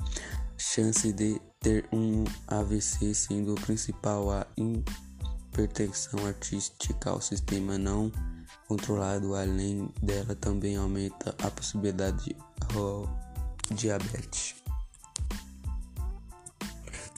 chance 0.56 1.12
de 1.12 1.40
ter 1.60 1.88
um 1.92 2.24
AVC, 2.46 3.14
sendo 3.14 3.52
o 3.52 3.60
principal 3.60 4.30
a 4.30 4.46
hipertensão 4.56 6.26
artística 6.26 7.10
ao 7.10 7.20
sistema 7.20 7.76
não 7.76 8.12
controlado. 8.66 9.34
Além 9.34 9.92
dela, 10.02 10.34
também 10.34 10.76
aumenta 10.76 11.34
a 11.42 11.50
possibilidade 11.50 12.24
de 12.24 13.74
diabetes. 13.74 14.54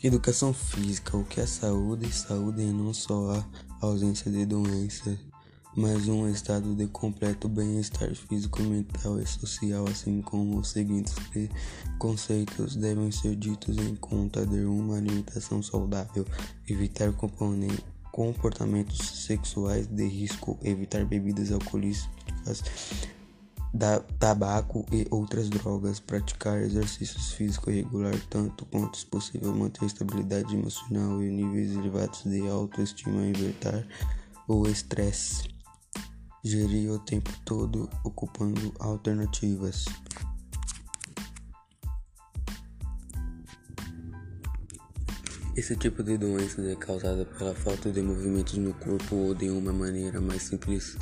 Educação 0.02 0.54
física, 0.54 1.16
o 1.16 1.24
que 1.24 1.42
é 1.42 1.46
saúde? 1.46 2.10
Saúde 2.10 2.62
é 2.62 2.72
não 2.72 2.94
só 2.94 3.32
a 3.32 3.44
ausência 3.82 4.30
de 4.30 4.46
doenças, 4.46 5.18
mas 5.76 6.08
um 6.08 6.28
estado 6.28 6.74
de 6.74 6.86
completo 6.88 7.48
bem-estar 7.48 8.14
físico, 8.14 8.62
mental 8.62 9.20
e 9.20 9.26
social, 9.26 9.86
assim 9.86 10.20
como 10.20 10.58
os 10.58 10.68
seguintes 10.70 11.14
conceitos 11.98 12.74
devem 12.76 13.10
ser 13.10 13.36
ditos 13.36 13.78
em 13.78 13.94
conta 13.94 14.44
de 14.46 14.64
uma 14.64 14.96
alimentação 14.96 15.62
saudável, 15.62 16.26
evitar 16.68 17.12
comportamentos 18.12 18.98
sexuais 18.98 19.86
de 19.86 20.06
risco, 20.06 20.58
evitar 20.62 21.04
bebidas 21.04 21.52
alcoólicas, 21.52 22.08
tabaco 24.18 24.84
e 24.90 25.06
outras 25.10 25.48
drogas, 25.48 26.00
praticar 26.00 26.60
exercícios 26.60 27.32
físicos 27.32 27.72
regular 27.72 28.14
tanto 28.28 28.66
quanto 28.66 29.06
possível, 29.06 29.54
manter 29.54 29.84
estabilidade 29.84 30.52
emocional 30.52 31.22
e 31.22 31.30
níveis 31.30 31.76
elevados 31.76 32.24
de 32.24 32.40
autoestima, 32.48 33.24
evitar 33.26 33.86
o 34.48 34.66
estresse, 34.66 35.44
gerir 36.42 36.90
o 36.90 36.98
tempo 36.98 37.30
todo 37.44 37.88
ocupando 38.04 38.74
alternativas. 38.78 39.84
Esse 45.56 45.76
tipo 45.76 46.02
de 46.02 46.16
doença 46.16 46.62
é 46.62 46.74
causada 46.76 47.24
pela 47.26 47.54
falta 47.54 47.90
de 47.90 48.00
movimentos 48.00 48.56
no 48.56 48.72
corpo 48.74 49.16
ou 49.16 49.34
de 49.34 49.50
uma 49.50 49.72
maneira 49.72 50.20
mais 50.20 50.44
simples 50.44 50.96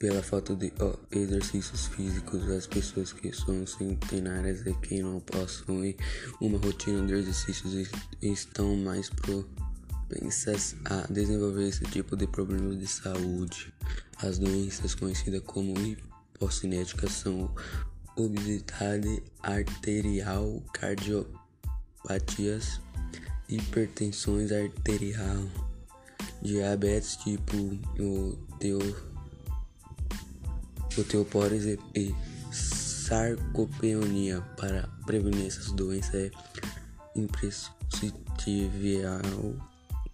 pela 0.00 0.22
falta 0.22 0.56
de 0.56 0.72
exercícios 1.12 1.86
físicos, 1.88 2.48
as 2.48 2.66
pessoas 2.66 3.12
que 3.12 3.30
são 3.32 3.66
centenárias 3.66 4.66
e 4.66 4.72
que 4.80 5.02
não 5.02 5.20
possuem 5.20 5.94
uma 6.40 6.58
rotina 6.58 7.06
de 7.06 7.12
exercícios 7.12 7.90
estão 8.22 8.74
mais 8.76 9.10
propensas 10.10 10.74
a 10.84 11.06
desenvolver 11.08 11.68
esse 11.68 11.84
tipo 11.84 12.16
de 12.16 12.26
problemas 12.26 12.76
de 12.78 12.86
saúde. 12.86 13.72
As 14.18 14.38
doenças 14.38 14.94
conhecidas 14.94 15.40
como 15.46 15.74
hipocinéticas 15.80 17.12
são 17.12 17.50
obesidade 18.16 19.22
arterial, 19.42 20.62
cardiopatias, 20.74 22.80
hipertensões 23.48 24.52
arterial, 24.52 25.48
diabetes 26.42 27.16
tipo 27.16 27.56
o 27.56 28.36
teu 28.58 28.78
osteoporose 30.98 31.78
e, 31.94 32.14
sarcopenia. 32.52 34.42
Para 34.56 34.88
prevenir 35.06 35.46
essas 35.46 35.70
doenças 35.72 36.14
é 36.14 36.30
imprescindível 37.16 37.80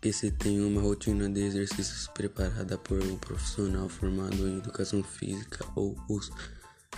que 0.06 0.12
se 0.12 0.30
tenha 0.30 0.64
uma 0.64 0.80
rotina 0.80 1.28
de 1.28 1.40
exercícios 1.40 2.06
preparada 2.14 2.78
por 2.78 3.02
um 3.02 3.18
profissional 3.18 3.88
formado 3.88 4.46
em 4.46 4.58
educação 4.58 5.02
física 5.02 5.66
ou 5.74 5.96
os 6.08 6.30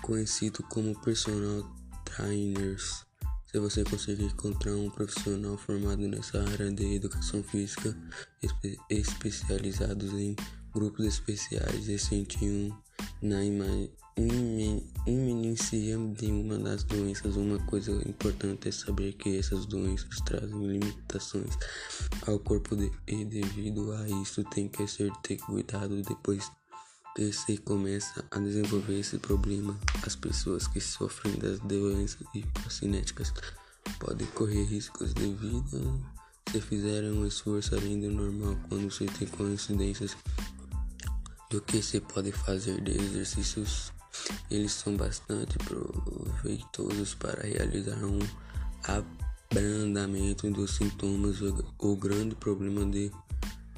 conhecidos 0.02 0.60
como 0.68 0.94
personal 1.00 1.64
trainers. 2.04 3.06
Se 3.46 3.58
você 3.58 3.82
conseguir 3.82 4.24
encontrar 4.24 4.74
um 4.76 4.90
profissional 4.90 5.56
formado 5.56 6.06
nessa 6.06 6.38
área 6.50 6.70
de 6.70 6.96
educação 6.96 7.42
física, 7.42 7.96
espe 8.42 8.76
especializados 8.90 10.12
em 10.12 10.36
grupos 10.74 11.06
especiais 11.06 11.88
e 11.88 11.98
sentir 11.98 12.44
um 12.44 12.76
na 13.22 13.42
iminência 15.06 15.96
de 15.96 16.26
uma 16.26 16.58
das 16.58 16.82
doenças, 16.84 17.36
uma 17.36 17.58
coisa 17.66 17.92
importante 18.08 18.68
é 18.68 18.72
saber 18.72 19.12
que 19.12 19.38
essas 19.38 19.66
doenças 19.66 20.20
trazem 20.24 20.66
limitações 20.66 21.56
ao 22.26 22.38
corpo 22.38 22.74
de, 22.74 22.90
e 23.06 23.24
devido 23.24 23.92
a 23.92 24.08
isso 24.22 24.42
tem 24.44 24.68
que 24.68 24.86
ser 24.86 25.12
ter 25.22 25.36
cuidado 25.36 26.02
depois 26.02 26.50
que 27.14 27.32
se 27.32 27.58
começa 27.58 28.24
a 28.30 28.38
desenvolver 28.38 29.00
esse 29.00 29.18
problema. 29.18 29.78
As 30.06 30.16
pessoas 30.16 30.66
que 30.66 30.80
sofrem 30.80 31.34
das 31.36 31.58
doenças 31.60 32.26
hipocinéticas 32.34 33.32
podem 33.98 34.26
correr 34.28 34.64
riscos 34.64 35.14
de 35.14 35.32
vida 35.32 35.80
se 36.50 36.60
fizerem 36.60 37.12
um 37.12 37.26
esforço 37.26 37.74
além 37.74 38.00
do 38.00 38.10
normal 38.10 38.56
quando 38.68 38.90
se 38.90 39.04
tem 39.06 39.28
coincidências 39.28 40.16
do 41.50 41.60
que 41.60 41.82
se 41.82 42.00
pode 42.00 42.32
fazer 42.32 42.80
de 42.80 42.92
exercícios. 42.92 43.92
Eles 44.50 44.72
são 44.72 44.96
bastante 44.96 45.56
proveitosos 45.58 47.14
para 47.14 47.46
realizar 47.46 47.98
um 48.04 48.18
abrandamento 49.50 50.50
dos 50.50 50.76
sintomas. 50.76 51.38
O 51.78 51.96
grande 51.96 52.34
problema 52.34 52.84
de 52.86 53.10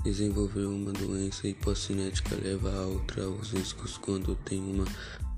desenvolver 0.03 0.64
uma 0.64 0.93
doença 0.93 1.47
hipocinética 1.47 2.35
leva 2.37 2.72
a 2.72 2.87
outra 2.87 3.28
os 3.28 3.51
riscos 3.53 3.99
quando 3.99 4.35
tem 4.35 4.61
uma 4.61 4.85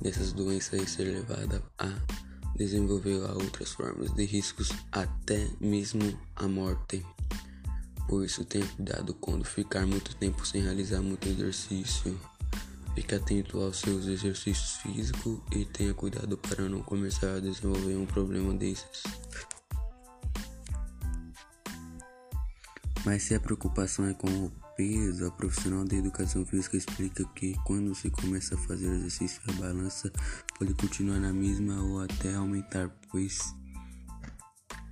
dessas 0.00 0.32
doenças 0.32 0.80
e 0.80 0.86
ser 0.86 1.04
levada 1.04 1.62
a 1.78 1.92
desenvolver 2.56 3.24
a 3.24 3.32
outras 3.32 3.72
formas 3.72 4.12
de 4.14 4.24
riscos, 4.24 4.70
até 4.90 5.48
mesmo 5.60 6.18
a 6.36 6.46
morte. 6.46 7.04
Por 8.08 8.24
isso, 8.24 8.44
tenha 8.44 8.66
cuidado 8.66 9.14
quando 9.14 9.44
ficar 9.44 9.86
muito 9.86 10.14
tempo 10.16 10.46
sem 10.46 10.62
realizar 10.62 11.00
muito 11.00 11.28
exercício. 11.28 12.18
Fique 12.94 13.14
atento 13.14 13.58
aos 13.60 13.78
seus 13.78 14.06
exercícios 14.06 14.76
físicos 14.76 15.40
e 15.50 15.64
tenha 15.64 15.94
cuidado 15.94 16.36
para 16.36 16.68
não 16.68 16.82
começar 16.82 17.36
a 17.36 17.40
desenvolver 17.40 17.96
um 17.96 18.06
problema 18.06 18.52
desses. 18.54 19.02
Mas 23.04 23.22
se 23.22 23.34
a 23.34 23.40
preocupação 23.40 24.06
é 24.06 24.14
com 24.14 24.28
o 24.28 24.52
peso, 24.76 25.26
a 25.26 25.30
profissional 25.30 25.84
da 25.84 25.96
educação 25.96 26.46
física 26.46 26.76
explica 26.76 27.24
que 27.34 27.54
quando 27.64 27.94
se 27.94 28.10
começa 28.10 28.54
a 28.54 28.58
fazer 28.58 28.88
exercício, 28.92 29.40
a 29.48 29.52
balança 29.52 30.12
pode 30.58 30.72
continuar 30.74 31.18
na 31.18 31.32
mesma 31.32 31.82
ou 31.82 32.00
até 32.00 32.34
aumentar, 32.34 32.88
pois 33.10 33.54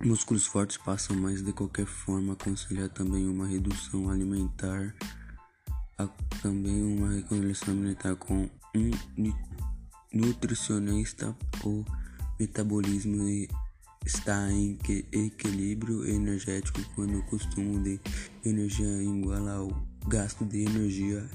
Músculos 0.03 0.47
fortes 0.47 0.77
passam 0.77 1.15
mais 1.15 1.43
de 1.43 1.53
qualquer 1.53 1.85
forma. 1.85 2.33
Aconselhar 2.33 2.89
também 2.89 3.27
uma 3.27 3.45
redução 3.45 4.09
alimentar, 4.09 4.95
também 6.41 6.81
uma 6.81 7.13
reconstrução 7.13 7.73
alimentar 7.73 8.15
com 8.15 8.49
um 8.75 9.33
nutricionista. 10.13 11.35
O 11.63 11.83
metabolismo 12.39 13.23
está 14.05 14.51
em 14.51 14.77
equilíbrio 15.11 16.07
energético 16.07 16.81
quando 16.95 17.19
o 17.19 17.23
consumo 17.23 17.81
de 17.83 17.99
energia 18.45 18.87
é 18.87 19.03
igual 19.03 19.47
ao 19.47 19.87
gasto 20.07 20.45
de 20.45 20.61
energia. 20.61 21.29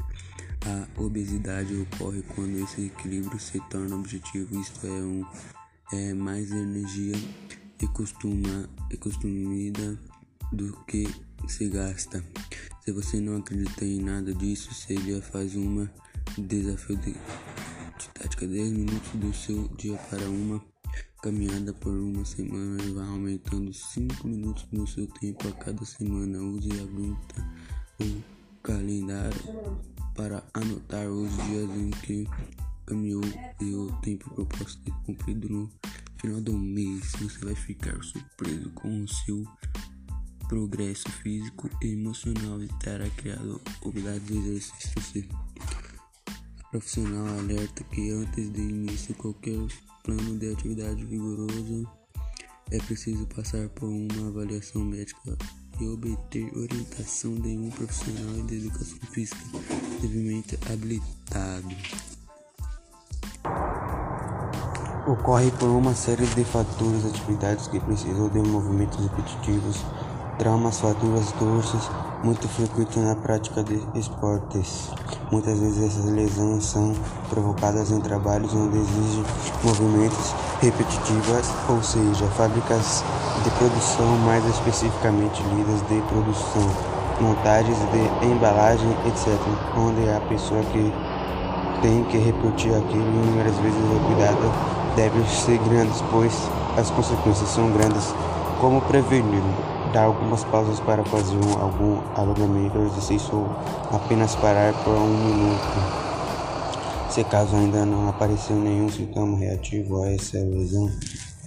A 0.66 1.00
obesidade 1.00 1.74
ocorre 1.76 2.22
quando 2.34 2.58
esse 2.58 2.86
equilíbrio 2.86 3.38
se 3.38 3.60
torna 3.70 3.94
objetivo, 3.94 4.60
isto 4.60 4.84
é, 4.86 4.90
um, 4.90 5.24
é 5.92 6.12
mais 6.14 6.50
energia 6.50 7.14
e 7.80 7.86
costuma 7.88 8.68
e 8.90 8.96
costumida 8.96 9.98
do 10.52 10.72
que 10.86 11.06
se 11.46 11.68
gasta. 11.68 12.24
Se 12.84 12.92
você 12.92 13.20
não 13.20 13.38
acredita 13.38 13.84
em 13.84 14.00
nada 14.00 14.34
disso, 14.34 14.72
seja 14.74 15.20
faz 15.22 15.54
uma 15.54 15.90
desafio 16.38 16.96
de, 16.96 17.12
de 17.12 18.08
tática 18.14 18.46
10 18.46 18.72
minutos 18.72 19.10
do 19.14 19.32
seu 19.32 19.68
dia 19.76 19.96
para 20.10 20.28
uma 20.28 20.62
caminhada 21.22 21.72
por 21.72 21.92
uma 21.92 22.24
semana 22.24 22.82
e 22.82 22.92
vá 22.92 23.04
aumentando 23.06 23.72
5 23.72 24.28
minutos 24.28 24.66
no 24.72 24.86
seu 24.86 25.06
tempo 25.06 25.48
a 25.48 25.52
cada 25.52 25.84
semana. 25.84 26.38
Use 26.38 26.70
a 26.72 26.84
gruta 26.84 27.66
o 28.00 28.22
calendário 28.62 29.40
para 30.14 30.44
anotar 30.54 31.08
os 31.08 31.30
dias 31.44 31.70
em 31.70 31.90
que 31.90 32.28
caminhou 32.86 33.22
e 33.60 33.74
o 33.74 33.90
tempo 34.00 34.30
proposto 34.34 34.82
de 34.84 34.90
cumprido 35.04 35.48
no 35.48 35.70
final 36.18 36.40
do 36.40 36.52
mês 36.56 37.12
você 37.20 37.44
vai 37.44 37.54
ficar 37.54 38.00
surpreso 38.02 38.70
com 38.70 39.02
o 39.02 39.08
seu 39.08 39.44
progresso 40.48 41.10
físico 41.10 41.68
e 41.82 41.92
emocional 41.92 42.62
e 42.62 42.68
terá 42.80 43.08
criado 43.10 43.60
habilidades 43.84 44.26
de 44.26 44.36
exercício. 44.36 45.28
Profissional 46.70 47.26
alerta 47.38 47.84
que 47.84 48.10
antes 48.10 48.52
de 48.52 48.60
início 48.60 49.14
qualquer 49.14 49.58
plano 50.04 50.38
de 50.38 50.52
atividade 50.52 51.04
vigoroso 51.04 51.88
é 52.70 52.78
preciso 52.78 53.26
passar 53.26 53.68
por 53.70 53.88
uma 53.88 54.28
avaliação 54.28 54.84
médica 54.84 55.36
e 55.80 55.86
obter 55.86 56.56
orientação 56.56 57.34
de 57.34 57.48
um 57.48 57.70
profissional 57.70 58.46
de 58.46 58.56
educação 58.56 58.98
física 59.12 59.40
devidamente 60.00 60.58
habilitado 60.70 61.76
ocorre 65.06 65.52
por 65.52 65.68
uma 65.68 65.94
série 65.94 66.26
de 66.26 66.44
fatores, 66.44 67.04
atividades 67.06 67.68
que 67.68 67.78
precisam 67.78 68.28
de 68.28 68.40
movimentos 68.40 68.98
repetitivos, 68.98 69.84
traumas, 70.38 70.80
fraturas, 70.80 71.32
torces, 71.32 71.90
muito 72.22 72.48
frequentes 72.48 72.96
na 72.96 73.14
prática 73.14 73.62
de 73.62 73.80
esportes. 73.94 74.90
Muitas 75.30 75.58
vezes 75.58 75.84
essas 75.84 76.10
lesões 76.10 76.64
são 76.64 76.94
provocadas 77.28 77.90
em 77.90 78.00
trabalhos 78.00 78.54
onde 78.54 78.78
exigem 78.78 79.24
movimentos 79.64 80.34
repetitivos, 80.60 81.50
ou 81.68 81.82
seja, 81.82 82.26
fábricas 82.36 83.04
de 83.42 83.50
produção, 83.50 84.06
mais 84.24 84.44
especificamente 84.46 85.42
lidas 85.54 85.80
de 85.88 86.00
produção, 86.08 86.68
montagens 87.20 87.78
de 87.78 88.26
embalagem, 88.26 88.90
etc., 89.06 89.38
onde 89.76 90.08
a 90.10 90.20
pessoa 90.28 90.62
que 90.64 90.92
tem 91.82 92.04
que 92.04 92.18
repetir 92.18 92.74
aquilo 92.74 93.02
inúmeras 93.02 93.56
vezes 93.58 93.78
o 93.78 94.06
cuidado 94.06 94.52
deve 94.96 95.22
ser 95.28 95.58
grande, 95.68 95.92
pois 96.10 96.32
as 96.76 96.90
consequências 96.90 97.48
são 97.50 97.70
grandes. 97.70 98.14
Como 98.60 98.80
prevenir? 98.82 99.42
Dar 99.96 100.04
algumas 100.04 100.44
pausas 100.44 100.78
para 100.78 101.02
fazer 101.06 101.36
um, 101.36 101.58
algum 101.58 101.96
alongamento 102.14 102.76
exercício 102.80 103.34
ou 103.34 103.46
apenas 103.96 104.36
parar 104.36 104.74
por 104.84 104.92
um 104.92 105.08
minuto. 105.08 105.62
Se 107.08 107.24
caso 107.24 107.56
ainda 107.56 107.86
não 107.86 108.06
apareceu 108.06 108.56
nenhum 108.56 108.90
sintoma 108.90 109.38
reativo 109.38 110.02
a 110.02 110.10
essa 110.10 110.36
lesão, 110.36 110.90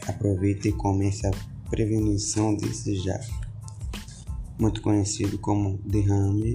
aproveite 0.07 0.69
e 0.69 0.71
comece 0.71 1.27
a 1.27 1.31
prevenção 1.69 2.55
desse 2.55 2.95
já. 2.95 3.19
Muito 4.57 4.81
conhecido 4.81 5.37
como 5.37 5.77
derrame 5.85 6.53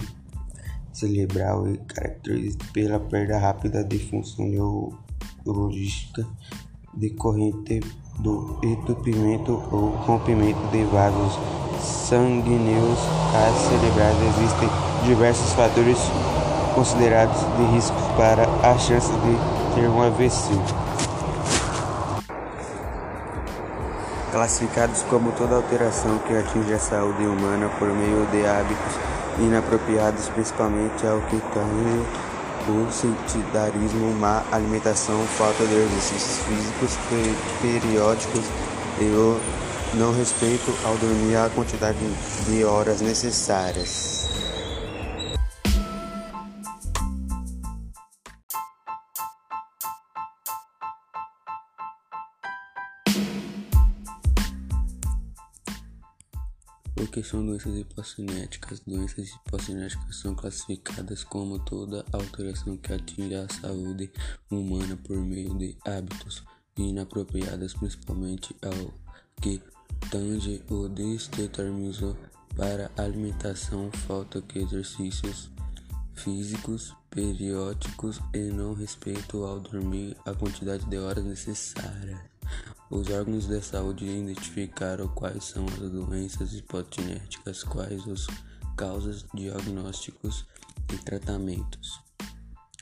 cerebral 0.92 1.70
e 1.70 1.78
caracterizado 1.78 2.64
pela 2.72 2.98
perda 2.98 3.38
rápida 3.38 3.84
de 3.84 4.00
função 4.00 4.48
neurológica 4.48 6.26
decorrente 6.92 7.78
do 8.18 8.58
entupimento 8.62 9.62
ou 9.70 9.90
rompimento 10.06 10.60
de 10.70 10.84
vasos 10.84 11.38
sanguíneos 11.80 12.98
cerebrais. 13.68 14.16
Existem 14.36 14.68
diversos 15.04 15.52
fatores 15.52 15.98
considerados 16.74 17.40
de 17.56 17.64
risco 17.74 17.96
para 18.16 18.44
a 18.62 18.78
chance 18.78 19.10
de 19.12 19.74
ter 19.74 19.88
um 19.88 20.02
AVC. 20.02 20.52
Classificados 24.32 25.02
como 25.08 25.30
toda 25.32 25.56
alteração 25.56 26.18
que 26.26 26.36
atinge 26.36 26.74
a 26.74 26.78
saúde 26.78 27.24
humana 27.24 27.68
por 27.78 27.88
meio 27.88 28.26
de 28.32 28.44
hábitos 28.44 28.98
inapropriados, 29.38 30.28
principalmente 30.28 31.06
ao 31.06 31.20
que 31.22 31.40
tange 31.52 32.23
o 32.70 32.90
sedentarismo, 32.90 34.12
má 34.14 34.42
alimentação, 34.50 35.24
falta 35.38 35.64
de 35.66 35.74
exercícios 35.74 36.38
físicos 36.46 36.98
periódicos 37.60 38.44
e 39.00 39.04
o 39.04 39.40
não 39.94 40.12
respeito 40.12 40.74
ao 40.84 40.96
dormir 40.96 41.36
a 41.36 41.50
quantidade 41.50 41.98
de 42.46 42.64
horas 42.64 43.00
necessárias. 43.00 44.23
Que 57.14 57.22
são 57.22 57.46
doenças 57.46 57.76
hipocinéticas? 57.76 58.80
Doenças 58.80 59.28
hipocinéticas 59.28 60.16
são 60.16 60.34
classificadas 60.34 61.22
como 61.22 61.60
toda 61.60 62.04
alteração 62.12 62.76
que 62.76 62.92
atinge 62.92 63.36
a 63.36 63.46
saúde 63.48 64.10
humana 64.50 64.96
por 64.96 65.16
meio 65.18 65.56
de 65.56 65.76
hábitos 65.86 66.42
inapropriados, 66.76 67.72
principalmente 67.74 68.56
ao 68.60 68.92
que 69.40 69.62
tange 70.10 70.60
o 70.68 70.88
determinismo 70.88 72.16
para 72.56 72.90
alimentação, 72.96 73.92
falta 74.08 74.40
de 74.40 74.58
exercícios 74.58 75.48
físicos 76.14 76.96
periódicos 77.10 78.18
e 78.32 78.50
não 78.50 78.74
respeito 78.74 79.44
ao 79.44 79.60
dormir 79.60 80.16
a 80.24 80.34
quantidade 80.34 80.84
de 80.86 80.98
horas 80.98 81.24
necessárias. 81.24 82.18
Os 82.94 83.10
órgãos 83.10 83.48
de 83.48 83.60
saúde 83.60 84.06
identificaram 84.06 85.08
quais 85.08 85.46
são 85.46 85.66
as 85.66 85.90
doenças 85.90 86.54
hipotinéticas, 86.54 87.64
quais 87.64 88.06
as 88.06 88.28
causas, 88.76 89.26
diagnósticos 89.34 90.46
e 90.92 90.96
tratamentos. 90.98 92.00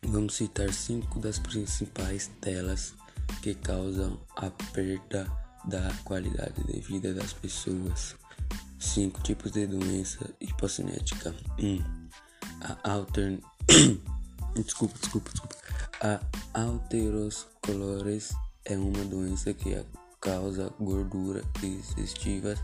Vamos 0.02 0.34
citar 0.34 0.70
cinco 0.70 1.18
das 1.18 1.38
principais 1.38 2.30
delas 2.42 2.92
que 3.40 3.54
causam 3.54 4.20
a 4.36 4.50
perda 4.74 5.26
da 5.64 5.90
qualidade 6.04 6.62
de 6.62 6.78
vida 6.80 7.14
das 7.14 7.32
pessoas. 7.32 8.14
Cinco 8.78 9.22
tipos 9.22 9.52
de 9.52 9.66
doença 9.66 10.28
hipocinética. 10.42 11.34
1. 11.58 11.64
Um, 11.64 11.82
a 12.60 12.92
alter... 12.92 13.40
desculpa, 14.62 14.98
desculpa, 14.98 15.30
desculpa. 15.30 15.56
A 16.02 16.20
alterosclerose 16.52 18.36
é 18.66 18.76
uma 18.76 19.04
doença 19.06 19.54
que 19.54 19.74
causa 20.22 20.72
gordura 20.78 21.42
digestiva, 21.60 22.54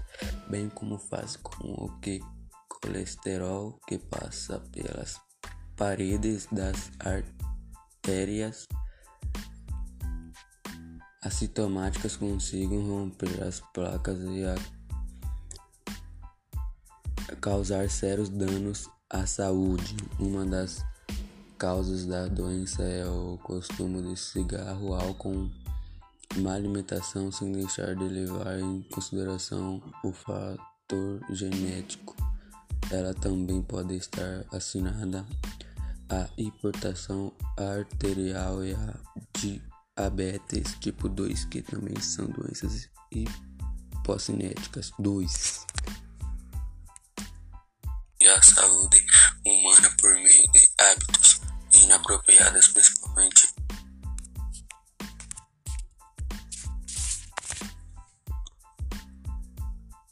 bem 0.49 0.69
como 0.69 0.97
faz 0.97 1.37
com 1.37 1.67
o 1.73 2.01
que 2.01 2.21
colesterol 2.69 3.79
que 3.87 3.99
passa 3.99 4.61
pelas 4.71 5.21
paredes 5.77 6.47
das 6.53 6.93
artérias 7.01 8.69
assintomáticas 11.21 12.17
consigam 12.17 12.87
romper 12.87 13.43
as 13.43 13.61
placas 13.75 14.21
e 14.21 14.45
causar 17.41 17.91
sérios 17.91 18.29
danos 18.29 18.89
à 19.11 19.27
saúde. 19.27 19.97
Uma 20.21 20.47
das 20.47 20.85
causas 21.59 22.07
da 22.07 22.29
doença 22.29 22.85
é 22.85 23.05
o 23.05 23.37
consumo 23.43 24.01
de 24.01 24.17
cigarro, 24.17 24.95
álcool 24.95 25.51
má 26.37 26.55
alimentação 26.55 27.33
sem 27.33 27.53
deixar 27.53 27.95
de 27.95 28.05
levar 28.05 28.59
em 28.59 28.83
consideração 28.93 29.83
o 30.05 30.13
fator 30.13 31.21
genético. 31.31 32.17
Ela 32.91 33.13
também 33.15 33.63
pode 33.63 33.97
estar 33.97 34.45
assinada 34.53 35.27
a 36.09 36.29
hipertensão 36.37 37.33
arterial 37.57 38.65
e 38.65 38.75
a 38.75 38.95
diabetes 39.97 40.75
tipo 40.81 41.09
2, 41.09 41.45
que 41.47 41.63
também 41.63 41.99
são 42.01 42.27
doenças 42.27 42.89
hipocinéticas. 43.11 44.93
2. 44.99 45.67
E 48.21 48.29
a 48.29 48.43
saúde 48.43 49.05
humana 49.45 49.95
por 50.01 50.15
meio 50.15 50.51
de 50.53 50.69
hábitos 50.79 51.41
inapropriados, 51.73 52.69
principalmente 52.69 53.48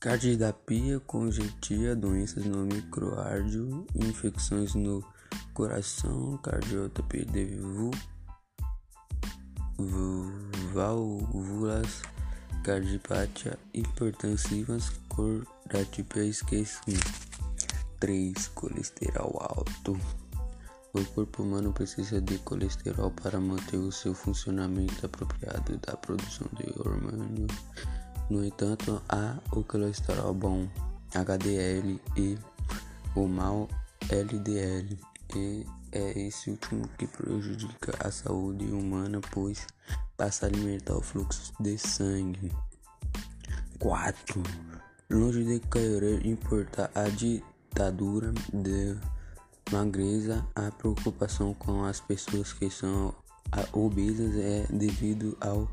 Cardiopia 0.07 1.01
congestiva, 1.01 1.97
doenças 1.97 2.45
no 2.45 2.65
microárdio, 2.65 3.85
infecções 3.93 4.73
no 4.77 5.05
coração, 5.53 6.39
cardiopia 6.45 7.25
de 7.25 7.59
válvulas, 10.73 12.03
cardiopatia 12.63 13.59
hipertensivas, 13.75 14.93
cordatipia 15.09 16.23
esquecimento. 16.23 17.27
3. 17.99 18.47
Colesterol 18.55 19.37
alto. 19.41 20.01
O 20.93 21.05
corpo 21.05 21.43
humano 21.43 21.73
precisa 21.73 22.21
de 22.21 22.39
colesterol 22.39 23.11
para 23.11 23.41
manter 23.41 23.79
o 23.79 23.91
seu 23.91 24.15
funcionamento 24.15 25.05
apropriado 25.05 25.77
da 25.79 25.97
produção 25.97 26.47
de 26.53 26.73
hormônios 26.79 27.51
no 28.29 28.45
entanto, 28.45 29.01
há 29.09 29.39
o 29.53 29.62
colesterol 29.62 30.35
bom 30.35 30.68
HDL 31.14 32.01
e 32.16 32.39
o 33.14 33.27
mau 33.27 33.68
LDL, 34.11 34.99
e 35.35 35.66
é 35.93 36.18
esse 36.18 36.51
último 36.51 36.89
que 36.99 37.07
prejudica 37.07 37.95
a 38.07 38.11
saúde 38.11 38.64
humana, 38.66 39.20
pois 39.31 39.66
passa 40.16 40.47
a 40.47 40.49
alimentar 40.49 40.95
o 40.95 41.03
fluxo 41.03 41.53
de 41.61 41.79
sangue. 41.79 42.53
4. 43.79 44.43
Longe 45.11 45.45
de 45.45 45.61
querer 45.61 46.27
importar 46.27 46.91
a 46.95 47.09
ditadura 47.09 48.33
de 48.53 48.97
magreza, 49.70 50.47
a 50.55 50.70
preocupação 50.70 51.55
com 51.55 51.85
as 51.85 52.01
pessoas 52.01 52.53
que 52.53 52.70
são 52.70 53.14
obesas 53.72 54.35
é 54.37 54.66
devido 54.70 55.37
ao 55.41 55.68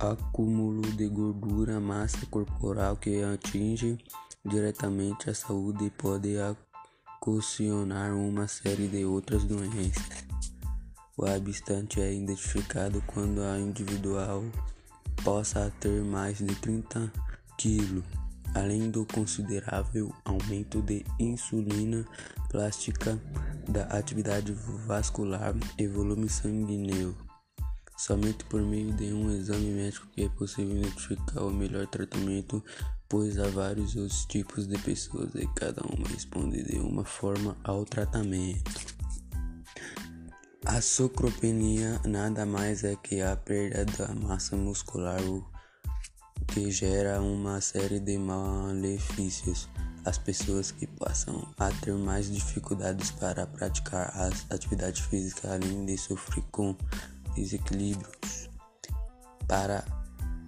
acúmulo 0.00 0.80
de 0.92 1.06
gordura, 1.08 1.78
massa 1.78 2.24
corporal 2.26 2.96
que 2.96 3.22
atinge 3.22 3.98
diretamente 4.42 5.28
a 5.28 5.34
saúde 5.34 5.84
e 5.84 5.90
pode 5.90 6.36
ocasionar 7.20 8.14
uma 8.14 8.48
série 8.48 8.88
de 8.88 9.04
outras 9.04 9.44
doenças. 9.44 10.24
O 11.18 11.26
habitante 11.26 12.00
é 12.00 12.14
identificado 12.14 13.02
quando 13.06 13.42
a 13.42 13.58
individual 13.58 14.42
possa 15.22 15.70
ter 15.78 16.02
mais 16.02 16.38
de 16.38 16.54
30 16.54 17.12
kg, 17.58 18.02
além 18.54 18.90
do 18.90 19.04
considerável 19.04 20.14
aumento 20.24 20.80
de 20.80 21.04
insulina 21.18 22.06
plástica, 22.48 23.20
da 23.68 23.82
atividade 23.84 24.52
vascular 24.86 25.54
e 25.76 25.86
volume 25.86 26.30
sanguíneo. 26.30 27.14
Somente 28.00 28.46
por 28.46 28.62
meio 28.62 28.94
de 28.94 29.12
um 29.12 29.30
exame 29.30 29.72
médico 29.72 30.06
que 30.14 30.24
é 30.24 30.28
possível 30.30 30.74
identificar 30.74 31.42
o 31.42 31.50
melhor 31.50 31.86
tratamento, 31.86 32.64
pois 33.06 33.38
há 33.38 33.46
vários 33.48 33.94
outros 33.94 34.24
tipos 34.24 34.66
de 34.66 34.78
pessoas 34.78 35.34
e 35.34 35.46
cada 35.48 35.82
uma 35.82 36.08
responde 36.08 36.62
de 36.62 36.78
uma 36.78 37.04
forma 37.04 37.58
ao 37.62 37.84
tratamento. 37.84 38.96
A 40.64 40.80
socropenia 40.80 42.00
nada 42.06 42.46
mais 42.46 42.84
é 42.84 42.96
que 42.96 43.20
a 43.20 43.36
perda 43.36 43.84
da 43.84 44.14
massa 44.14 44.56
muscular, 44.56 45.20
o 45.22 45.46
que 46.46 46.70
gera 46.70 47.20
uma 47.20 47.60
série 47.60 48.00
de 48.00 48.16
malefícios. 48.16 49.68
As 50.06 50.16
pessoas 50.16 50.70
que 50.72 50.86
passam 50.86 51.46
a 51.58 51.70
ter 51.70 51.92
mais 51.92 52.32
dificuldades 52.32 53.10
para 53.10 53.46
praticar 53.46 54.10
a 54.16 54.54
atividade 54.54 55.02
física, 55.02 55.52
além 55.52 55.84
de 55.84 55.98
sofrer 55.98 56.42
com 56.50 56.74
desequilíbrios. 57.34 58.48
Para 59.46 59.84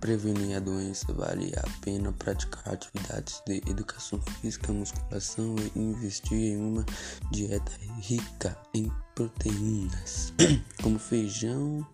prevenir 0.01 0.57
a 0.57 0.61
doença, 0.61 1.13
vale 1.13 1.53
a 1.57 1.81
pena 1.81 2.13
praticar 2.13 2.75
atividades 2.75 3.41
de 3.47 3.63
educação 3.69 4.21
física, 4.41 4.73
musculação 4.73 5.55
e 5.77 5.79
investir 5.79 6.55
em 6.55 6.57
uma 6.57 6.85
dieta 7.31 7.73
rica 8.01 8.59
em 8.75 8.91
proteínas, 9.15 10.33
como 10.83 10.99
feijão, 10.99 11.87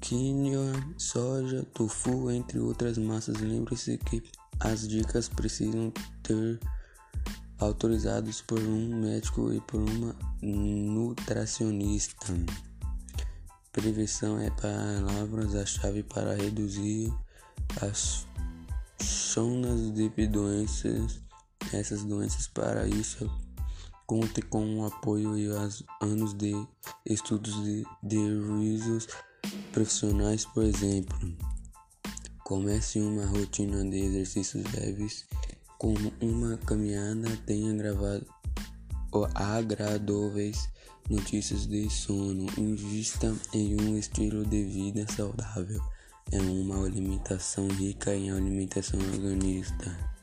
quinoa, 0.00 0.72
soja, 0.96 1.62
tofu, 1.74 2.30
entre 2.30 2.58
outras 2.58 2.96
massas. 2.96 3.36
Lembre-se 3.36 3.98
que 3.98 4.22
as 4.60 4.88
dicas 4.88 5.28
precisam 5.28 5.92
ter 6.22 6.58
autorizados 7.58 8.40
por 8.40 8.58
um 8.58 9.00
médico 9.00 9.52
e 9.52 9.60
por 9.60 9.82
uma 9.82 10.16
nutricionista. 10.40 12.32
Prevenção 13.76 14.40
é 14.40 14.48
palavras 14.52 15.54
a 15.54 15.66
chave 15.66 16.02
para 16.02 16.34
reduzir 16.34 17.12
as 17.82 18.26
zonas 19.04 19.92
de 19.92 20.08
doenças. 20.26 21.20
Essas 21.74 22.02
doenças 22.02 22.48
para 22.48 22.88
isso 22.88 23.30
conte 24.06 24.40
com 24.40 24.78
o 24.78 24.86
apoio 24.86 25.36
e 25.36 25.48
os 25.48 25.84
anos 26.00 26.32
de 26.32 26.54
estudos 27.04 27.54
de, 27.62 27.84
de 28.02 28.16
risos 28.16 29.08
profissionais, 29.72 30.46
por 30.46 30.64
exemplo. 30.64 31.36
Comece 32.44 32.98
uma 32.98 33.26
rotina 33.26 33.84
de 33.84 33.98
exercícios 33.98 34.64
leves 34.72 35.26
como 35.76 36.10
uma 36.22 36.56
caminhada, 36.56 37.28
tenha 37.44 37.74
gravado 37.74 38.26
agradáveis 39.34 40.66
notícias 41.08 41.66
de 41.66 41.88
sono, 41.90 42.46
invista 42.58 43.34
em 43.52 43.80
um 43.80 43.96
estilo 43.96 44.44
de 44.44 44.64
vida 44.64 45.06
saudável, 45.12 45.80
é 46.32 46.38
uma 46.40 46.84
alimentação 46.84 47.68
rica 47.68 48.14
em 48.14 48.30
alimentação 48.30 48.98
organista. 49.00 50.15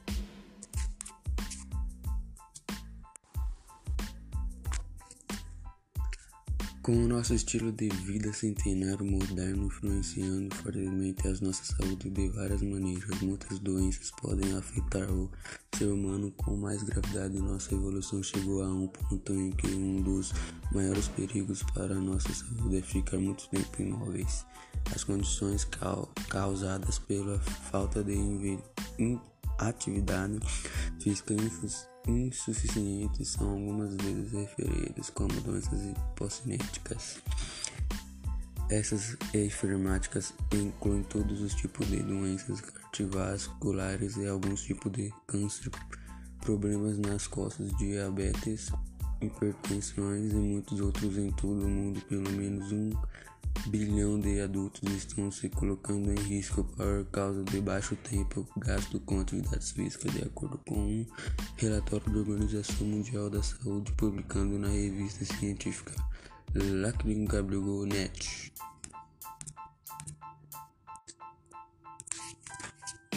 Com 6.84 6.92
o 6.92 7.08
nosso 7.08 7.34
estilo 7.34 7.72
de 7.72 7.88
vida 7.88 8.34
centenário 8.34 9.06
moderno 9.06 9.68
influenciando 9.68 10.54
fortemente 10.54 11.26
a 11.26 11.32
nossa 11.40 11.64
saúde 11.64 12.10
de 12.10 12.28
várias 12.28 12.62
maneiras, 12.62 13.22
muitas 13.22 13.58
doenças 13.60 14.12
podem 14.12 14.54
afetar 14.54 15.10
o 15.10 15.32
ser 15.78 15.86
humano 15.86 16.30
com 16.32 16.58
mais 16.58 16.84
gravidade. 16.84 17.40
Nossa 17.40 17.74
evolução 17.74 18.22
chegou 18.22 18.62
a 18.62 18.68
um 18.68 18.88
ponto 18.88 19.34
em 19.34 19.52
que 19.52 19.68
um 19.68 20.02
dos 20.02 20.34
maiores 20.74 21.08
perigos 21.08 21.64
para 21.74 21.96
a 21.96 22.02
nossa 22.02 22.34
saúde 22.34 22.80
é 22.80 22.82
ficar 22.82 23.18
muito 23.18 23.48
tempo 23.48 23.82
imóveis. 23.82 24.46
As 24.94 25.06
condições 25.06 25.66
causadas 26.28 27.00
pela 27.00 27.40
falta 27.40 28.04
de 28.04 28.14
atividade 29.58 30.40
física 31.00 31.34
insuficientes 32.08 33.30
são 33.30 33.50
algumas 33.50 33.96
vezes 33.96 34.32
referidas 34.32 35.10
como 35.10 35.34
doenças 35.42 35.80
hipocinéticas. 35.82 37.22
Essas 38.70 39.18
enfermáticas 39.34 40.34
incluem 40.54 41.04
todos 41.04 41.42
os 41.42 41.54
tipos 41.54 41.88
de 41.88 42.02
doenças 42.02 42.62
cardiovasculares 42.62 44.18
e 44.18 44.28
alguns 44.28 44.64
tipos 44.64 44.92
de 44.92 45.14
câncer, 45.28 45.70
problemas 46.42 46.98
nas 46.98 47.28
costas, 47.28 47.76
diabetes, 47.78 48.72
hipertensões 49.22 50.32
e 50.32 50.36
muitos 50.36 50.80
outros 50.80 51.18
em 51.18 51.32
todo 51.32 51.66
o 51.66 51.70
mundo. 51.70 52.02
Pelo 52.02 52.30
menos 52.32 52.72
um 52.72 52.92
bilhão 53.68 54.20
de 54.20 54.42
adultos 54.42 54.82
estão 54.92 55.32
se 55.32 55.50
colocando 55.50 56.12
em 56.12 56.20
risco 56.20 56.64
por 56.64 57.06
causa 57.12 57.44
de 57.44 57.62
baixo 57.62 57.96
tempo 57.96 58.48
gasto 58.58 59.00
com 59.02 59.20
atividades 59.20 59.72
físicas, 59.72 60.12
de 60.12 60.24
acordo 60.24 60.58
com 60.68 60.76
um 60.76 61.06
relatório 61.58 62.12
da 62.12 62.20
Organização 62.20 62.86
Mundial 62.86 63.30
da 63.30 63.42
Saúde 63.42 63.92
publicado 63.94 64.60
na 64.60 64.68
revista 64.68 65.24
científica 65.26 65.94
LacrimGWNet. 66.56 68.54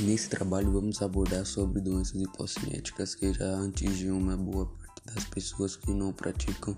Nesse 0.01 0.29
trabalho 0.29 0.73
vamos 0.73 1.01
abordar 1.01 1.47
sobre 1.47 1.81
doenças 1.81 2.21
hipocinéticas 2.21 3.15
que 3.15 3.33
já 3.33 3.65
atingem 3.65 4.11
uma 4.11 4.37
boa 4.37 4.67
das 5.07 5.25
pessoas 5.25 5.77
que 5.77 5.93
não 5.93 6.13
praticam 6.13 6.77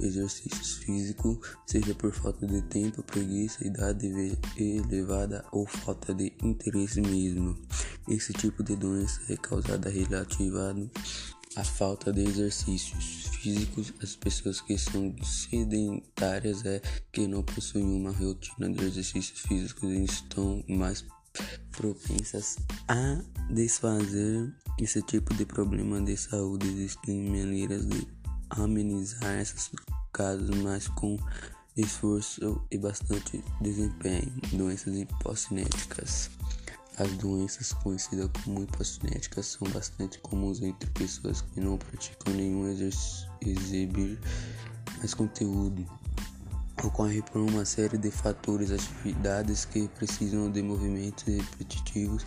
exercícios 0.00 0.78
físicos, 0.78 1.38
seja 1.66 1.94
por 1.94 2.12
falta 2.12 2.46
de 2.46 2.62
tempo, 2.62 3.02
preguiça, 3.02 3.66
idade 3.66 4.38
elevada 4.56 5.44
ou 5.52 5.66
falta 5.66 6.14
de 6.14 6.32
interesse 6.42 7.00
mesmo. 7.00 7.58
Esse 8.08 8.32
tipo 8.32 8.62
de 8.62 8.76
doença 8.76 9.20
é 9.28 9.36
causada 9.36 9.88
relativada 9.88 10.90
à 11.56 11.64
falta 11.64 12.12
de 12.12 12.22
exercícios 12.22 13.28
físicos. 13.40 13.92
As 14.02 14.14
pessoas 14.16 14.60
que 14.60 14.76
são 14.78 15.14
sedentárias 15.22 16.64
é 16.64 16.80
que 17.12 17.26
não 17.26 17.42
possuem 17.42 17.84
uma 17.84 18.12
rotina 18.12 18.70
de 18.70 18.84
exercícios 18.84 19.40
físicos 19.40 19.90
e 19.90 20.04
estão 20.04 20.64
mais 20.68 21.04
propensas 21.72 22.56
a 22.88 23.20
desfazer 23.50 24.52
esse 24.78 25.02
tipo 25.02 25.34
de 25.34 25.44
problema 25.44 26.00
de 26.00 26.16
saúde. 26.16 26.68
Existem 26.68 27.28
maneiras 27.28 27.86
de 27.86 28.06
amenizar 28.50 29.40
esses 29.40 29.70
casos, 30.12 30.50
mas 30.58 30.88
com 30.88 31.18
esforço 31.76 32.62
e 32.70 32.78
bastante 32.78 33.42
desempenho. 33.60 34.32
Doenças 34.52 34.94
hipocinéticas. 34.94 36.30
As 36.98 37.10
doenças 37.12 37.72
conhecidas 37.72 38.28
como 38.44 38.62
hipocinéticas 38.62 39.46
são 39.46 39.66
bastante 39.70 40.18
comuns 40.18 40.60
entre 40.60 40.90
pessoas 40.90 41.40
que 41.40 41.60
não 41.60 41.78
praticam 41.78 42.34
nenhum 42.34 42.68
exibir 43.40 44.18
mais 44.98 45.14
conteúdo 45.14 45.86
ocorre 46.86 47.22
por 47.22 47.40
uma 47.40 47.64
série 47.64 47.98
de 47.98 48.10
fatores, 48.10 48.70
atividades 48.70 49.64
que 49.64 49.88
precisam 49.88 50.50
de 50.50 50.62
movimentos 50.62 51.24
repetitivos, 51.24 52.24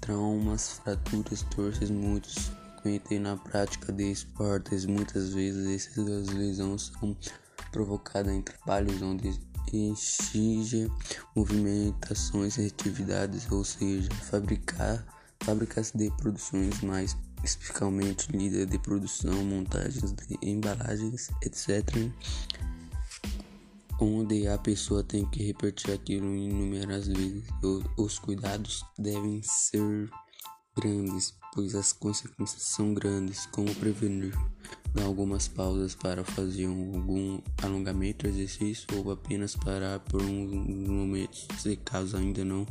traumas, 0.00 0.80
fraturas, 0.82 1.42
torces 1.54 1.90
muito 1.90 2.28
frequentes 2.28 3.20
na 3.20 3.36
prática 3.36 3.92
de 3.92 4.10
esportes. 4.10 4.86
Muitas 4.86 5.32
vezes 5.34 5.88
essas 5.88 6.28
lesões 6.28 6.92
são 6.98 7.16
provocadas 7.70 8.32
em 8.32 8.42
trabalhos 8.42 9.00
onde 9.02 9.38
exige 9.72 10.90
movimentações 11.34 12.58
e 12.58 12.66
atividades, 12.66 13.50
ou 13.50 13.64
seja, 13.64 14.08
fabricar 14.30 15.04
fábricas 15.40 15.92
de 15.92 16.10
produções 16.16 16.80
mais 16.80 17.16
especificamente 17.44 18.32
líder 18.32 18.66
de 18.66 18.78
produção, 18.78 19.44
montagens 19.44 20.12
de 20.12 20.38
embalagens, 20.42 21.30
etc 21.42 22.10
onde 24.00 24.46
a 24.46 24.58
pessoa 24.58 25.02
tem 25.02 25.24
que 25.26 25.42
repetir 25.42 25.92
aquilo 25.92 26.34
inúmeras 26.34 27.08
vezes. 27.08 27.44
Os 27.96 28.18
cuidados 28.18 28.84
devem 28.98 29.40
ser 29.42 30.10
grandes, 30.76 31.34
pois 31.54 31.74
as 31.74 31.92
consequências 31.92 32.62
são 32.62 32.92
grandes. 32.92 33.46
Como 33.46 33.74
prevenir? 33.76 34.34
Dar 34.94 35.04
algumas 35.04 35.48
pausas 35.48 35.94
para 35.94 36.24
fazer 36.24 36.66
algum 36.66 37.40
alongamento, 37.62 38.26
exercício 38.26 38.86
ou 38.94 39.10
apenas 39.10 39.56
parar 39.56 40.00
por 40.00 40.22
uns 40.22 40.88
momentos, 40.88 41.46
se 41.58 41.76
caso 41.76 42.16
ainda 42.16 42.44
não 42.44 42.66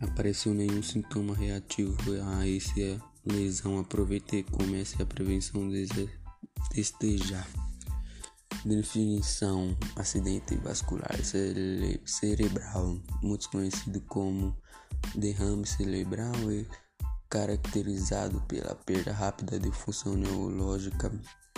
apareceu 0.00 0.52
nenhum 0.52 0.82
sintoma 0.82 1.34
reativo 1.34 1.96
a 2.26 2.48
essa 2.48 3.02
lesão. 3.24 3.78
Aproveite 3.78 4.36
e 4.36 4.42
comece 4.44 5.00
a 5.02 5.06
prevenção 5.06 5.68
desde 5.68 6.08
já. 7.18 7.46
Definição: 8.64 9.76
acidente 9.96 10.56
vascular 10.56 11.22
cere 11.24 12.00
cerebral, 12.04 12.98
muito 13.22 13.48
conhecido 13.50 14.00
como 14.02 14.56
derrame 15.14 15.66
cerebral, 15.66 16.34
é 16.50 16.64
caracterizado 17.28 18.40
pela 18.42 18.74
perda 18.74 19.12
rápida 19.12 19.58
de 19.58 19.70
função 19.72 20.14
neurológica 20.14 21.10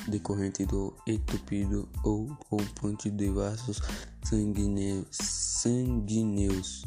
decorrente 0.09 0.65
do 0.65 0.97
entupido 1.07 1.89
ou 2.03 2.27
rompante 2.49 3.11
de 3.11 3.31
vasos 3.31 3.81
sanguíneos, 4.25 5.09
sanguíneos 5.11 6.85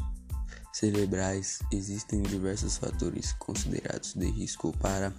cerebrais. 0.72 1.60
Existem 1.72 2.22
diversos 2.22 2.76
fatores 2.78 3.32
considerados 3.34 4.14
de 4.14 4.30
risco 4.30 4.72
para 4.78 5.12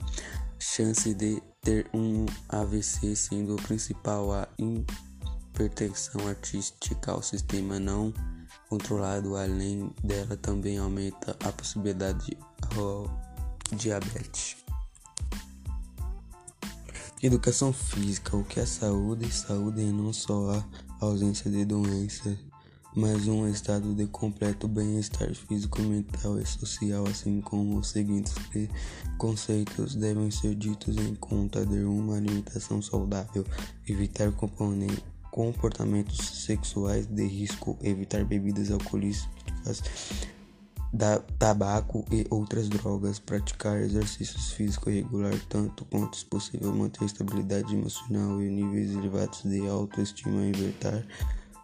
chance 0.59 1.13
de 1.13 1.41
ter 1.61 1.87
um 1.93 2.25
AVC, 2.49 3.15
sendo 3.15 3.53
o 3.55 3.61
principal 3.61 4.33
a 4.33 4.47
hipertensão 4.57 6.27
artística 6.27 7.11
ao 7.11 7.21
sistema 7.21 7.79
não 7.79 8.11
controlado, 8.67 9.35
além 9.35 9.93
dela 10.03 10.35
também 10.37 10.79
aumenta 10.79 11.37
a 11.45 11.51
possibilidade 11.51 12.25
de 12.25 13.75
diabetes. 13.75 14.57
Educação 17.21 17.71
física, 17.71 18.35
o 18.35 18.43
que 18.43 18.59
é 18.59 18.65
saúde? 18.65 19.31
Saúde 19.31 19.81
é 19.81 19.91
não 19.91 20.11
só 20.11 20.51
a 20.51 20.65
ausência 21.05 21.51
de 21.51 21.63
doenças, 21.63 22.39
mas 22.95 23.27
um 23.27 23.47
estado 23.47 23.93
de 23.93 24.05
completo 24.07 24.67
bem-estar 24.67 25.33
físico, 25.33 25.81
mental 25.81 26.37
e 26.39 26.45
social, 26.45 27.07
assim 27.07 27.39
como 27.39 27.77
os 27.77 27.89
seguintes 27.89 28.33
conceitos 29.17 29.95
devem 29.95 30.29
ser 30.29 30.55
ditos 30.55 30.97
em 30.97 31.15
conta 31.15 31.65
de 31.65 31.83
uma 31.83 32.17
alimentação 32.17 32.81
saudável, 32.81 33.45
evitar 33.87 34.31
comportamentos 35.31 36.17
sexuais 36.17 37.05
de 37.05 37.25
risco, 37.25 37.77
evitar 37.81 38.25
bebidas 38.25 38.69
alcoólicas, 38.71 39.83
tabaco 41.39 42.03
e 42.11 42.27
outras 42.29 42.67
drogas, 42.67 43.19
praticar 43.19 43.79
exercícios 43.79 44.51
físicos 44.51 44.93
regular 44.93 45.33
tanto 45.47 45.85
quanto 45.85 46.25
possível, 46.25 46.73
manter 46.73 47.05
estabilidade 47.05 47.73
emocional 47.73 48.41
e 48.41 48.49
níveis 48.49 48.91
elevados 48.91 49.43
de 49.43 49.65
autoestima, 49.65 50.45
evitar 50.45 51.05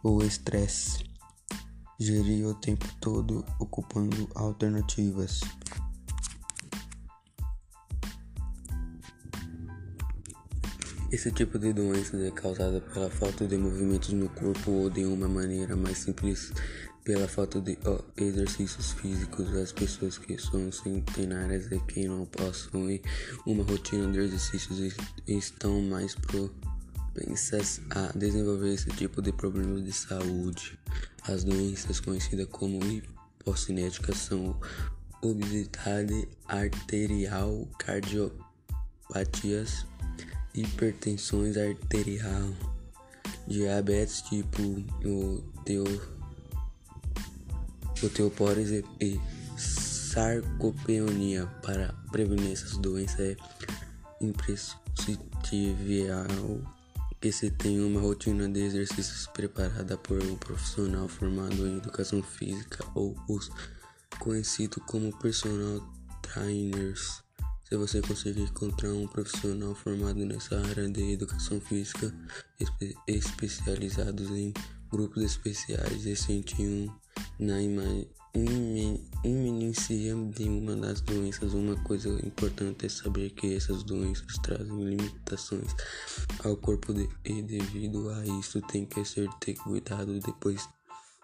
o 0.02 0.24
estresse 0.24 1.17
gerir 2.00 2.46
o 2.46 2.54
tempo 2.54 2.86
todo 3.00 3.44
ocupando 3.60 4.30
alternativas. 4.36 5.42
Esse 11.10 11.32
tipo 11.32 11.58
de 11.58 11.72
doença 11.72 12.18
é 12.18 12.32
causada 12.32 12.82
pela 12.82 13.10
falta 13.10 13.48
de 13.48 13.58
movimentos 13.58 14.12
no 14.12 14.28
corpo 14.30 14.72
ou 14.72 14.90
de 14.90 15.06
uma 15.06 15.28
maneira 15.28 15.76
mais 15.76 16.00
simples 16.00 16.52
pela 17.06 17.30
falta 17.30 17.62
de 17.62 17.78
exercícios 18.18 18.92
físicos. 18.92 19.56
As 19.56 19.72
pessoas 19.72 20.18
que 20.18 20.38
são 20.38 20.70
centenárias 20.70 21.72
e 21.72 21.80
que 21.80 22.06
não 22.06 22.26
possuem 22.26 23.02
uma 23.46 23.64
rotina 23.64 24.12
de 24.12 24.20
exercícios 24.20 24.94
estão 25.26 25.82
mais 25.82 26.14
propensas 27.18 27.82
a 27.90 28.12
desenvolver 28.16 28.74
esse 28.74 28.90
tipo 28.92 29.22
de 29.22 29.32
problemas 29.32 29.84
de 29.84 29.92
saúde. 29.92 30.78
As 31.24 31.44
doenças 31.44 32.00
conhecidas 32.00 32.48
como 32.52 32.80
hipocinéticas 32.86 34.18
são 34.18 34.56
obesidade 35.22 36.30
arterial, 36.48 37.68
cardiopatias, 37.80 39.86
hipertensões 40.54 41.58
arterial, 41.58 42.54
diabetes 43.48 44.22
tipo 44.22 44.62
o 44.62 45.44
teu 45.66 45.84
osteoporose 48.04 48.86
e, 49.02 49.06
e 49.06 49.20
sarcopenia. 49.58 51.48
Para 51.64 51.94
prevenir 52.12 52.54
essas 52.54 52.78
doenças 52.78 53.20
é 53.20 53.36
imprescindível 54.22 56.77
que 57.20 57.32
se 57.32 57.50
tenha 57.50 57.86
uma 57.86 58.00
rotina 58.00 58.48
de 58.48 58.60
exercícios 58.62 59.28
preparada 59.28 59.98
por 59.98 60.22
um 60.24 60.36
profissional 60.36 61.08
formado 61.08 61.68
em 61.68 61.78
educação 61.78 62.22
física 62.22 62.86
ou 62.94 63.16
os 63.28 63.50
conhecidos 64.20 64.84
como 64.86 65.18
personal 65.18 65.82
trainers. 66.22 67.24
Se 67.68 67.76
você 67.76 68.02
conseguir 68.02 68.44
encontrar 68.44 68.94
um 68.94 69.08
profissional 69.08 69.76
formado 69.76 70.26
nessa 70.26 70.58
área 70.70 70.90
de 70.90 71.12
educação 71.12 71.60
física, 71.60 72.14
espe 72.60 72.96
especializados 73.08 74.30
em 74.30 74.54
grupos 74.90 75.24
especiais 75.24 76.06
e 76.06 76.16
sentir 76.16 76.62
um 76.62 76.90
na 77.40 77.62
iminência 79.24 80.16
de 80.16 80.44
uma 80.44 80.76
das 80.76 81.02
doenças, 81.02 81.54
uma 81.54 81.76
coisa 81.84 82.10
importante 82.26 82.86
é 82.86 82.90
saber 82.90 83.32
que 83.32 83.56
essas 83.56 83.84
doenças 83.84 84.38
trazem 84.44 84.84
limitações 84.84 85.74
ao 86.44 86.56
corpo 86.58 86.94
de, 86.94 87.10
e 87.26 87.42
devido 87.42 88.10
a 88.10 88.26
isso 88.40 88.62
tem 88.62 88.86
que 88.86 89.04
ser 89.06 89.30
ter 89.40 89.56
cuidado 89.56 90.20
depois 90.20 90.68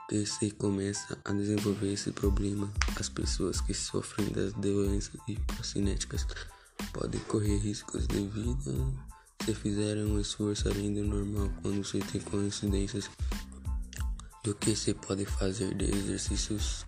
que 0.09 0.25
se 0.25 0.51
começa 0.51 1.17
a 1.23 1.31
desenvolver 1.31 1.93
esse 1.93 2.11
problema. 2.11 2.71
As 2.99 3.09
pessoas 3.09 3.61
que 3.61 3.73
sofrem 3.73 4.29
das 4.29 4.53
doenças 4.53 5.19
hipocinéticas 5.27 6.27
podem 6.91 7.19
correr 7.21 7.57
riscos 7.57 8.07
de 8.07 8.27
vida 8.27 8.73
se 9.45 9.53
fizerem 9.53 10.05
um 10.05 10.19
esforço 10.19 10.69
além 10.69 10.93
do 10.93 11.03
normal 11.03 11.51
quando 11.61 11.83
se 11.83 11.99
tem 11.99 12.21
coincidências 12.21 13.09
do 14.43 14.55
que 14.55 14.75
se 14.75 14.93
pode 14.93 15.25
fazer 15.25 15.73
de 15.75 15.85
exercícios. 15.85 16.85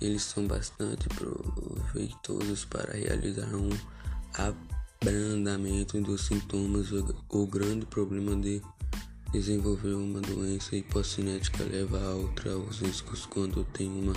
Eles 0.00 0.22
são 0.22 0.46
bastante 0.46 1.08
proveitosos 1.08 2.64
para 2.64 2.96
realizar 2.96 3.54
um 3.54 3.70
abrandamento 5.02 6.00
dos 6.00 6.26
sintomas. 6.26 6.88
O 7.28 7.46
grande 7.46 7.86
problema 7.86 8.34
de 8.36 8.62
desenvolver 9.32 9.94
uma 9.94 10.20
doença 10.20 10.74
hipocinética 10.76 11.62
leva 11.64 12.00
a 12.02 12.14
outra 12.14 12.56
os 12.56 12.80
riscos 12.80 13.26
quando 13.26 13.64
tem 13.64 13.88
uma 13.88 14.12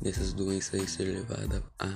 dessas 0.00 0.32
doenças 0.32 0.82
e 0.82 0.86
ser 0.88 1.04
levada 1.04 1.62
a 1.78 1.92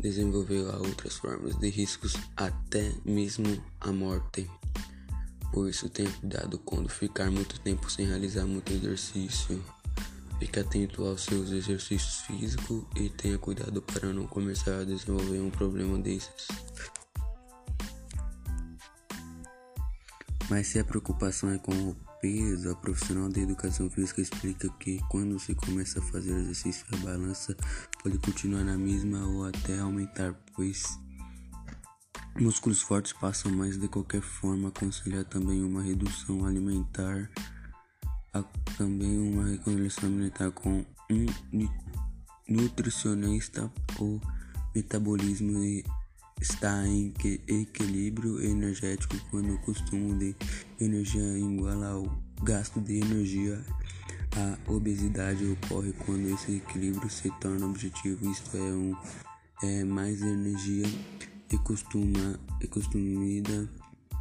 desenvolver 0.00 0.64
outras 0.76 1.16
formas 1.16 1.56
de 1.56 1.68
riscos 1.68 2.14
até 2.36 2.92
mesmo 3.04 3.62
a 3.80 3.92
morte. 3.92 4.48
Por 5.52 5.68
isso 5.68 5.88
tenha 5.88 6.10
cuidado 6.10 6.58
quando 6.58 6.88
ficar 6.88 7.30
muito 7.30 7.58
tempo 7.60 7.90
sem 7.90 8.06
realizar 8.06 8.46
muito 8.46 8.72
exercício. 8.72 9.62
Fique 10.38 10.60
atento 10.60 11.04
aos 11.04 11.22
seus 11.22 11.50
exercícios 11.50 12.20
físicos 12.22 12.84
e 12.96 13.08
tenha 13.10 13.38
cuidado 13.38 13.82
para 13.82 14.12
não 14.12 14.26
começar 14.26 14.80
a 14.80 14.84
desenvolver 14.84 15.40
um 15.40 15.50
problema 15.50 15.98
desses. 15.98 16.48
Mas 20.48 20.68
se 20.68 20.78
a 20.78 20.84
preocupação 20.84 21.50
é 21.50 21.58
com 21.58 21.72
o 21.72 21.96
peso, 22.20 22.70
a 22.70 22.74
profissional 22.76 23.28
de 23.28 23.40
educação 23.40 23.90
física 23.90 24.20
explica 24.20 24.68
que 24.80 24.98
quando 25.10 25.38
se 25.38 25.54
começa 25.54 25.98
a 25.98 26.02
fazer 26.02 26.34
exercício, 26.34 26.86
a 26.92 26.96
balança 26.98 27.56
pode 28.02 28.18
continuar 28.18 28.64
na 28.64 28.78
mesma 28.78 29.26
ou 29.26 29.44
até 29.44 29.78
aumentar, 29.78 30.34
pois 30.54 30.98
Músculos 32.40 32.80
fortes 32.80 33.12
passam 33.12 33.50
mais 33.50 33.76
de 33.76 33.88
qualquer 33.88 34.20
forma. 34.20 34.68
Aconselhar 34.68 35.24
também 35.24 35.64
uma 35.64 35.82
redução 35.82 36.46
alimentar, 36.46 37.28
também 38.76 39.18
uma 39.18 39.48
reconstrução 39.48 40.08
alimentar 40.08 40.50
com 40.52 40.84
um 41.10 41.68
nutricionista. 42.48 43.70
O 43.98 44.20
metabolismo 44.74 45.60
está 46.40 46.86
em 46.86 47.12
equilíbrio 47.46 48.42
energético 48.42 49.16
quando 49.30 49.54
o 49.54 49.58
consumo 49.58 50.16
de 50.16 50.34
energia 50.80 51.22
é 51.22 51.38
igual 51.38 51.82
ao 51.82 52.22
gasto 52.42 52.80
de 52.80 52.98
energia. 52.98 53.62
A 54.36 54.70
obesidade 54.70 55.44
ocorre 55.46 55.92
quando 56.04 56.28
esse 56.28 56.56
equilíbrio 56.56 57.10
se 57.10 57.30
torna 57.40 57.66
objetivo, 57.66 58.30
isto 58.30 58.56
é, 58.56 58.60
um, 58.60 58.96
é 59.62 59.84
mais 59.84 60.22
energia 60.22 60.86
e 61.50 61.58
costuma 61.58 62.38
e 62.60 62.66
consumida 62.66 63.68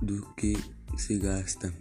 do 0.02 0.26
que 0.36 0.58
se 0.98 1.18
gasta. 1.18 1.74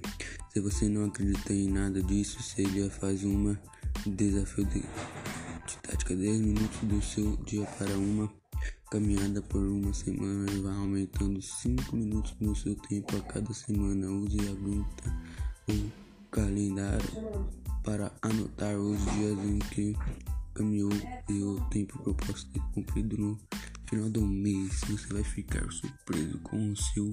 Se 0.56 0.60
você 0.60 0.88
não 0.88 1.04
acredita 1.04 1.52
em 1.52 1.68
nada 1.68 2.02
disso, 2.02 2.42
seja 2.42 2.88
faz 2.88 3.22
uma 3.24 3.60
desafio 4.06 4.64
de, 4.64 4.80
de 4.80 5.76
tática 5.82 6.16
10 6.16 6.40
minutos 6.40 6.78
do 6.80 7.02
seu 7.02 7.36
dia 7.44 7.66
para 7.78 7.92
uma 7.98 8.32
caminhada 8.90 9.42
por 9.42 9.60
uma 9.60 9.92
semana 9.92 10.50
e 10.50 10.60
vá 10.62 10.72
aumentando 10.72 11.42
5 11.42 11.94
minutos 11.94 12.34
no 12.40 12.56
seu 12.56 12.74
tempo 12.74 13.18
a 13.18 13.20
cada 13.24 13.52
semana. 13.52 14.10
Use 14.10 14.38
a 14.48 14.54
gluta 14.54 15.16
ou 15.68 15.92
calendário 16.30 17.50
para 17.84 18.10
anotar 18.22 18.78
os 18.78 18.98
dias 19.12 19.38
em 19.44 19.58
que 19.58 19.94
caminhou 20.54 20.90
e 21.28 21.42
o 21.42 21.60
tempo 21.68 21.98
proposto 21.98 22.50
de 22.50 22.60
cumprido 22.72 23.18
no 23.18 23.38
final 23.90 24.08
do 24.08 24.22
mês 24.22 24.80
você 24.88 25.12
vai 25.12 25.22
ficar 25.22 25.70
surpreso 25.70 26.38
com 26.38 26.72
o 26.72 26.76
seu 26.78 27.12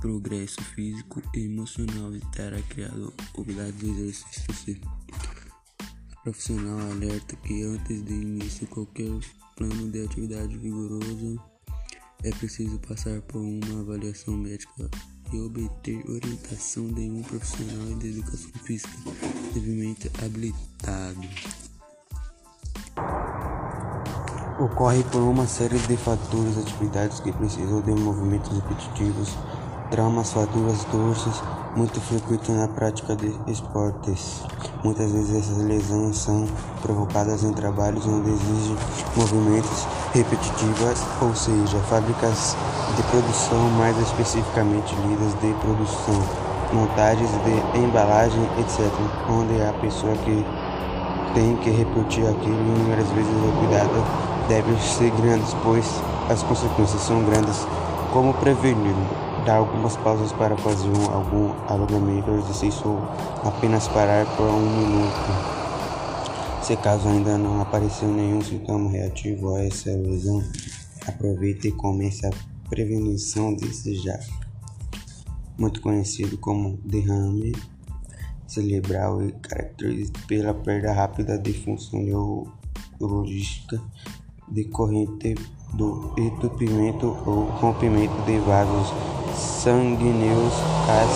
progresso 0.00 0.62
físico 0.74 1.22
e 1.34 1.44
emocional 1.44 2.14
e 2.14 2.20
terá 2.32 2.60
criado 2.62 3.12
habilidades 3.38 3.78
de 3.78 3.90
exercício. 3.90 4.80
Profissional 6.24 6.78
alerta 6.90 7.36
que 7.36 7.62
antes 7.62 8.04
de 8.04 8.12
início 8.12 8.66
qualquer 8.66 9.10
plano 9.56 9.90
de 9.90 10.04
atividade 10.04 10.56
vigorosa 10.58 11.36
é 12.24 12.30
preciso 12.30 12.78
passar 12.80 13.20
por 13.22 13.40
uma 13.40 13.80
avaliação 13.80 14.36
médica 14.36 14.90
e 15.32 15.38
obter 15.38 16.04
orientação 16.10 16.88
de 16.88 17.02
um 17.02 17.22
profissional 17.22 17.98
de 17.98 18.08
educação 18.08 18.50
física 18.64 18.98
devidamente 19.54 20.10
habilitado 20.22 21.20
ocorre 24.64 25.02
por 25.04 25.22
uma 25.22 25.46
série 25.46 25.78
de 25.78 25.96
fatores 25.96 26.58
atividades 26.58 27.18
que 27.20 27.32
precisam 27.32 27.80
de 27.80 27.92
movimentos 27.92 28.50
repetitivos 28.52 29.30
traumas, 29.90 30.32
fraturas, 30.32 30.84
dorsos, 30.84 31.42
muito 31.76 32.00
frequente 32.00 32.50
na 32.52 32.68
prática 32.68 33.16
de 33.16 33.34
esportes. 33.48 34.42
Muitas 34.84 35.10
vezes 35.10 35.36
essas 35.36 35.58
lesões 35.64 36.16
são 36.16 36.46
provocadas 36.80 37.42
em 37.42 37.52
trabalhos 37.52 38.06
onde 38.06 38.30
exigem 38.30 38.76
movimentos 39.16 39.86
repetitivos, 40.12 41.02
ou 41.20 41.34
seja, 41.34 41.78
fábricas 41.88 42.56
de 42.96 43.02
produção, 43.04 43.70
mais 43.78 43.98
especificamente 43.98 44.94
linhas 45.06 45.34
de 45.40 45.52
produção, 45.60 46.14
montagens 46.72 47.30
de 47.44 47.78
embalagem, 47.78 48.42
etc., 48.58 48.90
onde 49.28 49.60
a 49.62 49.72
pessoa 49.80 50.14
que 50.18 50.44
tem 51.34 51.56
que 51.56 51.70
repetir 51.70 52.26
aquilo 52.26 52.56
inúmeras 52.56 53.08
vezes 53.10 53.30
o 53.30 53.58
cuidado 53.58 54.04
deve 54.48 54.76
ser 54.80 55.10
grande, 55.10 55.44
pois 55.62 55.86
as 56.28 56.42
consequências 56.42 57.02
são 57.02 57.22
grandes. 57.24 57.66
Como 58.12 58.34
prevenir? 58.34 58.96
Dar 59.44 59.56
algumas 59.56 59.96
pausas 59.96 60.32
para 60.32 60.56
fazer 60.56 60.88
um, 60.88 61.10
algum 61.12 61.52
alongamento 61.66 62.30
ou 62.30 62.38
exercício 62.38 62.86
ou 62.86 63.48
apenas 63.48 63.88
parar 63.88 64.26
por 64.36 64.46
um 64.46 64.60
minuto. 64.60 65.60
Se 66.62 66.76
caso 66.76 67.08
ainda 67.08 67.38
não 67.38 67.60
apareceu 67.60 68.08
nenhum 68.08 68.42
sintoma 68.42 68.90
reativo 68.90 69.56
a 69.56 69.64
essa 69.64 69.90
lesão, 69.90 70.42
aproveite 71.06 71.68
e 71.68 71.72
comece 71.72 72.26
a 72.26 72.30
prevenção 72.68 73.54
desse 73.54 73.94
já. 73.96 74.18
Muito 75.58 75.80
conhecido 75.80 76.36
como 76.38 76.78
derrame 76.84 77.52
cerebral 78.46 79.22
e 79.22 79.32
caracterizado 79.32 80.18
pela 80.26 80.52
perda 80.52 80.92
rápida 80.92 81.38
de 81.38 81.52
função 81.52 82.00
neurológica 83.00 83.80
decorrente 84.48 85.34
do 85.72 86.12
entupimento 86.16 87.16
ou 87.26 87.44
rompimento 87.44 88.14
de 88.26 88.38
vasos 88.38 88.92
sanguíneos 89.36 90.52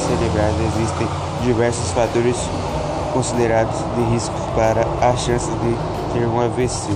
cerebrais. 0.07 0.55
Existem 0.77 1.07
diversos 1.43 1.91
fatores 1.93 2.37
considerados 3.13 3.77
de 3.97 4.03
risco 4.13 4.35
para 4.55 4.83
a 5.01 5.17
chance 5.17 5.51
de 5.51 6.13
ter 6.13 6.27
um 6.27 6.41
AVC. 6.41 6.91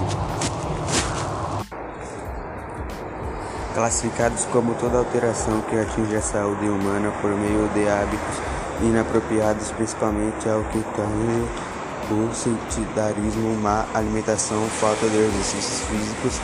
Classificados 3.74 4.44
como 4.46 4.74
toda 4.74 4.98
alteração 4.98 5.60
que 5.62 5.78
atinge 5.78 6.16
a 6.16 6.22
saúde 6.22 6.68
humana 6.68 7.12
por 7.22 7.30
meio 7.30 7.68
de 7.68 7.88
hábitos 7.88 8.40
inapropriados, 8.82 9.70
principalmente 9.72 10.48
ao 10.48 10.62
que 10.64 10.82
tange 10.94 11.67
o 12.10 12.34
sedentarismo, 12.34 13.54
má 13.56 13.86
alimentação, 13.94 14.66
falta 14.80 15.08
de 15.08 15.16
exercícios 15.16 15.80
físicos 15.88 16.40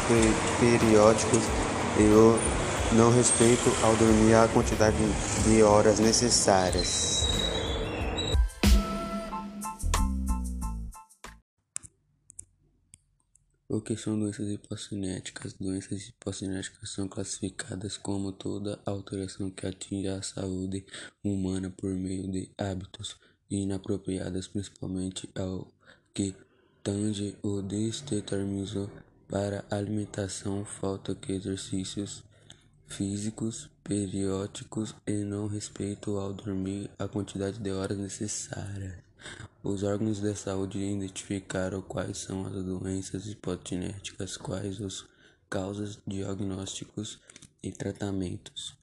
periódicos 0.60 1.42
e 1.98 2.02
o 2.02 2.38
não 2.94 3.10
respeito 3.10 3.70
ao 3.82 3.96
dormir 3.96 4.34
a 4.34 4.48
quantidade 4.48 4.96
de 5.44 5.62
horas 5.62 5.98
necessárias. 5.98 7.24
O 13.66 13.80
que 13.80 13.96
são 13.96 14.18
doenças 14.18 14.48
hipocinéticas? 14.48 15.54
Doenças 15.54 16.08
hipocinéticas 16.08 16.90
são 16.90 17.08
classificadas 17.08 17.96
como 17.96 18.30
toda 18.30 18.78
alteração 18.84 19.50
que 19.50 19.66
atinge 19.66 20.08
a 20.08 20.22
saúde 20.22 20.86
humana 21.24 21.70
por 21.70 21.90
meio 21.90 22.30
de 22.30 22.52
hábitos 22.56 23.16
inapropriadas, 23.62 24.48
principalmente 24.48 25.28
ao 25.34 25.68
que 26.12 26.34
tange 26.82 27.36
o 27.42 27.62
determinismo 27.62 28.90
para 29.28 29.64
alimentação, 29.70 30.64
falta 30.64 31.14
de 31.14 31.32
exercícios 31.32 32.22
físicos 32.86 33.70
periódicos 33.82 34.94
e 35.06 35.12
não 35.24 35.46
respeito 35.46 36.18
ao 36.18 36.32
dormir 36.32 36.90
a 36.98 37.06
quantidade 37.06 37.58
de 37.58 37.70
horas 37.70 37.98
necessárias. 37.98 38.94
Os 39.62 39.82
órgãos 39.82 40.20
de 40.20 40.34
saúde 40.34 40.78
identificaram 40.78 41.82
quais 41.82 42.18
são 42.18 42.46
as 42.46 42.52
doenças 42.64 43.26
hipotinéticas, 43.26 44.36
quais 44.36 44.80
os 44.80 45.06
causas, 45.48 45.98
diagnósticos 46.06 47.18
e 47.62 47.70
tratamentos. 47.70 48.74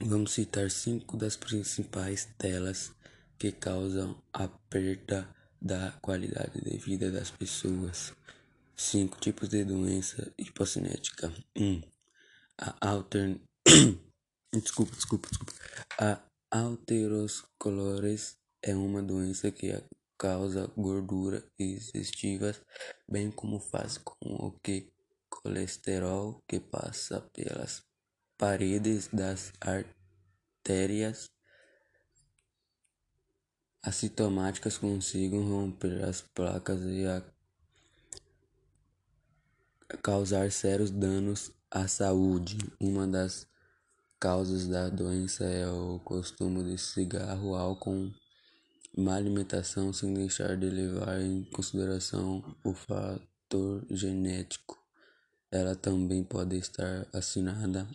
Vamos 0.00 0.32
citar 0.32 0.70
cinco 0.70 1.16
das 1.16 1.36
principais 1.36 2.28
delas 2.38 2.92
que 3.38 3.52
causam 3.52 4.20
a 4.32 4.48
perda 4.48 5.28
da 5.60 5.92
qualidade 6.02 6.60
de 6.60 6.76
vida 6.78 7.10
das 7.10 7.30
pessoas. 7.30 8.12
Cinco 8.76 9.18
tipos 9.18 9.48
de 9.48 9.64
doença 9.64 10.32
hipocinética. 10.38 11.32
Um, 11.56 11.82
a 12.58 12.88
alter... 12.88 13.40
desculpa, 14.52 14.94
desculpa, 14.94 15.28
desculpa. 15.28 15.52
A 15.98 16.20
alterosclerose 16.50 18.36
é 18.62 18.74
uma 18.74 19.02
doença 19.02 19.50
que 19.50 19.72
causa 20.18 20.70
gordura 20.76 21.44
digestivas, 21.58 22.60
bem 23.08 23.30
como 23.30 23.58
faz 23.58 23.98
com 23.98 24.16
o 24.22 24.52
que 24.62 24.90
colesterol 25.28 26.42
que 26.48 26.58
passa 26.58 27.20
pelas 27.32 27.82
paredes 28.38 29.08
das 29.12 29.52
artérias 29.60 31.30
assintomáticas 33.86 34.76
consigam 34.76 35.48
romper 35.48 36.02
as 36.02 36.20
placas 36.20 36.80
e 36.82 37.04
causar 40.02 40.50
sérios 40.50 40.90
danos 40.90 41.52
à 41.70 41.86
saúde. 41.86 42.58
Uma 42.80 43.06
das 43.06 43.46
causas 44.18 44.66
da 44.66 44.88
doença 44.88 45.44
é 45.44 45.68
o 45.70 46.00
consumo 46.00 46.64
de 46.64 46.76
cigarro, 46.76 47.54
álcool, 47.54 48.12
má 48.98 49.14
alimentação, 49.14 49.92
sem 49.92 50.12
deixar 50.12 50.56
de 50.56 50.68
levar 50.68 51.20
em 51.20 51.44
consideração 51.44 52.42
o 52.64 52.74
fator 52.74 53.86
genético. 53.88 54.76
Ela 55.48 55.76
também 55.76 56.24
pode 56.24 56.56
estar 56.56 57.06
assinada 57.12 57.88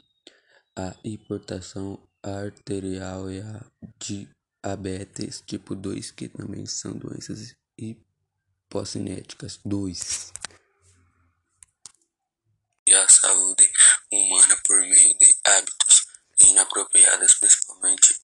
à 0.74 0.96
hipertensão 1.04 2.00
arterial 2.24 3.30
e 3.30 3.42
a 3.42 3.66
diabetes 4.64 5.42
tipo 5.42 5.76
2, 5.76 6.12
que 6.12 6.30
também 6.30 6.66
são 6.66 6.94
doenças 6.94 7.56
hipocinéticas. 7.78 9.60
2. 9.66 10.32
E 12.88 12.94
a 12.94 13.10
saúde 13.10 13.72
humana 14.12 14.58
por 14.66 14.80
meio 14.82 15.18
de 15.18 15.36
hábitos 15.44 16.08
inapropriados, 16.38 17.34
principalmente 17.36 18.22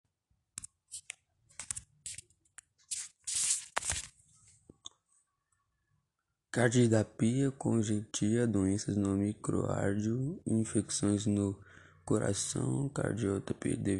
Cardiopatia 6.54 7.50
congestiva, 7.50 8.46
doenças 8.46 8.96
no 8.96 9.16
microárdio, 9.16 10.40
infecções 10.46 11.26
no 11.26 11.58
coração, 12.04 12.88
cardiopatia 12.90 13.76
de 13.76 13.96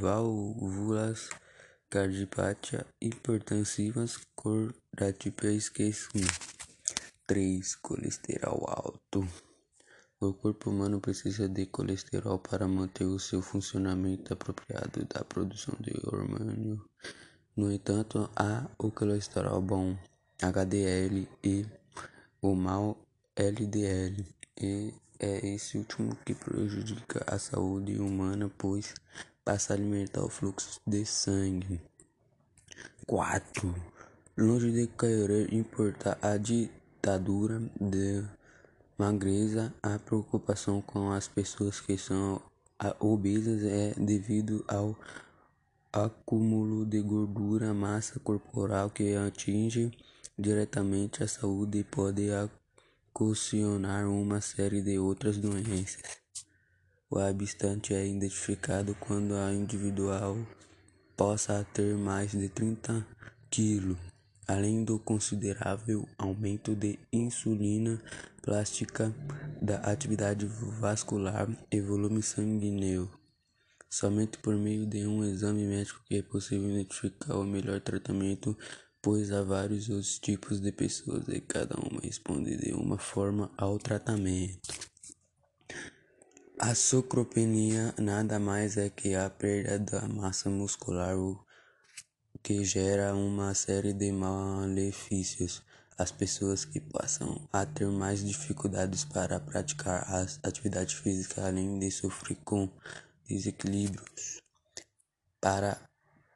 válvulas 0.00 1.28
cardiopatia 1.88 2.86
hipertensivas, 3.00 4.18
cor 4.34 4.74
da 4.96 5.12
tipo 5.12 5.46
esquecimento. 5.46 6.60
3. 7.26 7.76
Colesterol 7.76 8.64
alto. 8.68 9.26
O 10.20 10.34
corpo 10.34 10.70
humano 10.70 11.00
precisa 11.00 11.48
de 11.48 11.66
colesterol 11.66 12.38
para 12.38 12.68
manter 12.68 13.04
o 13.04 13.18
seu 13.18 13.40
funcionamento 13.40 14.34
apropriado 14.34 15.04
da 15.06 15.24
produção 15.24 15.74
de 15.80 15.92
hormônio. 16.06 16.84
No 17.56 17.72
entanto, 17.72 18.28
há 18.36 18.68
o 18.78 18.90
colesterol 18.90 19.62
bom, 19.62 19.96
HDL, 20.42 21.26
e 21.42 21.66
o 22.42 22.54
mau 22.54 22.98
LDL. 23.34 24.26
E 24.60 24.92
é 25.20 25.46
esse 25.46 25.76
último 25.76 26.16
que 26.24 26.34
prejudica 26.34 27.22
a 27.26 27.38
saúde 27.38 27.98
humana, 28.00 28.50
pois 28.56 28.94
passa 29.44 29.74
a 29.74 29.76
alimentar 29.76 30.24
o 30.24 30.30
fluxo 30.30 30.80
de 30.86 31.04
sangue. 31.04 31.80
4. 33.06 33.74
Longe 34.36 34.72
de 34.72 34.86
querer 34.86 35.52
importar 35.52 36.18
a 36.22 36.38
ditadura 36.38 37.60
de 37.78 38.24
magreza, 38.96 39.74
a 39.82 39.98
preocupação 39.98 40.80
com 40.80 41.10
as 41.10 41.28
pessoas 41.28 41.80
que 41.80 41.98
são 41.98 42.40
obesas 42.98 43.62
é 43.62 43.92
devido 43.98 44.64
ao 44.66 44.96
acúmulo 45.92 46.86
de 46.86 47.02
gordura, 47.02 47.74
massa 47.74 48.18
corporal 48.20 48.88
que 48.88 49.14
atinge 49.14 49.90
diretamente 50.38 51.22
a 51.22 51.28
saúde 51.28 51.80
e 51.80 51.84
pode 51.84 52.30
ocasionar 53.12 54.08
uma 54.08 54.40
série 54.40 54.80
de 54.82 54.98
outras 54.98 55.36
doenças. 55.36 56.00
O 57.10 57.18
habitante 57.18 57.92
é 57.92 58.06
identificado 58.06 58.94
quando 58.94 59.34
a 59.34 59.52
individual 59.52 60.38
possa 61.16 61.66
ter 61.74 61.96
mais 61.96 62.30
de 62.30 62.48
30 62.48 63.06
kg. 63.50 63.96
além 64.46 64.84
do 64.84 64.98
considerável 64.98 66.08
aumento 66.16 66.74
de 66.74 66.98
insulina 67.12 68.00
plástica 68.42 69.14
da 69.60 69.76
atividade 69.78 70.46
vascular 70.80 71.48
e 71.70 71.80
volume 71.80 72.22
sanguíneo. 72.22 73.10
Somente 73.88 74.38
por 74.38 74.54
meio 74.54 74.86
de 74.86 75.06
um 75.06 75.24
exame 75.24 75.66
médico 75.66 76.02
que 76.06 76.16
é 76.16 76.22
possível 76.22 76.70
identificar 76.70 77.36
o 77.36 77.44
melhor 77.44 77.80
tratamento, 77.80 78.56
pois 79.02 79.32
há 79.32 79.42
vários 79.42 79.88
outros 79.88 80.18
tipos 80.18 80.60
de 80.60 80.72
pessoas 80.72 81.26
e 81.28 81.40
cada 81.40 81.76
uma 81.76 82.00
responde 82.00 82.56
de 82.56 82.72
uma 82.72 82.98
forma 82.98 83.50
ao 83.56 83.78
tratamento. 83.78 84.72
A 86.58 86.74
socropenia 86.74 87.94
nada 87.98 88.38
mais 88.38 88.76
é 88.76 88.90
que 88.90 89.14
a 89.14 89.30
perda 89.30 89.78
da 89.78 90.06
massa 90.06 90.50
muscular, 90.50 91.16
o 91.16 91.42
que 92.42 92.62
gera 92.64 93.14
uma 93.14 93.54
série 93.54 93.94
de 93.94 94.12
malefícios. 94.12 95.62
As 95.96 96.10
pessoas 96.10 96.64
que 96.64 96.80
passam 96.80 97.48
a 97.52 97.66
ter 97.66 97.86
mais 97.86 98.24
dificuldades 98.24 99.04
para 99.04 99.40
praticar 99.40 100.02
a 100.08 100.26
atividade 100.46 100.96
física, 100.96 101.46
além 101.46 101.78
de 101.78 101.90
sofrer 101.90 102.36
com 102.44 102.70
desequilíbrios. 103.26 104.40
Para 105.40 105.89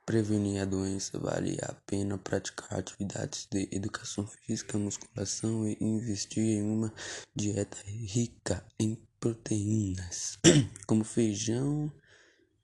prevenir 0.07 0.61
a 0.61 0.65
doença, 0.65 1.19
vale 1.19 1.59
a 1.63 1.75
pena 1.87 2.19
praticar 2.19 2.79
atividades 2.79 3.47
de 3.51 3.69
educação 3.73 4.27
física, 4.27 4.79
musculação 4.79 5.67
e 5.67 5.77
investir 5.81 6.43
em 6.43 6.63
uma 6.63 6.93
dieta 7.35 7.79
rica 7.87 8.65
em 8.79 8.99
proteínas, 9.19 10.39
como 10.87 11.03
feijão, 11.05 11.91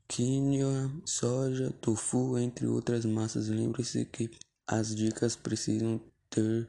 quinoa, 0.07 0.91
soja, 1.05 1.71
tofu, 1.81 2.39
entre 2.39 2.67
outras 2.67 3.05
massas. 3.05 3.49
Lembre-se 3.49 4.05
que 4.05 4.31
as 4.67 4.95
dicas 4.95 5.37
precisam 5.37 6.01
ter 6.29 6.69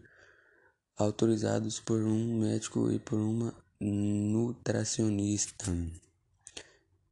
autorizados 0.98 1.80
por 1.80 2.02
um 2.02 2.40
médico 2.40 2.92
e 2.92 3.00
por 3.00 3.20
uma 3.20 3.54
nutricionista. 3.80 5.66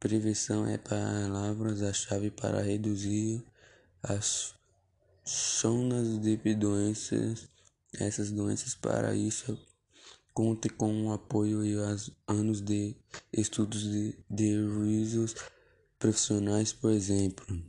Prevenção 0.00 0.66
é 0.66 0.78
palavra-chave 0.78 2.30
para 2.30 2.62
reduzir 2.62 3.44
as 4.02 4.54
zonas 5.28 6.18
de 6.18 6.38
doenças, 6.54 7.50
essas 7.92 8.30
doenças. 8.30 8.74
Para 8.74 9.14
isso, 9.14 9.58
conte 10.32 10.70
com 10.70 11.04
o 11.04 11.12
apoio 11.12 11.62
e 11.62 11.76
os 11.76 12.10
anos 12.26 12.62
de 12.62 12.96
estudos 13.30 13.82
de, 13.82 14.18
de 14.30 14.56
risos 14.86 15.34
profissionais, 15.98 16.72
por 16.72 16.92
exemplo. 16.92 17.62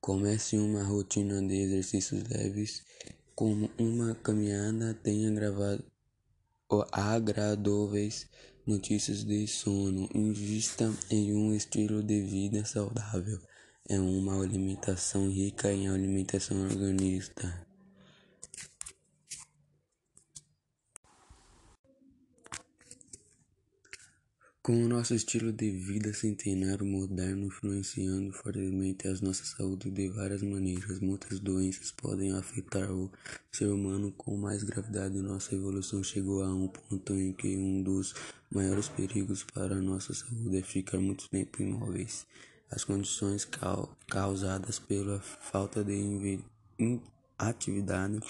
Comece 0.00 0.58
uma 0.58 0.82
rotina 0.82 1.40
de 1.40 1.54
exercícios 1.54 2.24
leves, 2.24 2.82
como 3.36 3.70
uma 3.78 4.16
caminhada, 4.16 4.94
tenha 4.94 5.30
gravado 5.30 5.84
agradáveis 6.90 8.28
notícias 8.70 9.24
de 9.24 9.48
sono, 9.48 10.08
invista 10.14 10.94
em 11.10 11.34
um 11.34 11.52
estilo 11.52 12.04
de 12.04 12.22
vida 12.22 12.64
saudável, 12.64 13.40
é 13.88 13.98
uma 13.98 14.40
alimentação 14.40 15.28
rica 15.28 15.72
em 15.72 15.88
alimentação 15.88 16.62
organista. 16.62 17.69
Com 24.62 24.84
o 24.84 24.88
nosso 24.88 25.14
estilo 25.14 25.54
de 25.54 25.70
vida 25.70 26.12
centenário 26.12 26.84
moderno 26.84 27.46
influenciando 27.46 28.30
fortemente 28.30 29.08
a 29.08 29.12
nossa 29.22 29.42
saúde 29.42 29.90
de 29.90 30.10
várias 30.10 30.42
maneiras, 30.42 31.00
muitas 31.00 31.40
doenças 31.40 31.90
podem 31.92 32.32
afetar 32.32 32.92
o 32.92 33.10
ser 33.50 33.68
humano 33.68 34.12
com 34.12 34.36
mais 34.36 34.62
gravidade. 34.62 35.16
Nossa 35.22 35.54
evolução 35.54 36.04
chegou 36.04 36.42
a 36.42 36.54
um 36.54 36.68
ponto 36.68 37.14
em 37.14 37.32
que 37.32 37.56
um 37.56 37.82
dos 37.82 38.14
maiores 38.50 38.86
perigos 38.86 39.44
para 39.44 39.76
a 39.76 39.80
nossa 39.80 40.12
saúde 40.12 40.58
é 40.58 40.62
ficar 40.62 40.98
muito 40.98 41.26
tempo 41.30 41.62
imóveis. 41.62 42.26
As 42.70 42.84
condições 42.84 43.48
causadas 44.06 44.78
pela 44.78 45.20
falta 45.20 45.82
de 45.82 46.38
atividade 47.38 48.20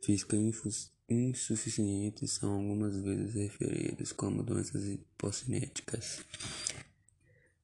física 0.00 0.36
insuficientes 1.08 2.32
são 2.32 2.54
algumas 2.54 2.96
vezes 2.96 3.34
referidas 3.34 4.12
como 4.12 4.42
doenças 4.42 4.84
hipocinéticas. 4.84 6.24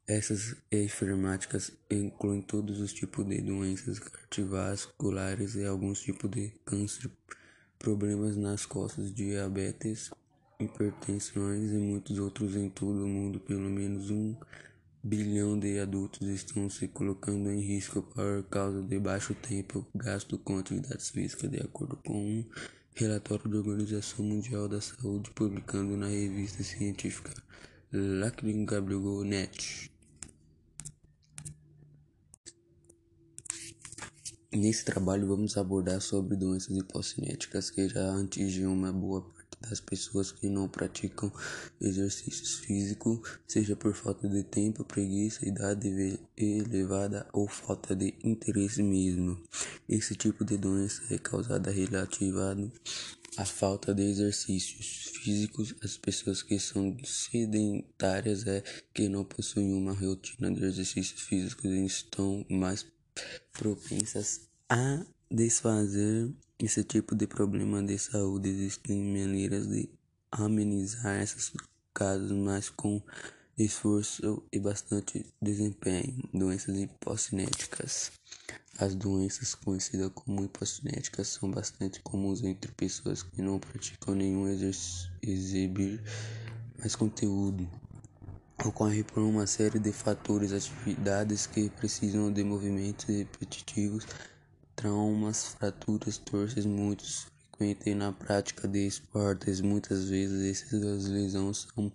Essas 0.07 0.57
enfermidades 0.73 1.73
incluem 1.91 2.41
todos 2.41 2.81
os 2.81 2.95
tipos 2.95 3.27
de 3.27 3.43
doenças 3.43 3.99
cardiovasculares 3.99 5.55
e 5.55 5.67
alguns 5.67 6.01
tipos 6.01 6.31
de 6.31 6.51
câncer, 6.65 7.11
problemas 7.79 8.35
nas 8.35 8.65
costas, 8.65 9.13
diabetes, 9.13 10.11
hipertensões 10.59 11.71
e 11.71 11.77
muitos 11.77 12.19
outros 12.19 12.57
em 12.57 12.71
todo 12.71 13.05
o 13.05 13.07
mundo. 13.09 13.39
Pelo 13.39 13.69
menos 13.69 14.11
um 14.11 14.35
bilhão 15.05 15.59
de 15.59 15.79
adultos 15.79 16.27
estão 16.27 16.71
se 16.71 16.89
colocando 16.89 17.51
em 17.51 17.61
risco 17.61 18.03
por 18.03 18.45
causa 18.45 18.83
de 18.83 18.99
baixo 18.99 19.35
tempo 19.35 19.87
gasto 19.95 20.39
com 20.39 20.59
atividades 20.59 21.11
físicas, 21.11 21.51
de 21.51 21.61
acordo 21.61 21.97
com 21.99 22.15
um 22.15 22.45
relatório 22.99 23.49
da 23.49 23.59
Organização 23.59 24.25
Mundial 24.25 24.67
da 24.67 24.81
Saúde 24.81 25.31
publicado 25.31 25.97
na 25.97 26.09
revista 26.09 26.65
científica 26.65 27.33
Net. 29.25 29.89
Nesse 34.53 34.85
trabalho 34.85 35.29
vamos 35.29 35.57
abordar 35.57 36.01
sobre 36.01 36.35
doenças 36.35 36.77
hipocinéticas 36.77 37.71
que 37.71 37.89
já 37.89 38.21
atingem 38.21 38.67
uma 38.67 38.93
boa 38.93 39.23
das 39.61 39.81
pessoas 39.81 40.31
que 40.33 40.49
não 40.49 40.69
praticam 40.69 41.33
exercícios 41.81 42.55
físicos, 42.57 43.21
seja 43.47 43.77
por 43.77 43.95
falta 43.95 44.29
de 44.29 44.43
tempo, 44.43 44.85
preguiça, 44.85 45.47
idade 45.47 46.19
elevada 46.37 47.27
ou 47.33 47.49
falta 47.49 47.95
de 47.95 48.15
interesse 48.23 48.83
mesmo. 48.83 49.41
Esse 49.89 50.15
tipo 50.15 50.45
de 50.45 50.57
doença 50.57 51.03
é 51.11 51.19
causada 51.19 51.71
relativado 51.71 52.71
à 53.37 53.45
falta 53.45 53.95
de 53.95 54.03
exercícios 54.03 55.13
físicos. 55.23 55.75
As 55.83 55.97
pessoas 55.97 56.43
que 56.43 56.59
são 56.59 56.97
sedentárias 57.05 58.47
é 58.47 58.63
que 58.95 59.09
não 59.09 59.25
possuem 59.25 59.73
uma 59.75 59.93
rotina 59.93 60.51
de 60.51 60.65
exercícios 60.65 61.23
físicos 61.23 61.71
estão 61.71 62.45
mais 62.49 62.87
propensas 63.53 64.49
a 64.69 65.05
desfazer 65.31 66.33
esse 66.59 66.83
tipo 66.83 67.15
de 67.15 67.27
problema 67.27 67.83
de 67.83 67.99
saúde. 67.99 68.49
Existem 68.49 69.03
maneiras 69.03 69.67
de 69.69 69.89
amenizar 70.31 71.23
esses 71.23 71.53
casos, 71.95 72.33
mas 72.33 72.69
com 72.69 73.01
esforço 73.57 74.43
e 74.53 74.59
bastante 74.59 75.27
desempenho. 75.41 76.29
Doenças 76.33 76.77
hipocinéticas. 76.77 78.13
As 78.79 78.95
doenças 78.95 79.55
conhecidas 79.55 80.11
como 80.15 80.45
hipocinéticas 80.45 81.29
são 81.29 81.51
bastante 81.51 82.01
comuns 82.01 82.43
entre 82.43 82.71
pessoas 82.73 83.23
que 83.23 83.43
não 83.43 83.59
praticam 83.59 84.15
nenhum 84.15 84.49
exibir 85.23 86.01
mais 86.79 86.95
conteúdo. 86.95 87.69
Ocorre 88.65 89.05
por 89.05 89.23
uma 89.23 89.47
série 89.47 89.79
de 89.79 89.93
fatores, 89.93 90.53
atividades 90.53 91.47
que 91.47 91.71
precisam 91.71 92.33
de 92.33 92.43
movimentos 92.43 93.07
repetitivos 93.07 94.05
traumas, 94.79 95.57
fraturas, 95.59 96.19
torces 96.19 96.65
muito 96.65 97.03
frequentes 97.05 97.97
na 97.97 98.13
prática 98.13 98.69
de 98.69 98.87
esportes. 98.87 99.61
Muitas 99.61 100.09
vezes 100.09 100.63
essas 100.63 101.07
lesões 101.07 101.67
são 101.75 101.93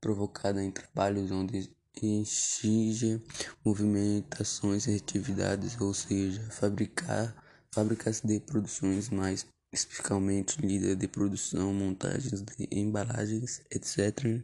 provocadas 0.00 0.62
em 0.62 0.70
trabalhos 0.70 1.30
onde 1.30 1.70
exige 2.02 3.22
movimentações 3.62 4.86
e 4.86 4.96
atividades, 4.96 5.78
ou 5.78 5.92
seja, 5.92 6.40
fabricar 6.50 7.36
fábricas 7.70 8.22
de 8.22 8.40
produções 8.40 9.10
mais 9.10 9.46
especificamente 9.70 10.58
líder 10.60 10.96
de 10.96 11.08
produção, 11.08 11.72
montagens 11.74 12.42
de 12.42 12.68
embalagens, 12.70 13.60
etc 13.70 14.42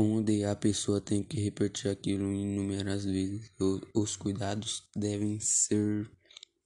onde 0.00 0.44
a 0.44 0.56
pessoa 0.56 1.00
tem 1.00 1.22
que 1.22 1.40
repetir 1.40 1.90
aquilo 1.90 2.32
inúmeras 2.32 3.04
vezes. 3.04 3.52
Os 3.94 4.16
cuidados 4.16 4.88
devem 4.96 5.38
ser 5.40 6.10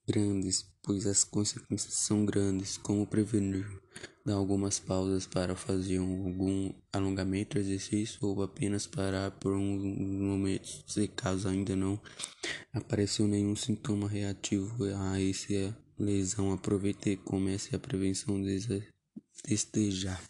grandes, 0.07 0.67
pois 0.83 1.07
as 1.07 1.25
consequências 1.25 1.95
são 1.95 2.25
grandes, 2.25 2.77
como 2.77 3.07
prevenir, 3.07 3.67
dar 4.25 4.35
algumas 4.35 4.79
pausas 4.79 5.27
para 5.27 5.57
fazer 5.57 5.99
algum 5.99 6.73
alongamento, 6.93 7.59
exercício 7.59 8.19
ou 8.23 8.43
apenas 8.43 8.87
parar 8.87 9.31
por 9.33 9.53
uns 9.55 9.83
momentos, 9.83 10.85
se 10.87 11.09
caso 11.09 11.49
ainda 11.49 11.75
não 11.75 12.01
apareceu 12.73 13.27
nenhum 13.27 13.57
sintoma 13.57 14.09
reativo 14.09 14.85
a 14.85 15.21
essa 15.21 15.77
lesão, 15.99 16.53
aproveite 16.53 17.11
e 17.11 17.17
comece 17.17 17.75
a 17.75 17.79
prevenção 17.79 18.41
desde 18.41 18.83
já. 19.91 20.21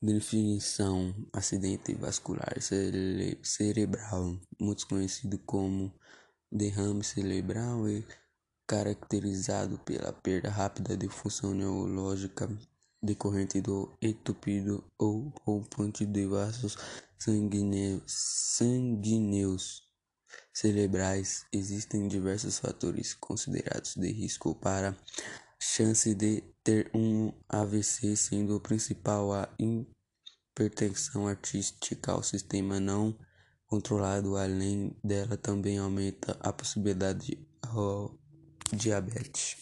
Definição: 0.00 1.12
acidente 1.32 1.92
vascular 1.92 2.54
cerebral, 3.42 4.38
muito 4.60 4.86
conhecido 4.86 5.40
como 5.40 5.92
derrame 6.52 7.02
cerebral, 7.02 7.88
e 7.88 8.06
caracterizado 8.64 9.76
pela 9.80 10.12
perda 10.12 10.50
rápida 10.50 10.96
de 10.96 11.08
função 11.08 11.52
neurológica 11.52 12.48
decorrente 13.02 13.60
do 13.60 13.92
entupido 14.00 14.84
ou 14.96 15.32
rompante 15.42 16.06
de 16.06 16.26
vasos 16.26 16.76
sanguíneos 17.18 17.98
cerebrais. 20.52 21.44
Existem 21.52 22.06
diversos 22.06 22.60
fatores 22.60 23.14
considerados 23.14 23.96
de 23.96 24.12
risco 24.12 24.54
para 24.54 24.96
chance 25.68 26.14
de 26.14 26.42
ter 26.64 26.90
um 26.94 27.32
AVC, 27.48 28.16
sendo 28.16 28.56
o 28.56 28.60
principal 28.60 29.32
a 29.32 29.48
hipertensão 29.58 31.28
artística 31.28 32.12
ao 32.12 32.22
sistema 32.22 32.80
não 32.80 33.16
controlado. 33.66 34.36
Além 34.36 34.96
dela, 35.04 35.36
também 35.36 35.78
aumenta 35.78 36.36
a 36.40 36.52
possibilidade 36.52 37.26
de 37.26 38.76
diabetes. 38.76 39.56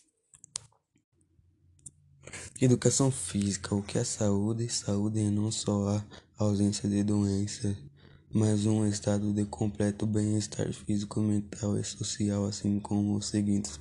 Educação 2.60 3.10
física. 3.10 3.74
O 3.74 3.82
que 3.82 3.98
é 3.98 4.04
saúde? 4.04 4.68
Saúde 4.68 5.20
é 5.20 5.30
não 5.30 5.50
só 5.50 5.88
a 5.88 6.04
ausência 6.38 6.88
de 6.88 7.02
doenças, 7.02 7.76
mas 8.36 8.66
um 8.66 8.86
estado 8.86 9.32
de 9.32 9.46
completo 9.46 10.04
bem-estar 10.04 10.70
físico, 10.70 11.20
mental 11.20 11.78
e 11.78 11.82
social, 11.82 12.44
assim 12.44 12.78
como 12.78 13.16
os 13.16 13.28
seguintes 13.28 13.80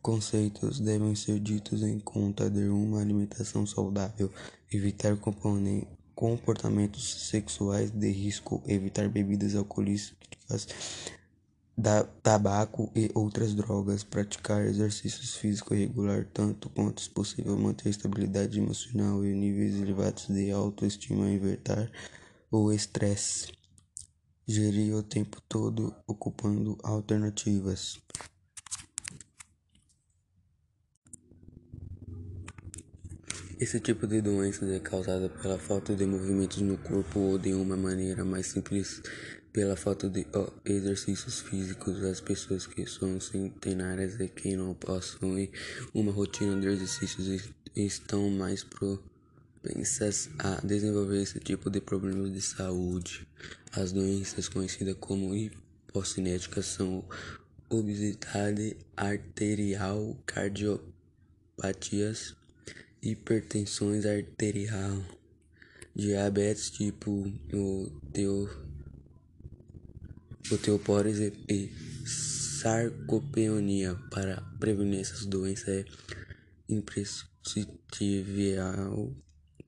conceitos 0.00 0.78
devem 0.78 1.16
ser 1.16 1.40
ditos 1.40 1.82
em 1.82 1.98
conta 1.98 2.48
de 2.48 2.68
uma 2.68 3.00
alimentação 3.00 3.66
saudável, 3.66 4.30
evitar 4.72 5.18
comportamentos 6.14 7.28
sexuais 7.28 7.90
de 7.90 8.08
risco, 8.12 8.62
evitar 8.68 9.08
bebidas 9.08 9.56
alcoólicas, 9.56 10.68
tabaco 12.22 12.88
e 12.94 13.10
outras 13.16 13.52
drogas, 13.52 14.04
praticar 14.04 14.64
exercícios 14.64 15.34
físicos 15.34 15.76
regular 15.76 16.24
tanto 16.32 16.70
quanto 16.70 17.10
possível, 17.10 17.58
manter 17.58 17.88
estabilidade 17.88 18.60
emocional 18.60 19.24
e 19.24 19.34
níveis 19.34 19.74
elevados 19.74 20.28
de 20.28 20.52
autoestima, 20.52 21.28
evitar 21.28 21.90
o 22.48 22.70
estresse, 22.70 23.50
gerir 24.46 24.94
o 24.94 25.02
tempo 25.02 25.40
todo 25.48 25.94
ocupando 26.06 26.76
alternativas. 26.82 28.00
Esse 33.58 33.78
tipo 33.78 34.08
de 34.08 34.20
doença 34.20 34.66
é 34.66 34.80
causada 34.80 35.28
pela 35.28 35.56
falta 35.56 35.94
de 35.94 36.04
movimentos 36.04 36.60
no 36.62 36.76
corpo 36.76 37.20
ou 37.20 37.38
de 37.38 37.54
uma 37.54 37.76
maneira 37.76 38.24
mais 38.24 38.46
simples 38.46 39.00
pela 39.52 39.76
falta 39.76 40.08
de 40.08 40.26
exercícios 40.64 41.40
físicos, 41.40 42.02
as 42.02 42.20
pessoas 42.20 42.66
que 42.66 42.84
são 42.86 43.20
centenárias 43.20 44.18
e 44.18 44.26
que 44.26 44.56
não 44.56 44.74
possuem 44.74 45.48
uma 45.94 46.10
rotina 46.10 46.58
de 46.60 46.66
exercícios 46.66 47.50
estão 47.76 48.30
mais 48.30 48.64
propensas 49.62 50.28
a 50.38 50.60
desenvolver 50.66 51.22
esse 51.22 51.38
tipo 51.38 51.70
de 51.70 51.80
problemas 51.80 52.32
de 52.32 52.42
saúde. 52.42 53.28
As 53.72 53.92
doenças 53.92 54.48
conhecidas 54.48 54.96
como 54.98 55.32
hipocinéticas 55.34 56.66
são 56.66 57.04
obesidade 57.70 58.76
arterial, 58.96 60.16
cardiopatias, 60.26 62.34
hipertensões 63.00 64.04
arterial, 64.04 65.00
diabetes 65.94 66.70
tipo 66.70 67.32
o 67.52 67.92
teu 68.12 68.50
osteoporose 70.50 71.32
e 71.48 71.70
sarcopenia. 72.04 73.94
Para 74.10 74.40
prevenir 74.58 75.00
essas 75.00 75.24
doenças 75.24 75.68
é 75.68 75.84
imprescindível 76.68 79.14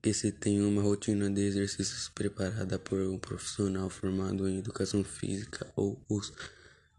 que 0.05 0.13
se 0.13 0.31
uma 0.61 0.83
rotina 0.83 1.31
de 1.31 1.41
exercícios 1.41 2.09
preparada 2.09 2.77
por 2.77 2.99
um 2.99 3.17
profissional 3.17 3.89
formado 3.89 4.47
em 4.47 4.59
educação 4.59 5.03
física 5.03 5.65
ou 5.75 5.99
os 6.07 6.31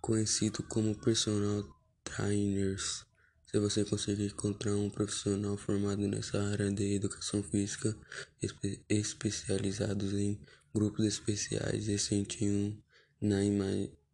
conhecidos 0.01 0.67
como 0.69 0.93
personal 0.93 1.63
trainers. 2.03 3.07
Se 3.47 3.61
você 3.61 3.85
conseguir 3.85 4.27
encontrar 4.27 4.75
um 4.75 4.91
profissional 4.91 5.57
formado 5.57 6.09
nessa 6.09 6.43
área 6.51 6.69
de 6.69 6.97
educação 6.97 7.45
física, 7.45 7.97
espe 8.43 8.85
especializados 8.89 10.13
em 10.13 10.41
grupos 10.75 11.07
especiais 11.07 11.87
e 11.87 12.01
sentir 12.01 12.51
um 12.51 12.77
na 13.21 13.45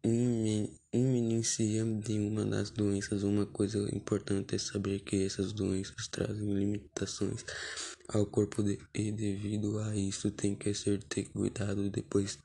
iminência 0.03 1.85
de 1.85 2.19
uma 2.19 2.45
das 2.45 2.69
doenças, 2.69 3.23
uma 3.23 3.45
coisa 3.45 3.79
importante 3.95 4.55
é 4.55 4.57
saber 4.57 4.99
que 4.99 5.25
essas 5.25 5.53
doenças 5.53 6.07
trazem 6.09 6.53
limitações 6.53 7.45
ao 8.09 8.25
corpo 8.25 8.61
de, 8.61 8.77
e 8.93 9.11
devido 9.11 9.79
a 9.79 9.95
isso 9.95 10.29
tem 10.31 10.55
que 10.55 10.73
ser 10.73 11.01
ter 11.03 11.29
cuidado 11.29 11.89
depois 11.89 12.37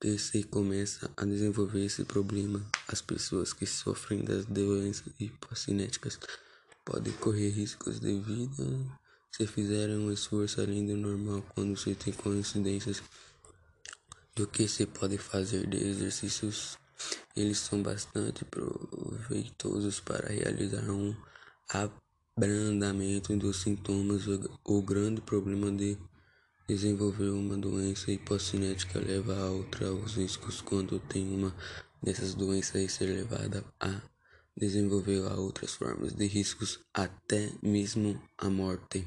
que 0.00 0.16
se 0.16 0.44
começa 0.44 1.10
a 1.16 1.24
desenvolver 1.24 1.84
esse 1.84 2.04
problema. 2.04 2.64
As 2.86 3.00
pessoas 3.00 3.52
que 3.52 3.66
sofrem 3.66 4.24
das 4.24 4.46
doenças 4.46 5.12
hipocinéticas 5.18 6.18
podem 6.84 7.12
correr 7.14 7.50
riscos 7.50 7.98
de 7.98 8.18
vida 8.20 8.64
se 9.30 9.46
fizerem 9.46 9.96
um 9.96 10.12
esforço 10.12 10.60
além 10.60 10.86
do 10.86 10.96
normal 10.96 11.42
quando 11.54 11.76
se 11.76 11.94
tem 11.94 12.12
coincidências 12.12 13.02
do 14.36 14.46
que 14.46 14.68
se 14.68 14.86
pode 14.86 15.18
fazer 15.18 15.66
de 15.66 15.76
exercícios. 15.76 16.81
Eles 17.36 17.58
são 17.58 17.82
bastante 17.82 18.44
proveitosos 18.44 20.00
para 20.00 20.28
realizar 20.28 20.90
um 20.90 21.14
abrandamento 22.36 23.36
dos 23.36 23.62
sintomas. 23.62 24.24
O 24.64 24.82
grande 24.82 25.20
problema 25.20 25.70
de 25.70 25.96
desenvolver 26.68 27.30
uma 27.30 27.56
doença 27.56 28.10
hipocinética 28.10 28.98
leva 28.98 29.36
a 29.36 29.50
outra 29.50 29.92
os 29.92 30.16
riscos 30.16 30.60
quando 30.60 30.98
tem 31.00 31.28
uma 31.34 31.54
dessas 32.02 32.34
doenças 32.34 32.82
e 32.82 32.88
ser 32.88 33.06
levada 33.06 33.64
a 33.80 34.00
desenvolver 34.56 35.26
a 35.26 35.34
outras 35.34 35.74
formas 35.74 36.12
de 36.12 36.26
riscos, 36.26 36.80
até 36.92 37.50
mesmo 37.62 38.20
a 38.36 38.50
morte. 38.50 39.06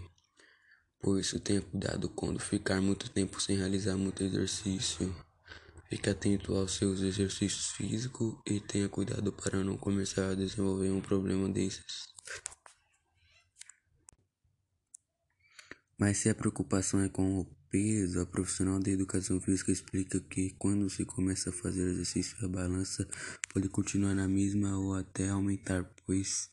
Por 1.00 1.20
isso, 1.20 1.40
tenha 1.40 1.62
cuidado 1.62 2.10
quando 2.10 2.40
ficar 2.40 2.82
muito 2.82 3.10
tempo 3.12 3.40
sem 3.40 3.58
realizar 3.58 3.96
muito 3.96 4.24
exercício. 4.24 5.16
Fique 5.96 6.10
atento 6.10 6.54
aos 6.54 6.74
seus 6.74 7.00
exercícios 7.00 7.72
físicos 7.72 8.36
e 8.46 8.60
tenha 8.60 8.90
cuidado 8.90 9.32
para 9.32 9.64
não 9.64 9.78
começar 9.78 10.32
a 10.32 10.36
desenvolver 10.36 10.92
um 10.92 11.00
problema 11.00 11.48
desses. 11.48 12.14
Mas 15.98 16.18
se 16.18 16.30
a 16.30 16.36
preocupação 16.36 17.00
é 17.00 17.08
com 17.08 17.40
o 17.40 17.46
peso, 17.70 18.20
a 18.20 18.26
profissional 18.26 18.78
de 18.78 18.92
educação 18.92 19.40
física 19.40 19.72
explica 19.72 20.20
que 20.20 20.50
quando 20.60 20.90
se 20.90 21.06
começa 21.06 21.50
a 21.50 21.54
fazer 21.54 21.88
exercício, 21.88 22.36
a 22.44 22.50
balança 22.50 23.08
pode 23.54 23.70
continuar 23.70 24.14
na 24.14 24.28
mesma 24.28 24.78
ou 24.78 24.96
até 24.96 25.30
aumentar, 25.30 25.90
pois 26.06 26.50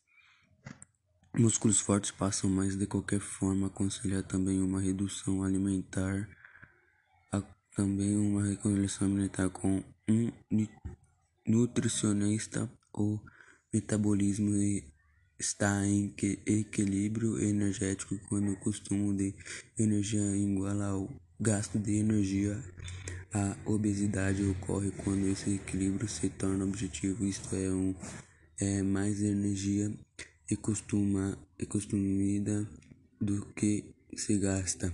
Músculos 1.37 1.81
fortes 1.81 2.11
passam 2.11 2.49
mais 2.49 2.77
de 2.77 2.87
qualquer 2.87 3.19
forma. 3.19 3.67
Aconselhar 3.67 4.23
também 4.23 4.61
uma 4.61 4.79
redução 4.79 5.43
alimentar, 5.43 6.29
também 7.75 8.15
uma 8.15 8.45
reconstrução 8.45 9.07
alimentar 9.07 9.49
com 9.49 9.83
um 10.09 10.31
nutricionista. 11.47 12.69
O 12.93 13.19
metabolismo 13.73 14.51
está 15.39 15.85
em 15.85 16.13
equilíbrio 16.45 17.41
energético 17.41 18.17
quando 18.29 18.51
o 18.51 18.57
consumo 18.57 19.15
de 19.15 19.33
energia 19.77 20.21
é 20.21 20.37
igual 20.37 20.81
ao 20.81 21.09
gasto 21.39 21.79
de 21.79 21.95
energia. 21.95 22.63
A 23.33 23.57
obesidade 23.65 24.45
ocorre 24.45 24.91
quando 24.91 25.27
esse 25.27 25.55
equilíbrio 25.55 26.07
se 26.07 26.29
torna 26.29 26.63
objetivo, 26.63 27.25
isto 27.25 27.55
é, 27.55 27.71
um, 27.71 27.95
é 28.59 28.83
mais 28.83 29.21
energia 29.21 29.91
e 30.49 30.55
costuma 30.55 31.35
é 31.57 31.65
consumida 31.65 32.67
do 33.19 33.45
que 33.53 33.92
se 34.17 34.37
gasta. 34.37 34.93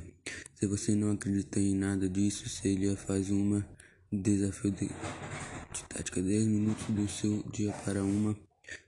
Se 0.55 0.67
você 0.67 0.95
não 0.95 1.11
acredita 1.11 1.59
em 1.59 1.75
nada 1.75 2.09
disso, 2.09 2.47
seria 2.49 2.95
faz 2.95 3.29
uma 3.29 3.67
desafio 4.11 4.71
de, 4.71 4.87
de 4.87 5.83
tática 5.87 6.21
10 6.21 6.47
minutos 6.47 6.85
do 6.87 7.07
seu 7.07 7.43
dia 7.51 7.71
para 7.85 8.03
uma 8.03 8.35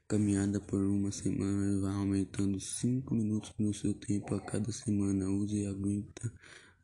caminhada 0.07 0.59
por 0.59 0.79
uma 0.79 1.11
semana 1.11 1.79
vai 1.79 1.93
aumentando 1.93 2.59
5 2.59 3.13
minutos 3.15 3.53
no 3.57 3.73
seu 3.73 3.93
tempo 3.93 4.35
a 4.35 4.41
cada 4.41 4.71
semana. 4.71 5.29
Use 5.29 5.61
e 5.61 5.65
aguenta 5.65 6.33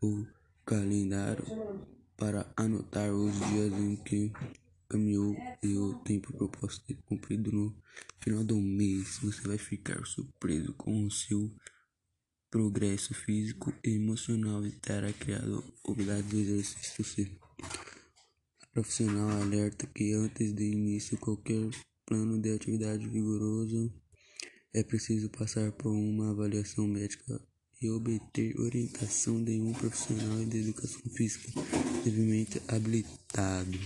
o 0.01 0.25
calendário 0.65 1.43
para 2.15 2.51
anotar 2.55 3.11
os 3.11 3.33
dias 3.49 3.73
em 3.73 3.95
que 3.97 4.31
caminhou 4.87 5.35
e 5.61 5.77
o 5.77 5.95
tempo 5.95 6.31
proposto 6.33 6.85
ter 6.85 6.97
cumprido 7.05 7.51
no 7.51 7.75
final 8.19 8.43
do 8.43 8.57
mês, 8.57 9.19
você 9.21 9.41
vai 9.47 9.57
ficar 9.57 10.05
surpreso 10.05 10.73
com 10.73 11.05
o 11.05 11.11
seu 11.11 11.51
progresso 12.49 13.13
físico 13.13 13.73
e 13.83 13.95
emocional 13.95 14.65
e 14.65 14.71
terá 14.71 15.11
criado 15.13 15.63
habilidades 15.87 16.29
de 16.29 16.39
exercício. 16.41 17.39
A 18.61 18.67
profissional 18.73 19.29
alerta 19.41 19.87
que 19.87 20.13
antes 20.13 20.53
de 20.53 20.63
início 20.63 21.17
qualquer 21.17 21.69
plano 22.05 22.39
de 22.39 22.53
atividade 22.53 23.07
vigoroso 23.07 23.91
é 24.73 24.83
preciso 24.83 25.29
passar 25.29 25.71
por 25.71 25.91
uma 25.91 26.31
avaliação 26.31 26.87
médica 26.87 27.41
e 27.81 27.89
obter 27.89 28.59
orientação 28.59 29.43
de 29.43 29.59
um 29.59 29.73
profissional 29.73 30.43
de 30.45 30.59
educação 30.59 31.01
física 31.11 31.51
devidamente 32.03 32.61
habilitado. 32.67 33.77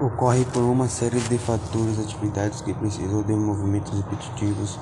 Ocorre 0.00 0.44
por 0.52 0.62
uma 0.62 0.88
série 0.88 1.18
de 1.20 1.38
fatores, 1.38 1.98
atividades 1.98 2.60
que 2.60 2.72
precisam 2.74 3.22
de 3.24 3.32
movimentos 3.32 3.92
repetitivos, 4.00 4.78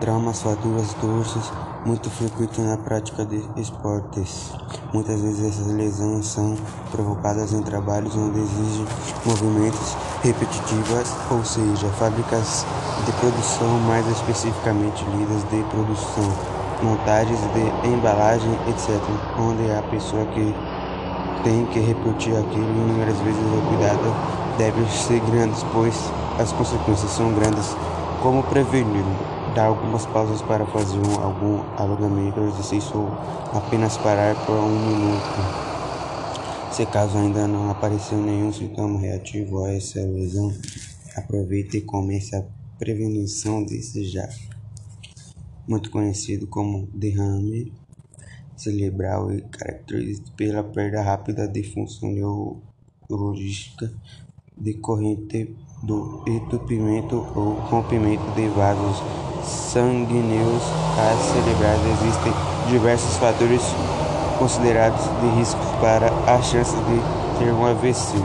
traumas, 0.00 0.42
fraturas, 0.42 0.94
torces, 0.94 1.52
muito 1.84 2.10
frequentes 2.10 2.58
na 2.58 2.76
prática 2.76 3.24
de 3.24 3.42
esportes. 3.56 4.52
Muitas 4.92 5.20
vezes 5.20 5.46
essas 5.46 5.72
lesões 5.72 6.26
são 6.26 6.56
provocadas 6.90 7.52
em 7.52 7.62
trabalhos 7.62 8.16
onde 8.16 8.40
exigem 8.40 8.86
movimentos 9.24 9.96
repetitivos, 10.22 11.14
ou 11.30 11.44
seja, 11.44 11.86
fábricas 11.98 12.66
de 13.04 13.12
produção, 13.12 13.68
mais 13.80 14.06
especificamente 14.08 15.04
lidas 15.16 15.42
de 15.50 15.62
produção, 15.70 16.32
montagens 16.82 17.40
de 17.52 17.88
embalagem, 17.88 18.52
etc., 18.68 19.00
onde 19.38 19.70
a 19.72 19.82
pessoa 19.82 20.24
que 20.26 20.54
tem 21.42 21.64
que 21.66 21.78
repetir 21.78 22.36
aquilo 22.36 22.64
inúmeras 22.64 23.18
vezes 23.20 23.40
o 23.40 23.68
cuidado 23.68 24.14
deve 24.58 24.84
ser 24.90 25.20
grandes, 25.30 25.64
pois 25.72 25.94
as 26.38 26.52
consequências 26.52 27.10
são 27.12 27.32
grandes. 27.32 27.76
Como 28.22 28.42
prevenir? 28.42 29.35
Dar 29.56 29.68
algumas 29.68 30.04
pausas 30.04 30.42
para 30.42 30.66
fazer 30.66 30.98
um, 30.98 31.14
algum 31.22 31.62
alongamento 31.78 32.38
ou 32.38 32.46
exercício 32.46 32.94
ou 32.94 33.08
apenas 33.56 33.96
parar 33.96 34.36
por 34.44 34.54
um 34.54 34.68
minuto. 34.68 35.24
Se 36.70 36.84
caso 36.84 37.16
ainda 37.16 37.48
não 37.48 37.70
apareceu 37.70 38.18
nenhum 38.18 38.52
sintoma 38.52 39.00
reativo 39.00 39.64
a 39.64 39.72
essa 39.72 39.98
lesão, 39.98 40.52
aproveite 41.16 41.78
e 41.78 41.80
comece 41.80 42.36
a 42.36 42.44
prevenção 42.78 43.64
desse 43.64 44.04
já. 44.04 44.28
Muito 45.66 45.90
conhecido 45.90 46.46
como 46.46 46.86
derrame 46.92 47.72
cerebral 48.58 49.32
e 49.32 49.40
caracterizado 49.40 50.32
pela 50.32 50.62
perda 50.62 51.00
rápida 51.00 51.48
de 51.48 51.62
função 51.62 52.10
neurológica 52.12 53.90
decorrente 54.54 55.56
do 55.86 56.20
entupimento 56.26 57.24
ou 57.36 57.52
rompimento 57.70 58.24
de 58.34 58.48
vasos 58.48 59.00
sanguíneos 59.44 60.62
cerebrais. 61.32 61.80
Existem 62.02 62.32
diversos 62.68 63.16
fatores 63.18 63.62
considerados 64.36 65.00
de 65.20 65.28
risco 65.38 65.60
para 65.80 66.08
a 66.26 66.42
chance 66.42 66.74
de 66.74 67.38
ter 67.38 67.52
um 67.52 67.64
AVC. 67.66 68.16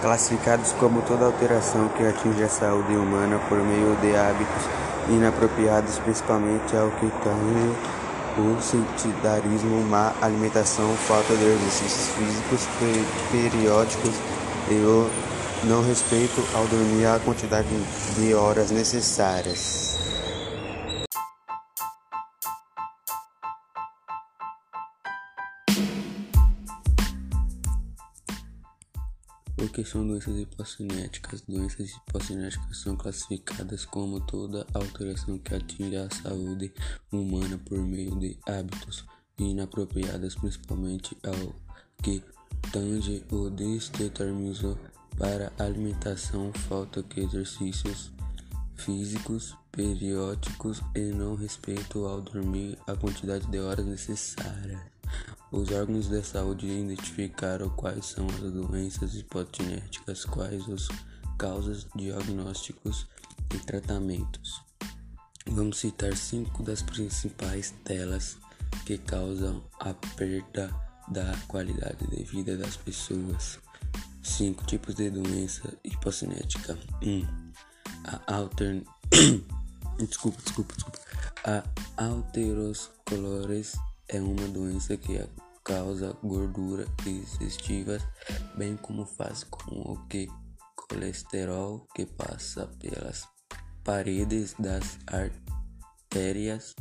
Classificados 0.00 0.72
como 0.80 1.02
toda 1.02 1.26
alteração 1.26 1.88
que 1.90 2.04
atinge 2.06 2.42
a 2.42 2.48
saúde 2.48 2.96
humana 2.96 3.38
por 3.48 3.58
meio 3.58 3.94
de 4.00 4.16
hábitos 4.16 4.68
inapropriados, 5.10 5.98
principalmente 5.98 6.74
ao 6.76 6.90
que 6.92 7.10
tange 7.22 8.01
o 8.38 8.60
sedentarismo, 8.60 9.82
má 9.82 10.14
alimentação, 10.20 10.94
falta 10.96 11.34
de 11.36 11.44
exercícios 11.44 12.08
físicos 12.16 12.68
periódicos 13.30 14.14
e 14.70 14.74
o 14.74 15.10
não 15.64 15.82
respeito 15.82 16.42
ao 16.54 16.66
dormir 16.66 17.06
a 17.06 17.20
quantidade 17.20 17.68
de 18.16 18.34
horas 18.34 18.70
necessárias. 18.70 20.01
Que 29.72 29.84
são 29.84 30.06
doenças 30.06 30.36
hipocinéticas? 30.36 31.40
Doenças 31.48 31.90
hipocinéticas 31.90 32.76
são 32.76 32.94
classificadas 32.94 33.86
como 33.86 34.20
toda 34.20 34.66
alteração 34.74 35.38
que 35.38 35.54
atinge 35.54 35.96
a 35.96 36.10
saúde 36.10 36.72
humana 37.10 37.58
por 37.64 37.78
meio 37.78 38.14
de 38.18 38.38
hábitos 38.46 39.04
inapropriados, 39.38 40.34
principalmente 40.34 41.16
ao 41.24 41.54
que 42.02 42.22
tange 42.70 43.24
o 43.32 43.48
desdeterminismo 43.48 44.78
para 45.18 45.52
alimentação, 45.58 46.52
falta 46.52 47.02
de 47.02 47.20
exercícios 47.20 48.12
físicos 48.76 49.56
periódicos 49.72 50.82
e 50.94 51.00
não 51.00 51.34
respeito 51.34 52.06
ao 52.06 52.20
dormir 52.20 52.78
a 52.86 52.94
quantidade 52.94 53.46
de 53.46 53.58
horas 53.58 53.86
necessárias. 53.86 54.80
Os 55.50 55.70
órgãos 55.70 56.08
de 56.08 56.22
saúde 56.22 56.66
identificaram 56.66 57.68
quais 57.70 58.06
são 58.06 58.26
as 58.26 58.52
doenças 58.52 59.14
hipotinéticas, 59.14 60.24
quais 60.24 60.68
as 60.68 60.88
causas, 61.38 61.86
diagnósticos 61.94 63.06
e 63.54 63.58
tratamentos. 63.58 64.62
Vamos 65.46 65.78
citar 65.78 66.16
cinco 66.16 66.62
das 66.62 66.82
principais 66.82 67.74
telas 67.84 68.36
que 68.86 68.96
causam 68.98 69.62
a 69.80 69.92
perda 70.16 70.70
da 71.08 71.36
qualidade 71.48 72.06
de 72.06 72.22
vida 72.22 72.56
das 72.56 72.76
pessoas. 72.76 73.58
Cinco 74.22 74.64
tipos 74.64 74.94
de 74.94 75.10
doença 75.10 75.74
hipocinética. 75.82 76.78
1. 77.02 77.08
Um, 77.08 77.26
a 78.04 78.34
alter... 78.34 78.82
desculpa, 80.06 80.38
desculpa, 80.42 80.74
desculpa. 80.74 80.98
A 81.44 81.62
alterosclerose 81.96 83.78
é 84.08 84.20
uma 84.20 84.46
doença 84.48 84.96
que 84.96 85.18
causa 85.64 86.16
gordura 86.22 86.86
digestivas, 87.02 88.02
bem 88.56 88.76
como 88.76 89.04
faz 89.04 89.44
com 89.44 89.92
o 89.92 90.06
que 90.08 90.28
colesterol 90.76 91.86
que 91.94 92.04
passa 92.04 92.66
pelas 92.78 93.26
paredes 93.84 94.54
das 94.58 94.98
artérias 95.06 96.74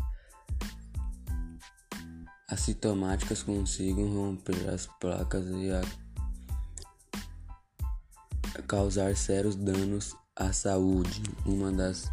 assintomáticas 2.50 3.44
consigam 3.44 4.14
romper 4.14 4.70
as 4.70 4.86
placas 5.00 5.46
e 5.48 5.72
a 5.72 5.82
causar 8.68 9.16
sérios 9.16 9.56
danos 9.56 10.16
à 10.36 10.52
saúde. 10.52 11.24
Uma 11.46 11.72
das 11.72 12.12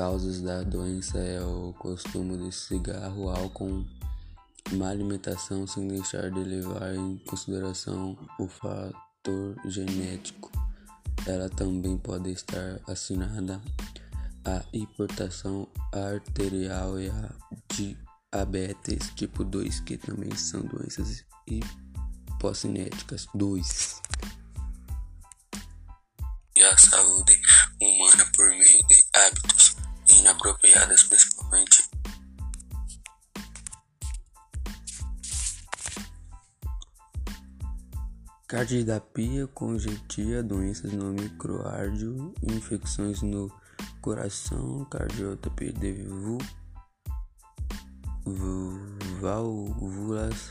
causas 0.00 0.40
da 0.40 0.62
doença 0.62 1.18
é 1.18 1.42
o 1.42 1.74
consumo 1.74 2.34
de 2.34 2.50
cigarro, 2.56 3.28
álcool 3.28 3.84
má 4.72 4.88
alimentação 4.88 5.66
sem 5.66 5.86
deixar 5.88 6.30
de 6.30 6.40
levar 6.40 6.94
em 6.94 7.18
consideração 7.28 8.16
o 8.38 8.48
fator 8.48 9.56
genético. 9.66 10.50
Ela 11.26 11.50
também 11.50 11.98
pode 11.98 12.30
estar 12.30 12.80
assinada 12.88 13.60
a 14.46 14.64
hipertensão 14.72 15.68
arterial 15.92 16.98
e 16.98 17.10
a 17.10 17.30
diabetes 18.32 19.10
tipo 19.14 19.44
2, 19.44 19.80
que 19.80 19.98
também 19.98 20.34
são 20.34 20.62
doenças 20.62 21.26
hipocinéticas. 21.46 23.26
2. 23.34 24.00
E 26.56 26.62
a 26.62 26.78
saúde 26.78 27.38
humana 27.78 28.26
por 28.34 28.48
meio 28.48 28.86
de 28.86 29.04
hábitos 29.14 29.69
inapropriados, 30.20 31.02
principalmente 31.04 31.90
Cardidapia, 38.50 39.46
conjuntiva, 39.46 40.42
doenças 40.42 40.92
no 40.92 41.12
microárdio, 41.12 42.34
infecções 42.42 43.22
no 43.22 43.48
coração, 44.00 44.84
cardiotopia 44.86 45.72
de 45.72 46.04
válvulas, 49.20 50.48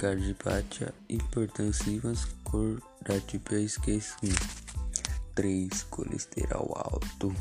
cardipatia 0.00 0.92
hipertensivas, 1.08 2.24
cor 2.42 2.82
da 3.06 3.20
tipo 3.20 3.54
esquecimento. 3.54 4.48
3. 5.36 5.84
Colesterol 5.84 6.72
alto. 6.76 7.32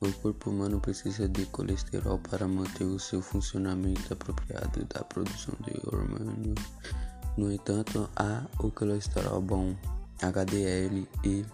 O 0.00 0.12
corpo 0.20 0.50
humano 0.50 0.80
precisa 0.80 1.28
de 1.28 1.44
colesterol 1.46 2.18
para 2.18 2.48
manter 2.48 2.84
o 2.84 2.98
seu 2.98 3.20
funcionamento 3.20 4.12
apropriado 4.12 4.84
da 4.86 5.04
produção 5.04 5.54
de 5.60 5.74
hormônios 5.86 6.58
no 7.36 7.50
entanto, 7.50 8.10
há 8.16 8.44
o 8.58 8.70
colesterol 8.70 9.40
bom 9.40 9.74
HDL 10.20 11.08
e 11.24 11.46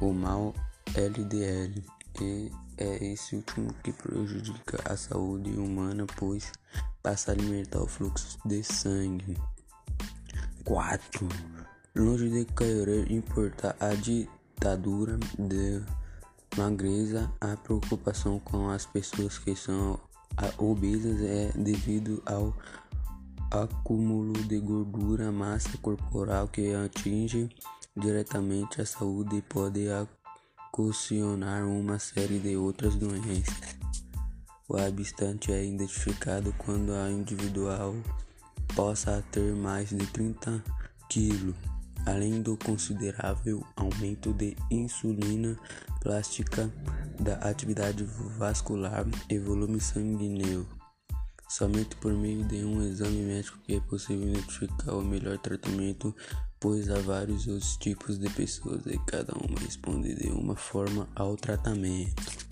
o 0.00 0.12
mau 0.12 0.54
LDL, 0.94 1.82
e 2.20 2.52
é 2.76 3.04
esse 3.04 3.36
último 3.36 3.72
que 3.82 3.92
prejudica 3.92 4.78
a 4.84 4.96
saúde 4.96 5.50
humana, 5.50 6.06
pois 6.16 6.52
passa 7.02 7.32
a 7.32 7.34
alimentar 7.34 7.80
o 7.80 7.88
fluxo 7.88 8.38
de 8.44 8.62
sangue. 8.62 9.36
4. 10.64 11.28
Longe 11.96 12.28
de 12.28 12.44
querer 12.44 13.10
importar 13.10 13.74
a 13.80 13.94
ditadura 13.94 15.18
de 15.38 15.82
magreza, 16.56 17.30
a 17.40 17.56
preocupação 17.56 18.38
com 18.40 18.68
as 18.70 18.86
pessoas 18.86 19.38
que 19.38 19.54
são 19.54 19.98
obesas 20.58 21.20
é 21.20 21.52
devido 21.56 22.22
ao 22.26 22.54
acúmulo 23.50 24.32
de 24.44 24.58
gordura, 24.58 25.32
massa 25.32 25.76
corporal 25.78 26.48
que 26.48 26.74
atinge 26.74 27.48
diretamente 27.96 28.80
à 28.80 28.86
saúde 28.86 29.36
e 29.36 29.42
pode 29.42 29.86
ocasionar 30.72 31.64
uma 31.66 31.98
série 31.98 32.38
de 32.38 32.56
outras 32.56 32.94
doenças. 32.94 33.76
O 34.68 34.76
habitante 34.76 35.50
é 35.50 35.64
identificado 35.64 36.54
quando 36.58 36.92
a 36.92 37.10
individual 37.10 37.94
possa 38.76 39.24
ter 39.32 39.54
mais 39.54 39.88
de 39.88 40.06
30 40.06 40.62
kg, 41.08 41.54
além 42.06 42.42
do 42.42 42.56
considerável 42.56 43.64
aumento 43.76 44.32
de 44.32 44.56
insulina 44.70 45.58
plástica, 46.00 46.70
da 47.18 47.34
atividade 47.36 48.04
vascular 48.38 49.06
e 49.28 49.38
volume 49.38 49.80
sanguíneo. 49.80 50.66
Somente 51.48 51.96
por 51.96 52.12
meio 52.12 52.44
de 52.44 52.64
um 52.64 52.82
exame 52.82 53.22
médico 53.22 53.58
que 53.64 53.76
é 53.76 53.80
possível 53.80 54.28
identificar 54.28 54.92
o 54.92 55.02
melhor 55.02 55.38
tratamento, 55.38 56.14
pois 56.60 56.90
há 56.90 56.98
vários 57.00 57.46
outros 57.46 57.76
tipos 57.78 58.18
de 58.18 58.28
pessoas 58.30 58.84
e 58.86 58.98
cada 59.06 59.32
uma 59.34 59.58
responde 59.58 60.14
de 60.14 60.28
uma 60.28 60.54
forma 60.54 61.08
ao 61.14 61.36
tratamento. 61.36 62.48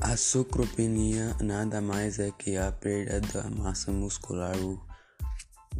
A 0.00 0.16
socropenia 0.16 1.34
nada 1.40 1.80
mais 1.80 2.18
é 2.18 2.30
que 2.32 2.56
a 2.56 2.72
perda 2.72 3.20
da 3.20 3.48
massa 3.48 3.92
muscular, 3.92 4.56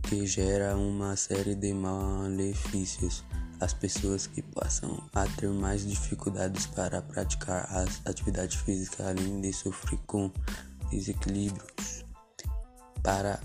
que 0.03 0.27
gera 0.27 0.77
uma 0.77 1.17
série 1.17 1.55
de 1.55 1.73
malefícios 1.73 3.25
as 3.63 3.73
pessoas 3.73 4.27
que 4.27 4.43
passam 4.43 5.09
a 5.15 5.25
ter 5.25 5.49
mais 5.49 5.87
dificuldades 5.87 6.67
para 6.67 7.01
praticar 7.01 7.65
as 7.71 8.03
atividades 8.05 8.57
físicas, 8.57 9.07
além 9.07 9.41
de 9.41 9.53
sofrer 9.53 10.01
com 10.05 10.33
desequilíbrios. 10.91 12.05
Para 13.05 13.41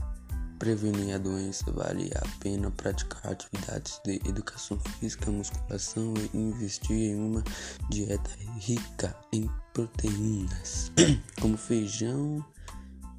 prevenir 0.58 1.14
a 1.14 1.20
doença, 1.20 1.72
vale 1.72 2.10
a 2.16 2.40
pena 2.40 2.72
praticar 2.72 3.32
atividades 3.32 4.02
de 4.04 4.16
educação 4.28 4.80
física, 4.80 5.30
musculação 5.30 6.16
e 6.34 6.38
investir 6.38 7.12
em 7.12 7.16
uma 7.16 7.44
dieta 7.90 8.32
rica 8.58 9.16
em 9.32 9.48
proteínas, 9.72 10.92
como 11.40 11.56
feijão, 11.56 12.44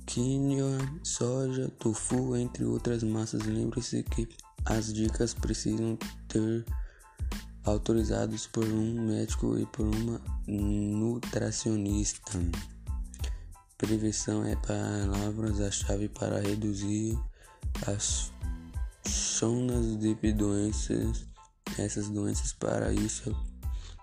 quinoa, 0.09 0.79
soja, 1.03 1.69
tofu, 1.79 2.35
entre 2.35 2.65
outras 2.65 3.03
massas. 3.03 3.45
Lembre-se 3.45 4.03
que 4.03 4.27
as 4.65 4.93
dicas 4.93 5.35
precisam 5.35 5.99
ter 6.27 6.65
autorizados 7.63 8.47
por 8.47 8.65
um 8.65 9.07
médico 9.07 9.59
e 9.59 9.67
por 9.67 9.87
uma 9.87 10.19
nutricionista. 10.47 12.41
Prevenção 13.77 14.45
é 14.45 14.57
palavras 14.57 15.61
a 15.61 15.71
chave 15.71 16.09
para 16.09 16.41
reduzir 16.41 17.17
as 17.87 18.33
zonas 19.07 19.99
de 19.99 20.15
doenças, 20.33 21.27
essas 21.79 22.09
doenças. 22.09 22.55
Para 22.55 22.95
isso, 22.95 23.37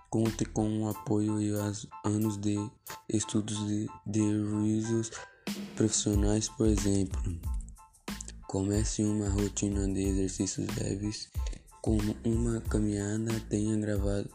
conte 0.08 0.44
com 0.44 0.82
o 0.82 0.88
apoio 0.88 1.42
e 1.42 1.50
os 1.50 1.88
anos 2.04 2.36
de 2.36 2.56
estudos 3.08 3.58
de, 3.66 3.88
de 4.06 4.20
risos 4.62 5.10
profissionais, 5.74 6.48
por 6.48 6.66
exemplo. 6.66 7.40
Comece 8.48 9.02
uma 9.02 9.28
rotina 9.28 9.86
de 9.86 10.02
exercícios 10.02 10.66
leves 10.76 11.28
como 11.82 12.16
uma 12.24 12.60
caminhada 12.62 13.38
tenha 13.48 13.76
gravado 13.76 14.28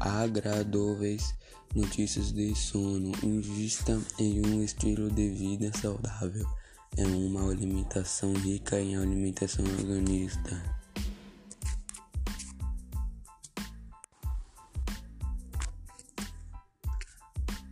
agradáveis 0.00 1.34
notícias 1.74 2.32
de 2.32 2.54
sono. 2.54 3.12
Invista 3.22 4.00
em 4.18 4.44
um 4.46 4.62
estilo 4.62 5.10
de 5.10 5.28
vida 5.28 5.70
saudável. 5.78 6.46
É 6.96 7.06
uma 7.06 7.50
alimentação 7.50 8.32
rica 8.32 8.80
em 8.80 8.96
alimentação 8.96 9.64
organista. 9.64 10.77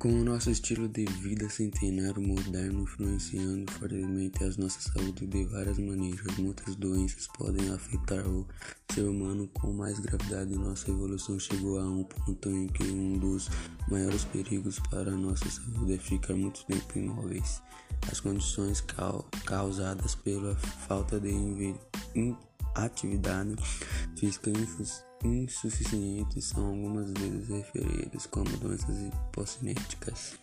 Com 0.06 0.20
o 0.20 0.24
nosso 0.24 0.52
estilo 0.52 0.88
de 0.88 1.04
vida 1.04 1.50
centenário 1.50 2.22
moderno 2.22 2.82
influenciando 2.82 3.72
fortemente 3.72 4.44
a 4.44 4.46
nossa 4.56 4.80
saúde 4.80 5.26
de 5.26 5.44
várias 5.46 5.80
maneiras, 5.80 6.36
muitas 6.38 6.76
doenças 6.76 7.26
podem 7.36 7.68
afetar 7.70 8.24
o 8.24 8.46
ser 8.94 9.02
humano 9.02 9.48
com 9.48 9.72
mais 9.72 9.98
gravidade. 9.98 10.54
Nossa 10.54 10.88
evolução 10.92 11.40
chegou 11.40 11.80
a 11.80 11.84
um 11.84 12.04
ponto 12.04 12.48
em 12.48 12.68
que 12.68 12.84
um 12.84 13.18
dos 13.18 13.48
maiores 13.90 14.22
perigos 14.26 14.78
para 14.90 15.10
a 15.10 15.16
nossa 15.16 15.50
saúde 15.50 15.94
é 15.94 15.98
ficar 15.98 16.34
muito 16.34 16.64
tempo 16.66 16.96
imóveis. 16.96 17.60
As 18.08 18.20
condições 18.20 18.84
causadas 19.44 20.14
pela 20.14 20.54
falta 20.86 21.18
de 21.18 21.74
atividade 22.76 23.56
física 24.16 24.52
insuficientes 25.24 26.44
são 26.44 26.66
algumas 26.66 27.10
vezes 27.12 27.48
referidas 27.48 28.26
como 28.26 28.48
doenças 28.58 28.96
hipocinéticas. 29.00 30.38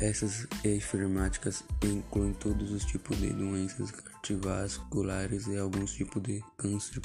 Essas 0.00 0.46
enfermáticas 0.64 1.62
incluem 1.84 2.32
todos 2.34 2.70
os 2.70 2.84
tipos 2.84 3.18
de 3.18 3.30
doenças 3.34 3.90
cardiovasculares 3.90 5.46
e 5.46 5.58
alguns 5.58 5.92
tipos 5.92 6.22
de 6.22 6.42
câncer, 6.56 7.02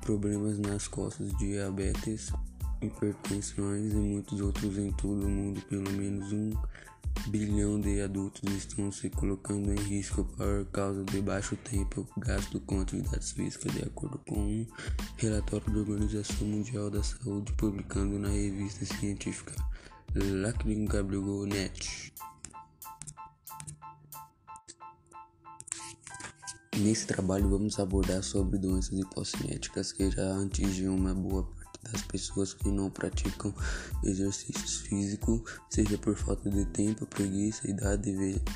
problemas 0.00 0.58
nas 0.58 0.86
costas, 0.86 1.36
diabetes, 1.38 2.32
hipertensões 2.80 3.92
e 3.92 3.96
muitos 3.96 4.40
outros 4.40 4.78
em 4.78 4.92
todo 4.92 5.26
o 5.26 5.28
mundo. 5.28 5.60
Pelo 5.62 5.90
menos 5.90 6.32
um 6.32 6.52
bilhão 7.28 7.80
de 7.80 8.00
adultos 8.00 8.42
estão 8.54 8.90
se 8.90 9.10
colocando 9.10 9.72
em 9.72 9.78
risco 9.78 10.24
por 10.24 10.66
causa 10.72 11.04
de 11.04 11.20
baixo 11.20 11.56
tempo 11.56 12.06
gasto 12.16 12.60
com 12.60 12.80
atividades 12.80 13.32
físicas, 13.32 13.72
de 13.72 13.82
acordo 13.82 14.18
com 14.26 14.40
um 14.40 14.66
relatório 15.16 15.70
da 15.72 15.78
Organização 15.80 16.46
Mundial 16.46 16.90
da 16.90 17.02
Saúde 17.02 17.52
publicado 17.52 18.18
na 18.18 18.28
revista 18.28 18.84
científica 18.84 19.54
Net. 21.46 22.12
Nesse 26.78 27.06
trabalho 27.06 27.48
vamos 27.48 27.78
abordar 27.78 28.22
sobre 28.22 28.58
doenças 28.58 28.98
hipocinéticas 28.98 29.92
que 29.92 30.10
já 30.10 30.42
atingem 30.42 30.88
uma 30.88 31.14
boa 31.14 31.44
das 31.82 32.02
pessoas 32.02 32.52
que 32.54 32.68
não 32.68 32.90
praticam 32.90 33.54
exercícios 34.04 34.76
físicos, 34.80 35.42
seja 35.68 35.96
por 35.98 36.16
falta 36.16 36.50
de 36.50 36.64
tempo, 36.66 37.06
preguiça, 37.06 37.68
idade 37.70 38.10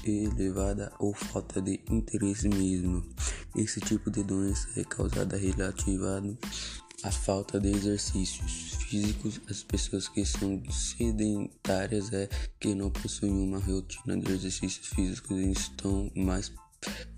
elevada 0.04 0.92
ou 0.98 1.14
falta 1.14 1.60
de 1.60 1.80
interesse 1.90 2.48
mesmo. 2.48 3.04
Esse 3.56 3.80
tipo 3.80 4.10
de 4.10 4.22
doença 4.22 4.68
é 4.76 4.84
causada 4.84 5.36
relativado 5.36 6.36
à 7.02 7.10
falta 7.10 7.60
de 7.60 7.68
exercícios 7.68 8.74
físicos. 8.88 9.40
As 9.48 9.62
pessoas 9.62 10.08
que 10.08 10.24
são 10.24 10.62
sedentárias 10.70 12.12
é 12.12 12.28
que 12.60 12.74
não 12.74 12.90
possuem 12.90 13.32
uma 13.32 13.58
rotina 13.58 14.16
de 14.16 14.32
exercícios 14.32 14.88
físicos 14.88 15.38
estão 15.38 16.10
mais 16.16 16.52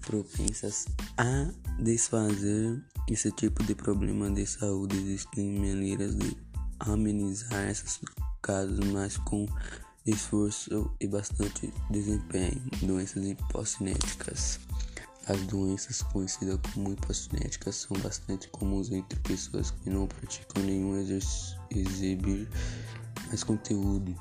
propensas 0.00 0.86
a 1.18 1.50
desfazer 1.78 2.82
esse 3.08 3.30
tipo 3.32 3.62
de 3.64 3.74
problema 3.74 4.30
de 4.30 4.46
saúde. 4.46 4.96
Existem 4.96 5.58
maneiras 5.58 6.16
de 6.16 6.36
amenizar 6.80 7.68
esses 7.68 8.00
casos, 8.42 8.78
mas 8.92 9.16
com 9.16 9.46
esforço 10.06 10.90
e 11.00 11.06
bastante 11.06 11.72
desempenho. 11.90 12.62
Doenças 12.82 13.24
hipocinéticas. 13.24 14.60
As 15.26 15.40
doenças 15.42 16.02
conhecidas 16.02 16.60
como 16.72 16.92
hipocinéticas 16.92 17.74
são 17.74 17.98
bastante 17.98 18.48
comuns 18.48 18.92
entre 18.92 19.18
pessoas 19.20 19.72
que 19.72 19.90
não 19.90 20.06
praticam 20.06 20.62
nenhum 20.62 20.96
exibir 21.70 22.48
mais 23.26 23.42
conteúdo 23.42 24.14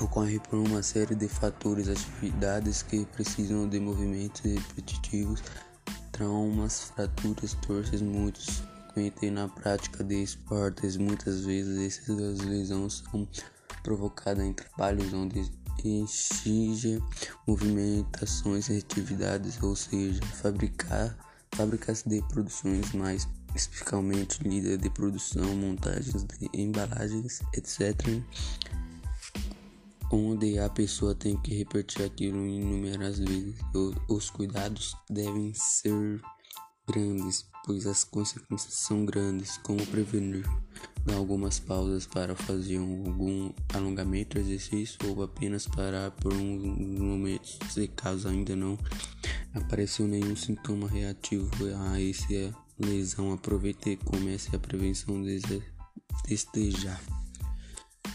ocorre 0.00 0.40
por 0.40 0.58
uma 0.58 0.82
série 0.82 1.14
de 1.14 1.28
fatores, 1.28 1.88
atividades 1.88 2.82
que 2.82 3.04
precisam 3.06 3.68
de 3.68 3.78
movimentos 3.78 4.40
repetitivos, 4.42 5.42
traumas, 6.12 6.90
fraturas, 6.94 7.54
torces 7.66 8.02
muito 8.02 8.40
frequentes 8.40 9.32
na 9.32 9.48
prática 9.48 10.02
de 10.02 10.22
esportes. 10.22 10.96
Muitas 10.96 11.44
vezes 11.44 11.98
essas 11.98 12.40
lesões 12.40 13.02
são 13.10 13.28
provocadas 13.82 14.44
em 14.44 14.52
trabalhos 14.52 15.12
onde 15.12 15.50
exige 15.84 17.02
movimentações 17.46 18.68
e 18.68 18.78
atividades, 18.78 19.62
ou 19.62 19.76
seja, 19.76 20.20
fabricar 20.26 21.16
fábricas 21.52 22.02
de 22.04 22.22
produções 22.28 22.92
mais 22.92 23.28
especificamente 23.54 24.42
lida 24.42 24.76
de 24.76 24.90
produção, 24.90 25.54
montagens 25.54 26.24
de 26.24 26.50
embalagens, 26.52 27.40
etc 27.52 28.22
onde 30.14 30.58
a 30.58 30.68
pessoa 30.68 31.14
tem 31.14 31.36
que 31.36 31.54
repetir 31.54 32.04
aquilo 32.04 32.46
inúmeras 32.46 33.18
vezes. 33.18 33.56
Os 34.08 34.30
cuidados 34.30 34.96
devem 35.10 35.52
ser 35.54 36.20
grandes, 36.86 37.46
pois 37.64 37.86
as 37.86 38.04
consequências 38.04 38.74
são 38.74 39.04
grandes, 39.04 39.56
como 39.58 39.84
prevenir, 39.86 40.44
dar 41.04 41.16
algumas 41.16 41.58
pausas 41.58 42.06
para 42.06 42.36
fazer 42.36 42.78
algum 42.78 43.52
alongamento, 43.72 44.38
exercício 44.38 44.98
ou 45.08 45.22
apenas 45.22 45.66
parar 45.66 46.10
por 46.10 46.32
uns 46.32 46.98
momentos, 46.98 47.58
se 47.70 47.88
caso 47.88 48.28
ainda 48.28 48.54
não 48.54 48.78
apareceu 49.54 50.06
nenhum 50.06 50.36
sintoma 50.36 50.88
reativo 50.88 51.50
a 51.90 52.00
esse 52.00 52.52
lesão, 52.78 53.32
aproveite 53.32 53.90
e 53.90 53.96
comece 53.96 54.54
a 54.54 54.58
prevenção 54.58 55.22
desde 55.22 55.62
já. 56.70 57.23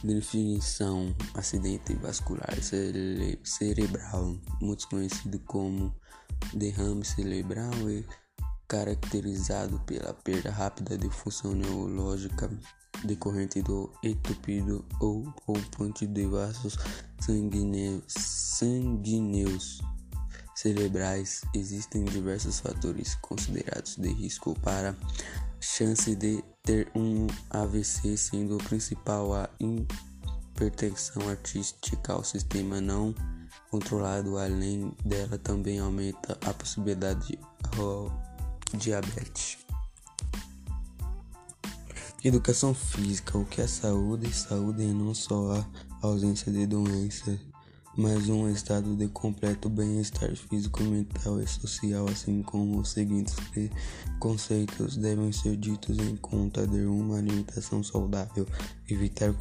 Definição: 0.04 1.14
acidente 1.34 1.94
vascular 1.96 2.56
cere 2.62 3.38
cerebral, 3.44 4.40
muito 4.62 4.88
conhecido 4.88 5.38
como 5.40 5.94
derrame 6.54 7.04
cerebral, 7.04 7.74
é 7.90 8.04
caracterizado 8.66 9.78
pela 9.82 10.14
perda 10.14 10.52
rápida 10.52 10.98
de 10.98 11.10
função 11.10 11.54
neurológica 11.54 12.50
decorrente 13.04 13.62
do 13.62 13.92
entupido 14.02 14.86
ou 15.02 15.24
rompante 15.46 16.08
de 16.08 16.26
vasos 16.28 16.78
sanguíneos, 17.20 18.04
sanguíneos 18.08 19.82
cerebrais. 20.60 21.42
Existem 21.54 22.04
diversos 22.04 22.60
fatores 22.60 23.16
considerados 23.22 23.96
de 23.96 24.10
risco 24.10 24.54
para 24.60 24.96
chance 25.62 26.14
de 26.16 26.44
ter 26.64 26.92
um 26.94 27.28
AVC, 27.50 28.18
sendo 28.18 28.56
o 28.56 28.64
principal 28.64 29.34
a 29.34 29.50
hipertensão 29.60 31.30
artística 31.30 32.12
ao 32.12 32.24
sistema 32.24 32.82
não 32.82 33.16
controlado. 33.72 34.38
Além 34.38 34.94
dela, 35.06 35.38
também 35.38 35.80
aumenta 35.80 36.38
a 36.46 36.54
possibilidade 36.54 37.40
de 38.72 38.78
diabetes. 38.78 39.58
Educação 42.22 42.74
física, 42.74 43.38
o 43.38 43.46
que 43.46 43.62
é 43.62 43.68
saúde? 43.68 44.34
Saúde 44.34 44.84
é 44.84 44.94
não 44.94 45.14
só 45.14 45.54
a 45.54 45.66
ausência 46.02 46.52
de 46.52 46.68
doenças, 46.68 47.40
mas 48.00 48.30
um 48.30 48.50
estado 48.50 48.96
de 48.96 49.10
completo 49.10 49.68
bem-estar 49.68 50.34
físico, 50.34 50.82
mental 50.84 51.42
e 51.42 51.46
social, 51.46 52.08
assim 52.08 52.42
como 52.42 52.80
os 52.80 52.92
seguintes 52.92 53.36
conceitos 54.20 54.96
devem 54.96 55.34
ser 55.34 55.58
ditos 55.58 56.00
em 56.00 56.16
conta 56.16 56.66
de 56.66 56.86
uma 56.86 57.18
alimentação 57.18 57.84
saudável, 57.84 58.48
evitar 58.90 59.34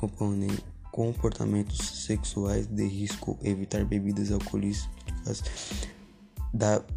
comportamentos 0.90 2.04
sexuais 2.04 2.66
de 2.66 2.84
risco, 2.84 3.38
evitar 3.44 3.84
bebidas 3.84 4.32
alcoólicas, 4.32 5.44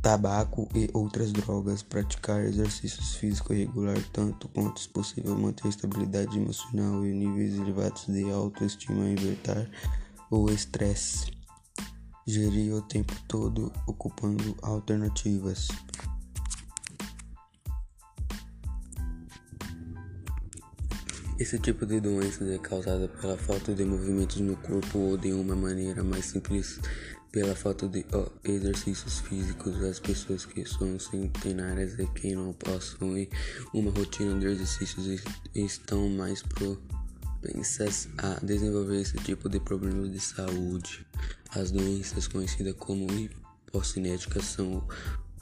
tabaco 0.01 0.67
e 0.73 0.89
outras 0.95 1.31
drogas, 1.31 1.83
praticar 1.83 2.43
exercícios 2.43 3.17
físicos 3.17 3.55
regular 3.55 4.01
tanto 4.11 4.47
quanto 4.47 4.89
possível, 4.89 5.37
manter 5.37 5.67
estabilidade 5.67 6.35
emocional 6.39 7.05
e 7.05 7.13
níveis 7.13 7.53
elevados 7.53 8.07
de 8.07 8.27
autoestima, 8.31 9.07
evitar 9.09 9.69
o 10.31 10.49
estresse, 10.49 11.39
gerir 12.25 12.73
o 12.73 12.81
tempo 12.81 13.13
todo 13.27 13.71
ocupando 13.87 14.55
alternativas. 14.61 15.67
Esse 21.39 21.57
tipo 21.57 21.87
de 21.87 21.99
doença 21.99 22.43
é 22.45 22.59
causada 22.59 23.07
pela 23.07 23.35
falta 23.35 23.73
de 23.73 23.83
movimentos 23.83 24.39
no 24.41 24.55
corpo 24.57 24.99
ou 24.99 25.17
de 25.17 25.33
uma 25.33 25.55
maneira 25.55 26.03
mais 26.03 26.25
simples 26.25 26.79
pela 27.31 27.55
falta 27.55 27.87
de 27.87 28.05
exercícios 28.43 29.21
físicos, 29.21 29.81
as 29.81 29.99
pessoas 29.99 30.45
que 30.45 30.63
são 30.65 30.99
centenárias 30.99 31.97
e 31.97 32.05
que 32.07 32.35
não 32.35 32.53
possuem 32.53 33.27
uma 33.73 33.89
rotina 33.89 34.37
de 34.37 34.47
exercícios 34.47 35.23
estão 35.55 36.09
mais 36.09 36.43
propensas 37.41 38.07
a 38.19 38.39
desenvolver 38.45 39.01
esse 39.01 39.17
tipo 39.17 39.49
de 39.49 39.59
problemas 39.59 40.11
de 40.11 40.19
saúde. 40.19 41.03
As 41.53 41.71
doenças 41.71 42.27
conhecidas 42.27 42.75
como 42.77 43.07
hipocinéticas 43.11 44.45
são 44.45 44.87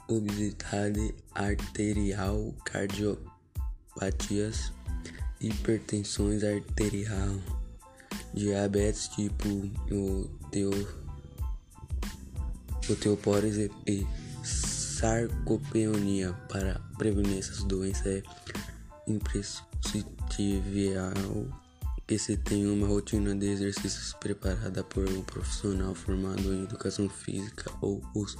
obesidade 0.08 1.14
arterial, 1.34 2.54
cardiopatias, 2.64 4.72
hipertensões 5.40 6.42
arterial, 6.42 7.38
diabetes 8.34 9.08
tipo 9.08 9.48
o 9.48 10.30
teu 10.50 10.70
osteoporose 12.88 13.70
e, 13.86 13.92
e 13.92 14.06
sarcopenia. 14.44 16.32
Para 16.48 16.80
prevenir 16.98 17.38
essas 17.38 17.62
doenças 17.62 18.06
é 18.06 18.22
imprescindível 19.06 21.48
que 22.10 22.18
se 22.18 22.36
tenha 22.36 22.72
uma 22.72 22.88
rotina 22.88 23.36
de 23.36 23.46
exercícios 23.46 24.12
preparada 24.14 24.82
por 24.82 25.08
um 25.08 25.22
profissional 25.22 25.94
formado 25.94 26.52
em 26.52 26.64
educação 26.64 27.08
física 27.08 27.70
ou 27.80 28.02
os 28.16 28.36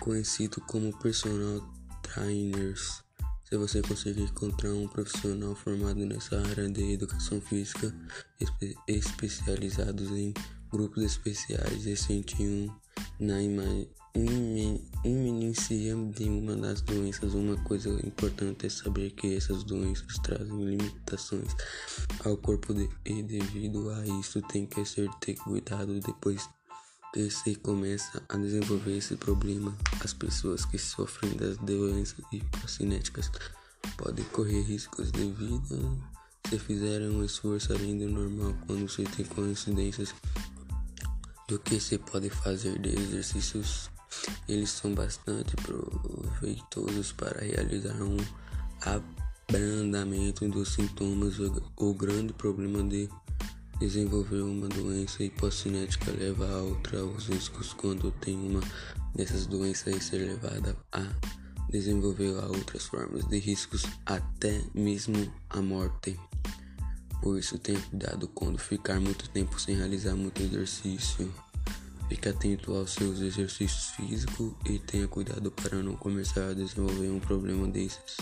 conhecidos 0.00 0.64
como 0.66 0.90
personal 1.00 1.60
trainers. 2.00 3.04
Se 3.46 3.58
você 3.58 3.82
conseguir 3.82 4.22
encontrar 4.22 4.72
um 4.72 4.88
profissional 4.88 5.54
formado 5.54 6.06
nessa 6.06 6.40
área 6.48 6.66
de 6.66 6.94
educação 6.94 7.42
física, 7.42 7.94
espe 8.40 8.74
especializados 8.88 10.10
em 10.10 10.32
grupos 10.72 11.04
especiais 11.04 11.84
e 11.84 11.94
sentir 11.98 12.48
um 12.48 12.74
na 13.20 13.42
iminência 14.14 15.76
de 15.96 16.24
uma 16.24 16.54
das 16.54 16.80
doenças, 16.80 17.34
uma 17.34 17.56
coisa 17.64 17.90
importante 18.06 18.66
é 18.66 18.68
saber 18.68 19.10
que 19.10 19.34
essas 19.34 19.64
doenças 19.64 20.18
trazem 20.22 20.64
limitações 20.64 21.50
ao 22.24 22.36
corpo 22.36 22.72
de, 22.72 22.88
e 23.04 23.22
devido 23.22 23.90
a 23.90 24.06
isso 24.20 24.40
tem 24.42 24.66
que 24.66 24.84
ser 24.84 25.10
ter 25.20 25.34
cuidado 25.34 25.98
depois 25.98 26.48
que 27.12 27.28
se 27.28 27.56
começa 27.56 28.22
a 28.28 28.36
desenvolver 28.36 28.98
esse 28.98 29.16
problema. 29.16 29.76
As 30.02 30.12
pessoas 30.12 30.64
que 30.64 30.78
sofrem 30.78 31.36
das 31.36 31.56
doenças 31.58 32.24
hipocinéticas 32.32 33.30
podem 33.96 34.24
correr 34.26 34.62
riscos 34.62 35.10
de 35.10 35.30
vida 35.32 35.76
se 36.48 36.58
fizerem 36.58 37.08
um 37.08 37.24
esforço 37.24 37.72
além 37.72 37.98
do 37.98 38.08
normal 38.08 38.54
quando 38.66 38.88
se 38.88 39.02
tem 39.04 39.24
coincidências 39.24 40.14
do 41.48 41.58
que 41.58 41.80
se 41.80 41.98
pode 41.98 42.30
fazer 42.30 42.78
de 42.78 42.90
exercícios. 42.90 43.93
Eles 44.48 44.70
são 44.70 44.94
bastante 44.94 45.54
proveitosos 45.56 47.12
para 47.12 47.44
realizar 47.44 47.96
um 48.02 48.16
abrandamento 49.48 50.48
dos 50.48 50.74
sintomas. 50.74 51.36
O 51.76 51.94
grande 51.94 52.32
problema 52.32 52.82
de 52.82 53.08
desenvolver 53.78 54.42
uma 54.42 54.68
doença 54.68 55.22
hipocinética 55.22 56.10
leva 56.12 56.48
a 56.48 56.62
outra 56.62 57.04
os 57.04 57.26
riscos 57.26 57.72
quando 57.72 58.10
tem 58.12 58.36
uma 58.36 58.60
dessas 59.14 59.46
doenças 59.46 59.94
e 59.94 60.00
ser 60.00 60.18
levada 60.18 60.76
a 60.92 61.06
desenvolver 61.68 62.38
a 62.38 62.46
outras 62.46 62.84
formas 62.86 63.26
de 63.26 63.38
riscos 63.38 63.84
até 64.06 64.62
mesmo 64.74 65.32
a 65.50 65.60
morte. 65.60 66.18
Por 67.20 67.38
isso, 67.38 67.58
tenha 67.58 67.80
cuidado 67.80 68.28
quando 68.28 68.58
ficar 68.58 69.00
muito 69.00 69.28
tempo 69.30 69.58
sem 69.58 69.74
realizar 69.74 70.14
muito 70.14 70.42
exercício. 70.42 71.32
Fique 72.08 72.28
atento 72.28 72.74
aos 72.74 72.92
seus 72.92 73.20
exercícios 73.20 73.90
físicos 73.90 74.54
e 74.66 74.78
tenha 74.78 75.08
cuidado 75.08 75.50
para 75.50 75.82
não 75.82 75.96
começar 75.96 76.48
a 76.48 76.54
desenvolver 76.54 77.10
um 77.10 77.20
problema 77.20 77.66
desses. 77.66 78.16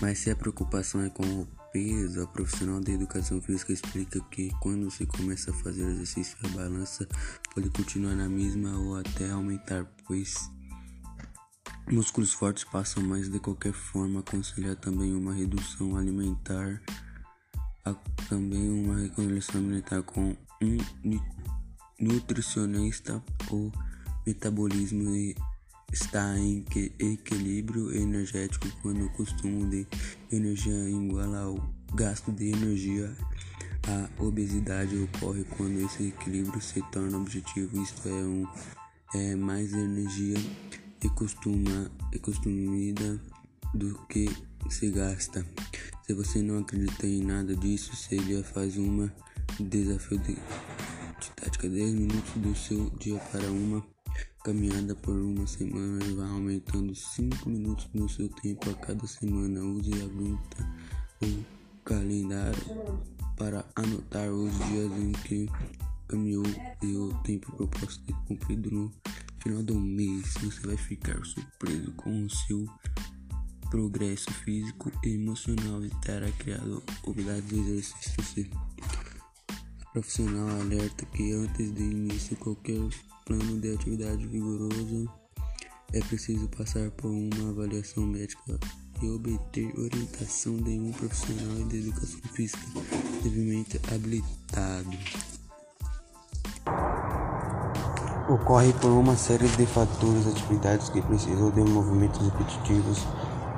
Mas 0.00 0.18
se 0.18 0.30
a 0.30 0.36
preocupação 0.36 1.02
é 1.02 1.08
com 1.08 1.24
o 1.24 1.48
peso, 1.72 2.22
a 2.22 2.26
profissional 2.26 2.80
de 2.80 2.92
educação 2.92 3.40
física 3.40 3.72
explica 3.72 4.20
que 4.30 4.50
quando 4.60 4.90
se 4.90 5.06
começa 5.06 5.50
a 5.50 5.54
fazer 5.54 5.86
exercício, 5.88 6.36
a 6.44 6.48
balança 6.48 7.08
pode 7.54 7.70
continuar 7.70 8.14
na 8.14 8.28
mesma 8.28 8.76
ou 8.78 8.96
até 8.96 9.30
aumentar, 9.30 9.86
pois 10.06 10.50
Músculos 11.88 12.32
fortes 12.32 12.64
passam 12.64 13.00
mais 13.00 13.30
de 13.30 13.38
qualquer 13.38 13.72
forma. 13.72 14.18
Aconselhar 14.18 14.74
também 14.74 15.14
uma 15.14 15.32
redução 15.32 15.96
alimentar, 15.96 16.82
também 18.28 18.68
uma 18.68 18.98
reconstrução 19.00 19.60
alimentar 19.60 20.02
com 20.02 20.36
um 20.62 21.20
nutricionista. 22.00 23.22
O 23.50 23.70
metabolismo 24.26 25.10
está 25.92 26.36
em 26.38 26.64
equilíbrio 26.98 27.94
energético 27.94 28.68
quando 28.82 29.06
o 29.06 29.10
consumo 29.10 29.68
de 29.68 29.86
energia 30.32 30.90
igual 30.90 31.34
ao 31.34 31.74
gasto 31.94 32.32
de 32.32 32.48
energia. 32.48 33.14
A 33.88 34.22
obesidade 34.22 34.96
ocorre 34.98 35.44
quando 35.56 35.84
esse 35.84 36.08
equilíbrio 36.08 36.60
se 36.60 36.82
torna 36.90 37.16
objetivo, 37.18 37.80
isto 37.80 38.08
é, 38.08 38.12
um, 38.12 38.46
é 39.14 39.36
mais 39.36 39.72
energia 39.72 40.36
e 41.04 41.08
costuma 41.10 41.88
é 42.12 42.18
consumida 42.18 43.20
do 43.72 43.94
que 44.08 44.28
se 44.74 44.90
gasta. 44.90 45.46
Se 46.06 46.14
você 46.14 46.40
não 46.40 46.58
acredita 46.58 47.06
em 47.06 47.22
nada 47.22 47.54
disso, 47.56 47.94
seria 47.96 48.42
faz 48.42 48.76
uma 48.76 49.12
desafio 49.58 50.18
de, 50.18 50.34
de 50.34 51.30
tática 51.36 51.68
10 51.68 51.94
minutos 51.94 52.32
do 52.36 52.54
seu 52.54 52.90
dia 52.98 53.18
para 53.32 53.50
uma 53.50 53.84
caminhada 54.44 54.94
por 54.94 55.14
uma 55.14 55.46
semana 55.46 56.04
e 56.04 56.14
vai 56.14 56.28
aumentando 56.28 56.94
5 56.94 57.48
minutos 57.48 57.88
no 57.92 58.08
seu 58.08 58.28
tempo 58.28 58.70
a 58.70 58.74
cada 58.74 59.06
semana. 59.06 59.60
Use 59.60 59.92
a 59.92 60.06
gruta 60.06 60.68
o 61.22 61.44
calendário 61.84 62.62
para 63.36 63.64
anotar 63.74 64.30
os 64.30 64.52
dias 64.66 64.92
em 64.92 65.12
que 65.12 65.48
caminhou 66.08 66.44
e 66.82 66.96
o 66.96 67.12
tempo 67.22 67.52
proposto 67.56 68.02
e 68.08 68.12
cumprido 68.26 68.70
no 68.70 68.92
final 69.40 69.62
do 69.62 69.74
mês 69.74 70.34
você 70.42 70.66
vai 70.66 70.76
ficar 70.76 71.24
surpreso 71.24 71.92
com 71.92 72.24
o 72.24 72.30
seu 72.30 72.66
progresso 73.76 74.32
físico 74.32 74.90
e 75.04 75.16
emocional 75.16 75.84
e 75.84 75.90
terá 76.00 76.32
criado 76.38 76.82
habilidades 77.06 77.46
de 77.46 77.58
exercício. 77.60 78.50
Profissional 79.92 80.48
alerta 80.62 81.04
que 81.04 81.34
antes 81.34 81.74
de 81.74 81.82
início 81.82 82.38
qualquer 82.38 82.80
plano 83.26 83.60
de 83.60 83.74
atividade 83.74 84.26
vigoroso 84.28 85.06
é 85.92 86.00
preciso 86.00 86.48
passar 86.48 86.90
por 86.92 87.10
uma 87.10 87.50
avaliação 87.50 88.06
médica 88.06 88.58
e 89.02 89.10
obter 89.10 89.78
orientação 89.78 90.56
de 90.56 90.70
um 90.70 90.90
profissional 90.92 91.68
de 91.68 91.76
educação 91.76 92.20
física 92.32 92.66
devidamente 93.22 93.78
habilitado. 93.92 94.90
Ocorre 98.30 98.72
por 98.80 98.90
uma 98.90 99.16
série 99.16 99.46
de 99.48 99.66
fatores, 99.66 100.26
atividades 100.26 100.88
que 100.88 101.02
precisam 101.02 101.50
de 101.50 101.60
movimentos 101.60 102.22
repetitivos, 102.22 103.06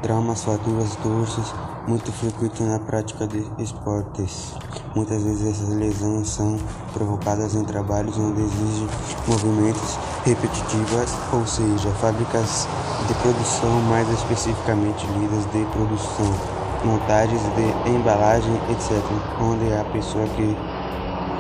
traumas, 0.03 0.45
fraturas, 0.45 0.97
torces, 0.97 1.55
muito 1.87 2.13
frequentes 2.13 2.61
na 2.61 2.79
prática 2.79 3.27
de 3.27 3.45
esportes. 3.59 4.55
Muitas 4.95 5.23
vezes 5.23 5.47
essas 5.47 5.75
lesões 5.75 6.29
são 6.29 6.59
provocadas 6.93 7.55
em 7.55 7.65
trabalhos 7.65 8.17
onde 8.19 8.43
exigem 8.43 8.89
movimentos 9.27 9.99
repetitivos, 10.25 11.15
ou 11.33 11.47
seja, 11.47 11.89
fábricas 12.01 12.69
de 13.07 13.15
produção, 13.15 13.71
mais 13.89 14.09
especificamente 14.11 15.07
lidas 15.19 15.45
de 15.53 15.65
produção, 15.73 16.59
montagens 16.85 17.43
de 17.55 17.91
embalagem, 17.91 18.55
etc., 18.71 18.93
onde 19.41 19.73
a 19.75 19.85
pessoa 19.93 20.27
que 20.27 20.57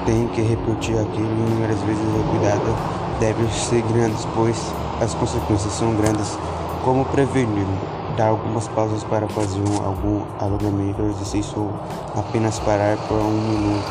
tem 0.04 0.26
que 0.28 0.40
repetir 0.40 0.98
aquilo 0.98 1.26
inúmeras 1.26 1.80
vezes 1.82 2.02
o 2.02 2.30
cuidado 2.30 2.98
devem 3.20 3.50
ser 3.50 3.82
grandes, 3.92 4.26
pois 4.34 4.56
as 5.00 5.14
consequências 5.14 5.72
são 5.74 5.94
grandes. 5.94 6.38
Como 6.84 7.04
prevenir? 7.06 7.97
Dar 8.18 8.30
algumas 8.30 8.66
pausas 8.66 9.04
para 9.04 9.28
fazer 9.28 9.60
um, 9.60 9.76
algum 9.84 10.24
alongamento 10.40 11.00
ou 11.00 11.08
exercício 11.08 11.56
ou 11.56 11.70
apenas 12.18 12.58
parar 12.58 12.98
por 13.06 13.16
um 13.16 13.30
minuto. 13.30 13.86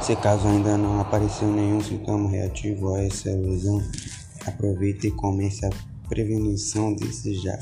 Se 0.00 0.14
caso 0.14 0.46
ainda 0.46 0.78
não 0.78 1.00
apareceu 1.00 1.48
nenhum 1.48 1.80
sintoma 1.80 2.30
reativo 2.30 2.94
a 2.94 3.02
essa 3.02 3.28
lesão, 3.30 3.82
aproveite 4.46 5.08
e 5.08 5.10
comece 5.10 5.66
a 5.66 5.70
prevenção 6.08 6.94
desse 6.94 7.34
já. 7.34 7.58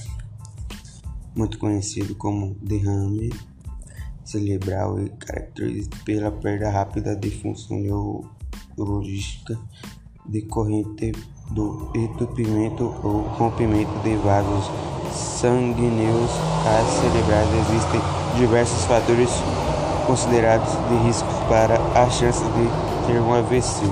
Muito 1.34 1.58
conhecido 1.58 2.14
como 2.16 2.54
derrame 2.60 3.32
cerebral 4.26 5.00
e 5.00 5.08
caracterizado 5.08 5.96
pela 6.04 6.30
perda 6.30 6.68
rápida 6.68 7.16
de 7.16 7.30
função 7.30 7.78
neurológica 7.78 9.58
decorrente 10.26 11.12
do 11.50 11.90
entupimento 11.94 12.94
ou 13.02 13.22
rompimento 13.22 13.92
de 14.02 14.16
vasos 14.16 14.70
sanguíneos 15.12 16.30
cerebrais. 17.00 17.48
Existem 17.68 18.00
diversos 18.36 18.84
fatores 18.84 19.30
considerados 20.06 20.70
de 20.88 20.96
risco 21.06 21.28
para 21.48 21.76
a 22.00 22.10
chance 22.10 22.42
de 22.42 23.06
ter 23.06 23.20
um 23.20 23.34
AVC. 23.34 23.84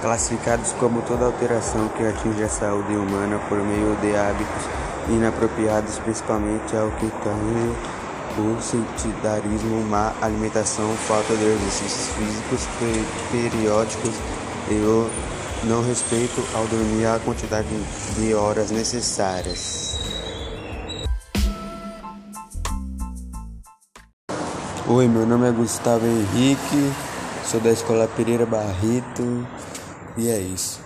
Classificados 0.00 0.72
como 0.80 1.00
toda 1.02 1.26
alteração 1.26 1.88
que 1.96 2.04
atinge 2.04 2.42
a 2.42 2.48
saúde 2.48 2.94
humana 2.94 3.38
por 3.48 3.58
meio 3.58 3.96
de 4.00 4.16
hábitos 4.16 4.66
inapropriados, 5.08 5.98
principalmente 5.98 6.76
ao 6.76 6.90
que 6.92 7.06
tange 7.22 8.01
o 8.38 8.60
sedentarismo, 8.60 9.82
má 9.82 10.14
alimentação, 10.20 10.88
falta 10.96 11.34
de 11.36 11.44
exercícios 11.44 12.08
físicos 12.14 12.68
periódicos 13.30 14.14
e 14.70 14.74
o 14.74 15.10
não 15.64 15.82
respeito 15.82 16.42
ao 16.54 16.66
dormir 16.66 17.06
a 17.06 17.20
quantidade 17.20 17.68
de 18.16 18.34
horas 18.34 18.70
necessárias. 18.70 19.98
Oi, 24.88 25.06
meu 25.06 25.24
nome 25.24 25.48
é 25.48 25.52
Gustavo 25.52 26.04
Henrique, 26.04 26.92
sou 27.44 27.60
da 27.60 27.70
Escola 27.70 28.08
Pereira 28.08 28.44
Barreto 28.44 29.46
e 30.16 30.28
é 30.28 30.38
isso. 30.38 30.82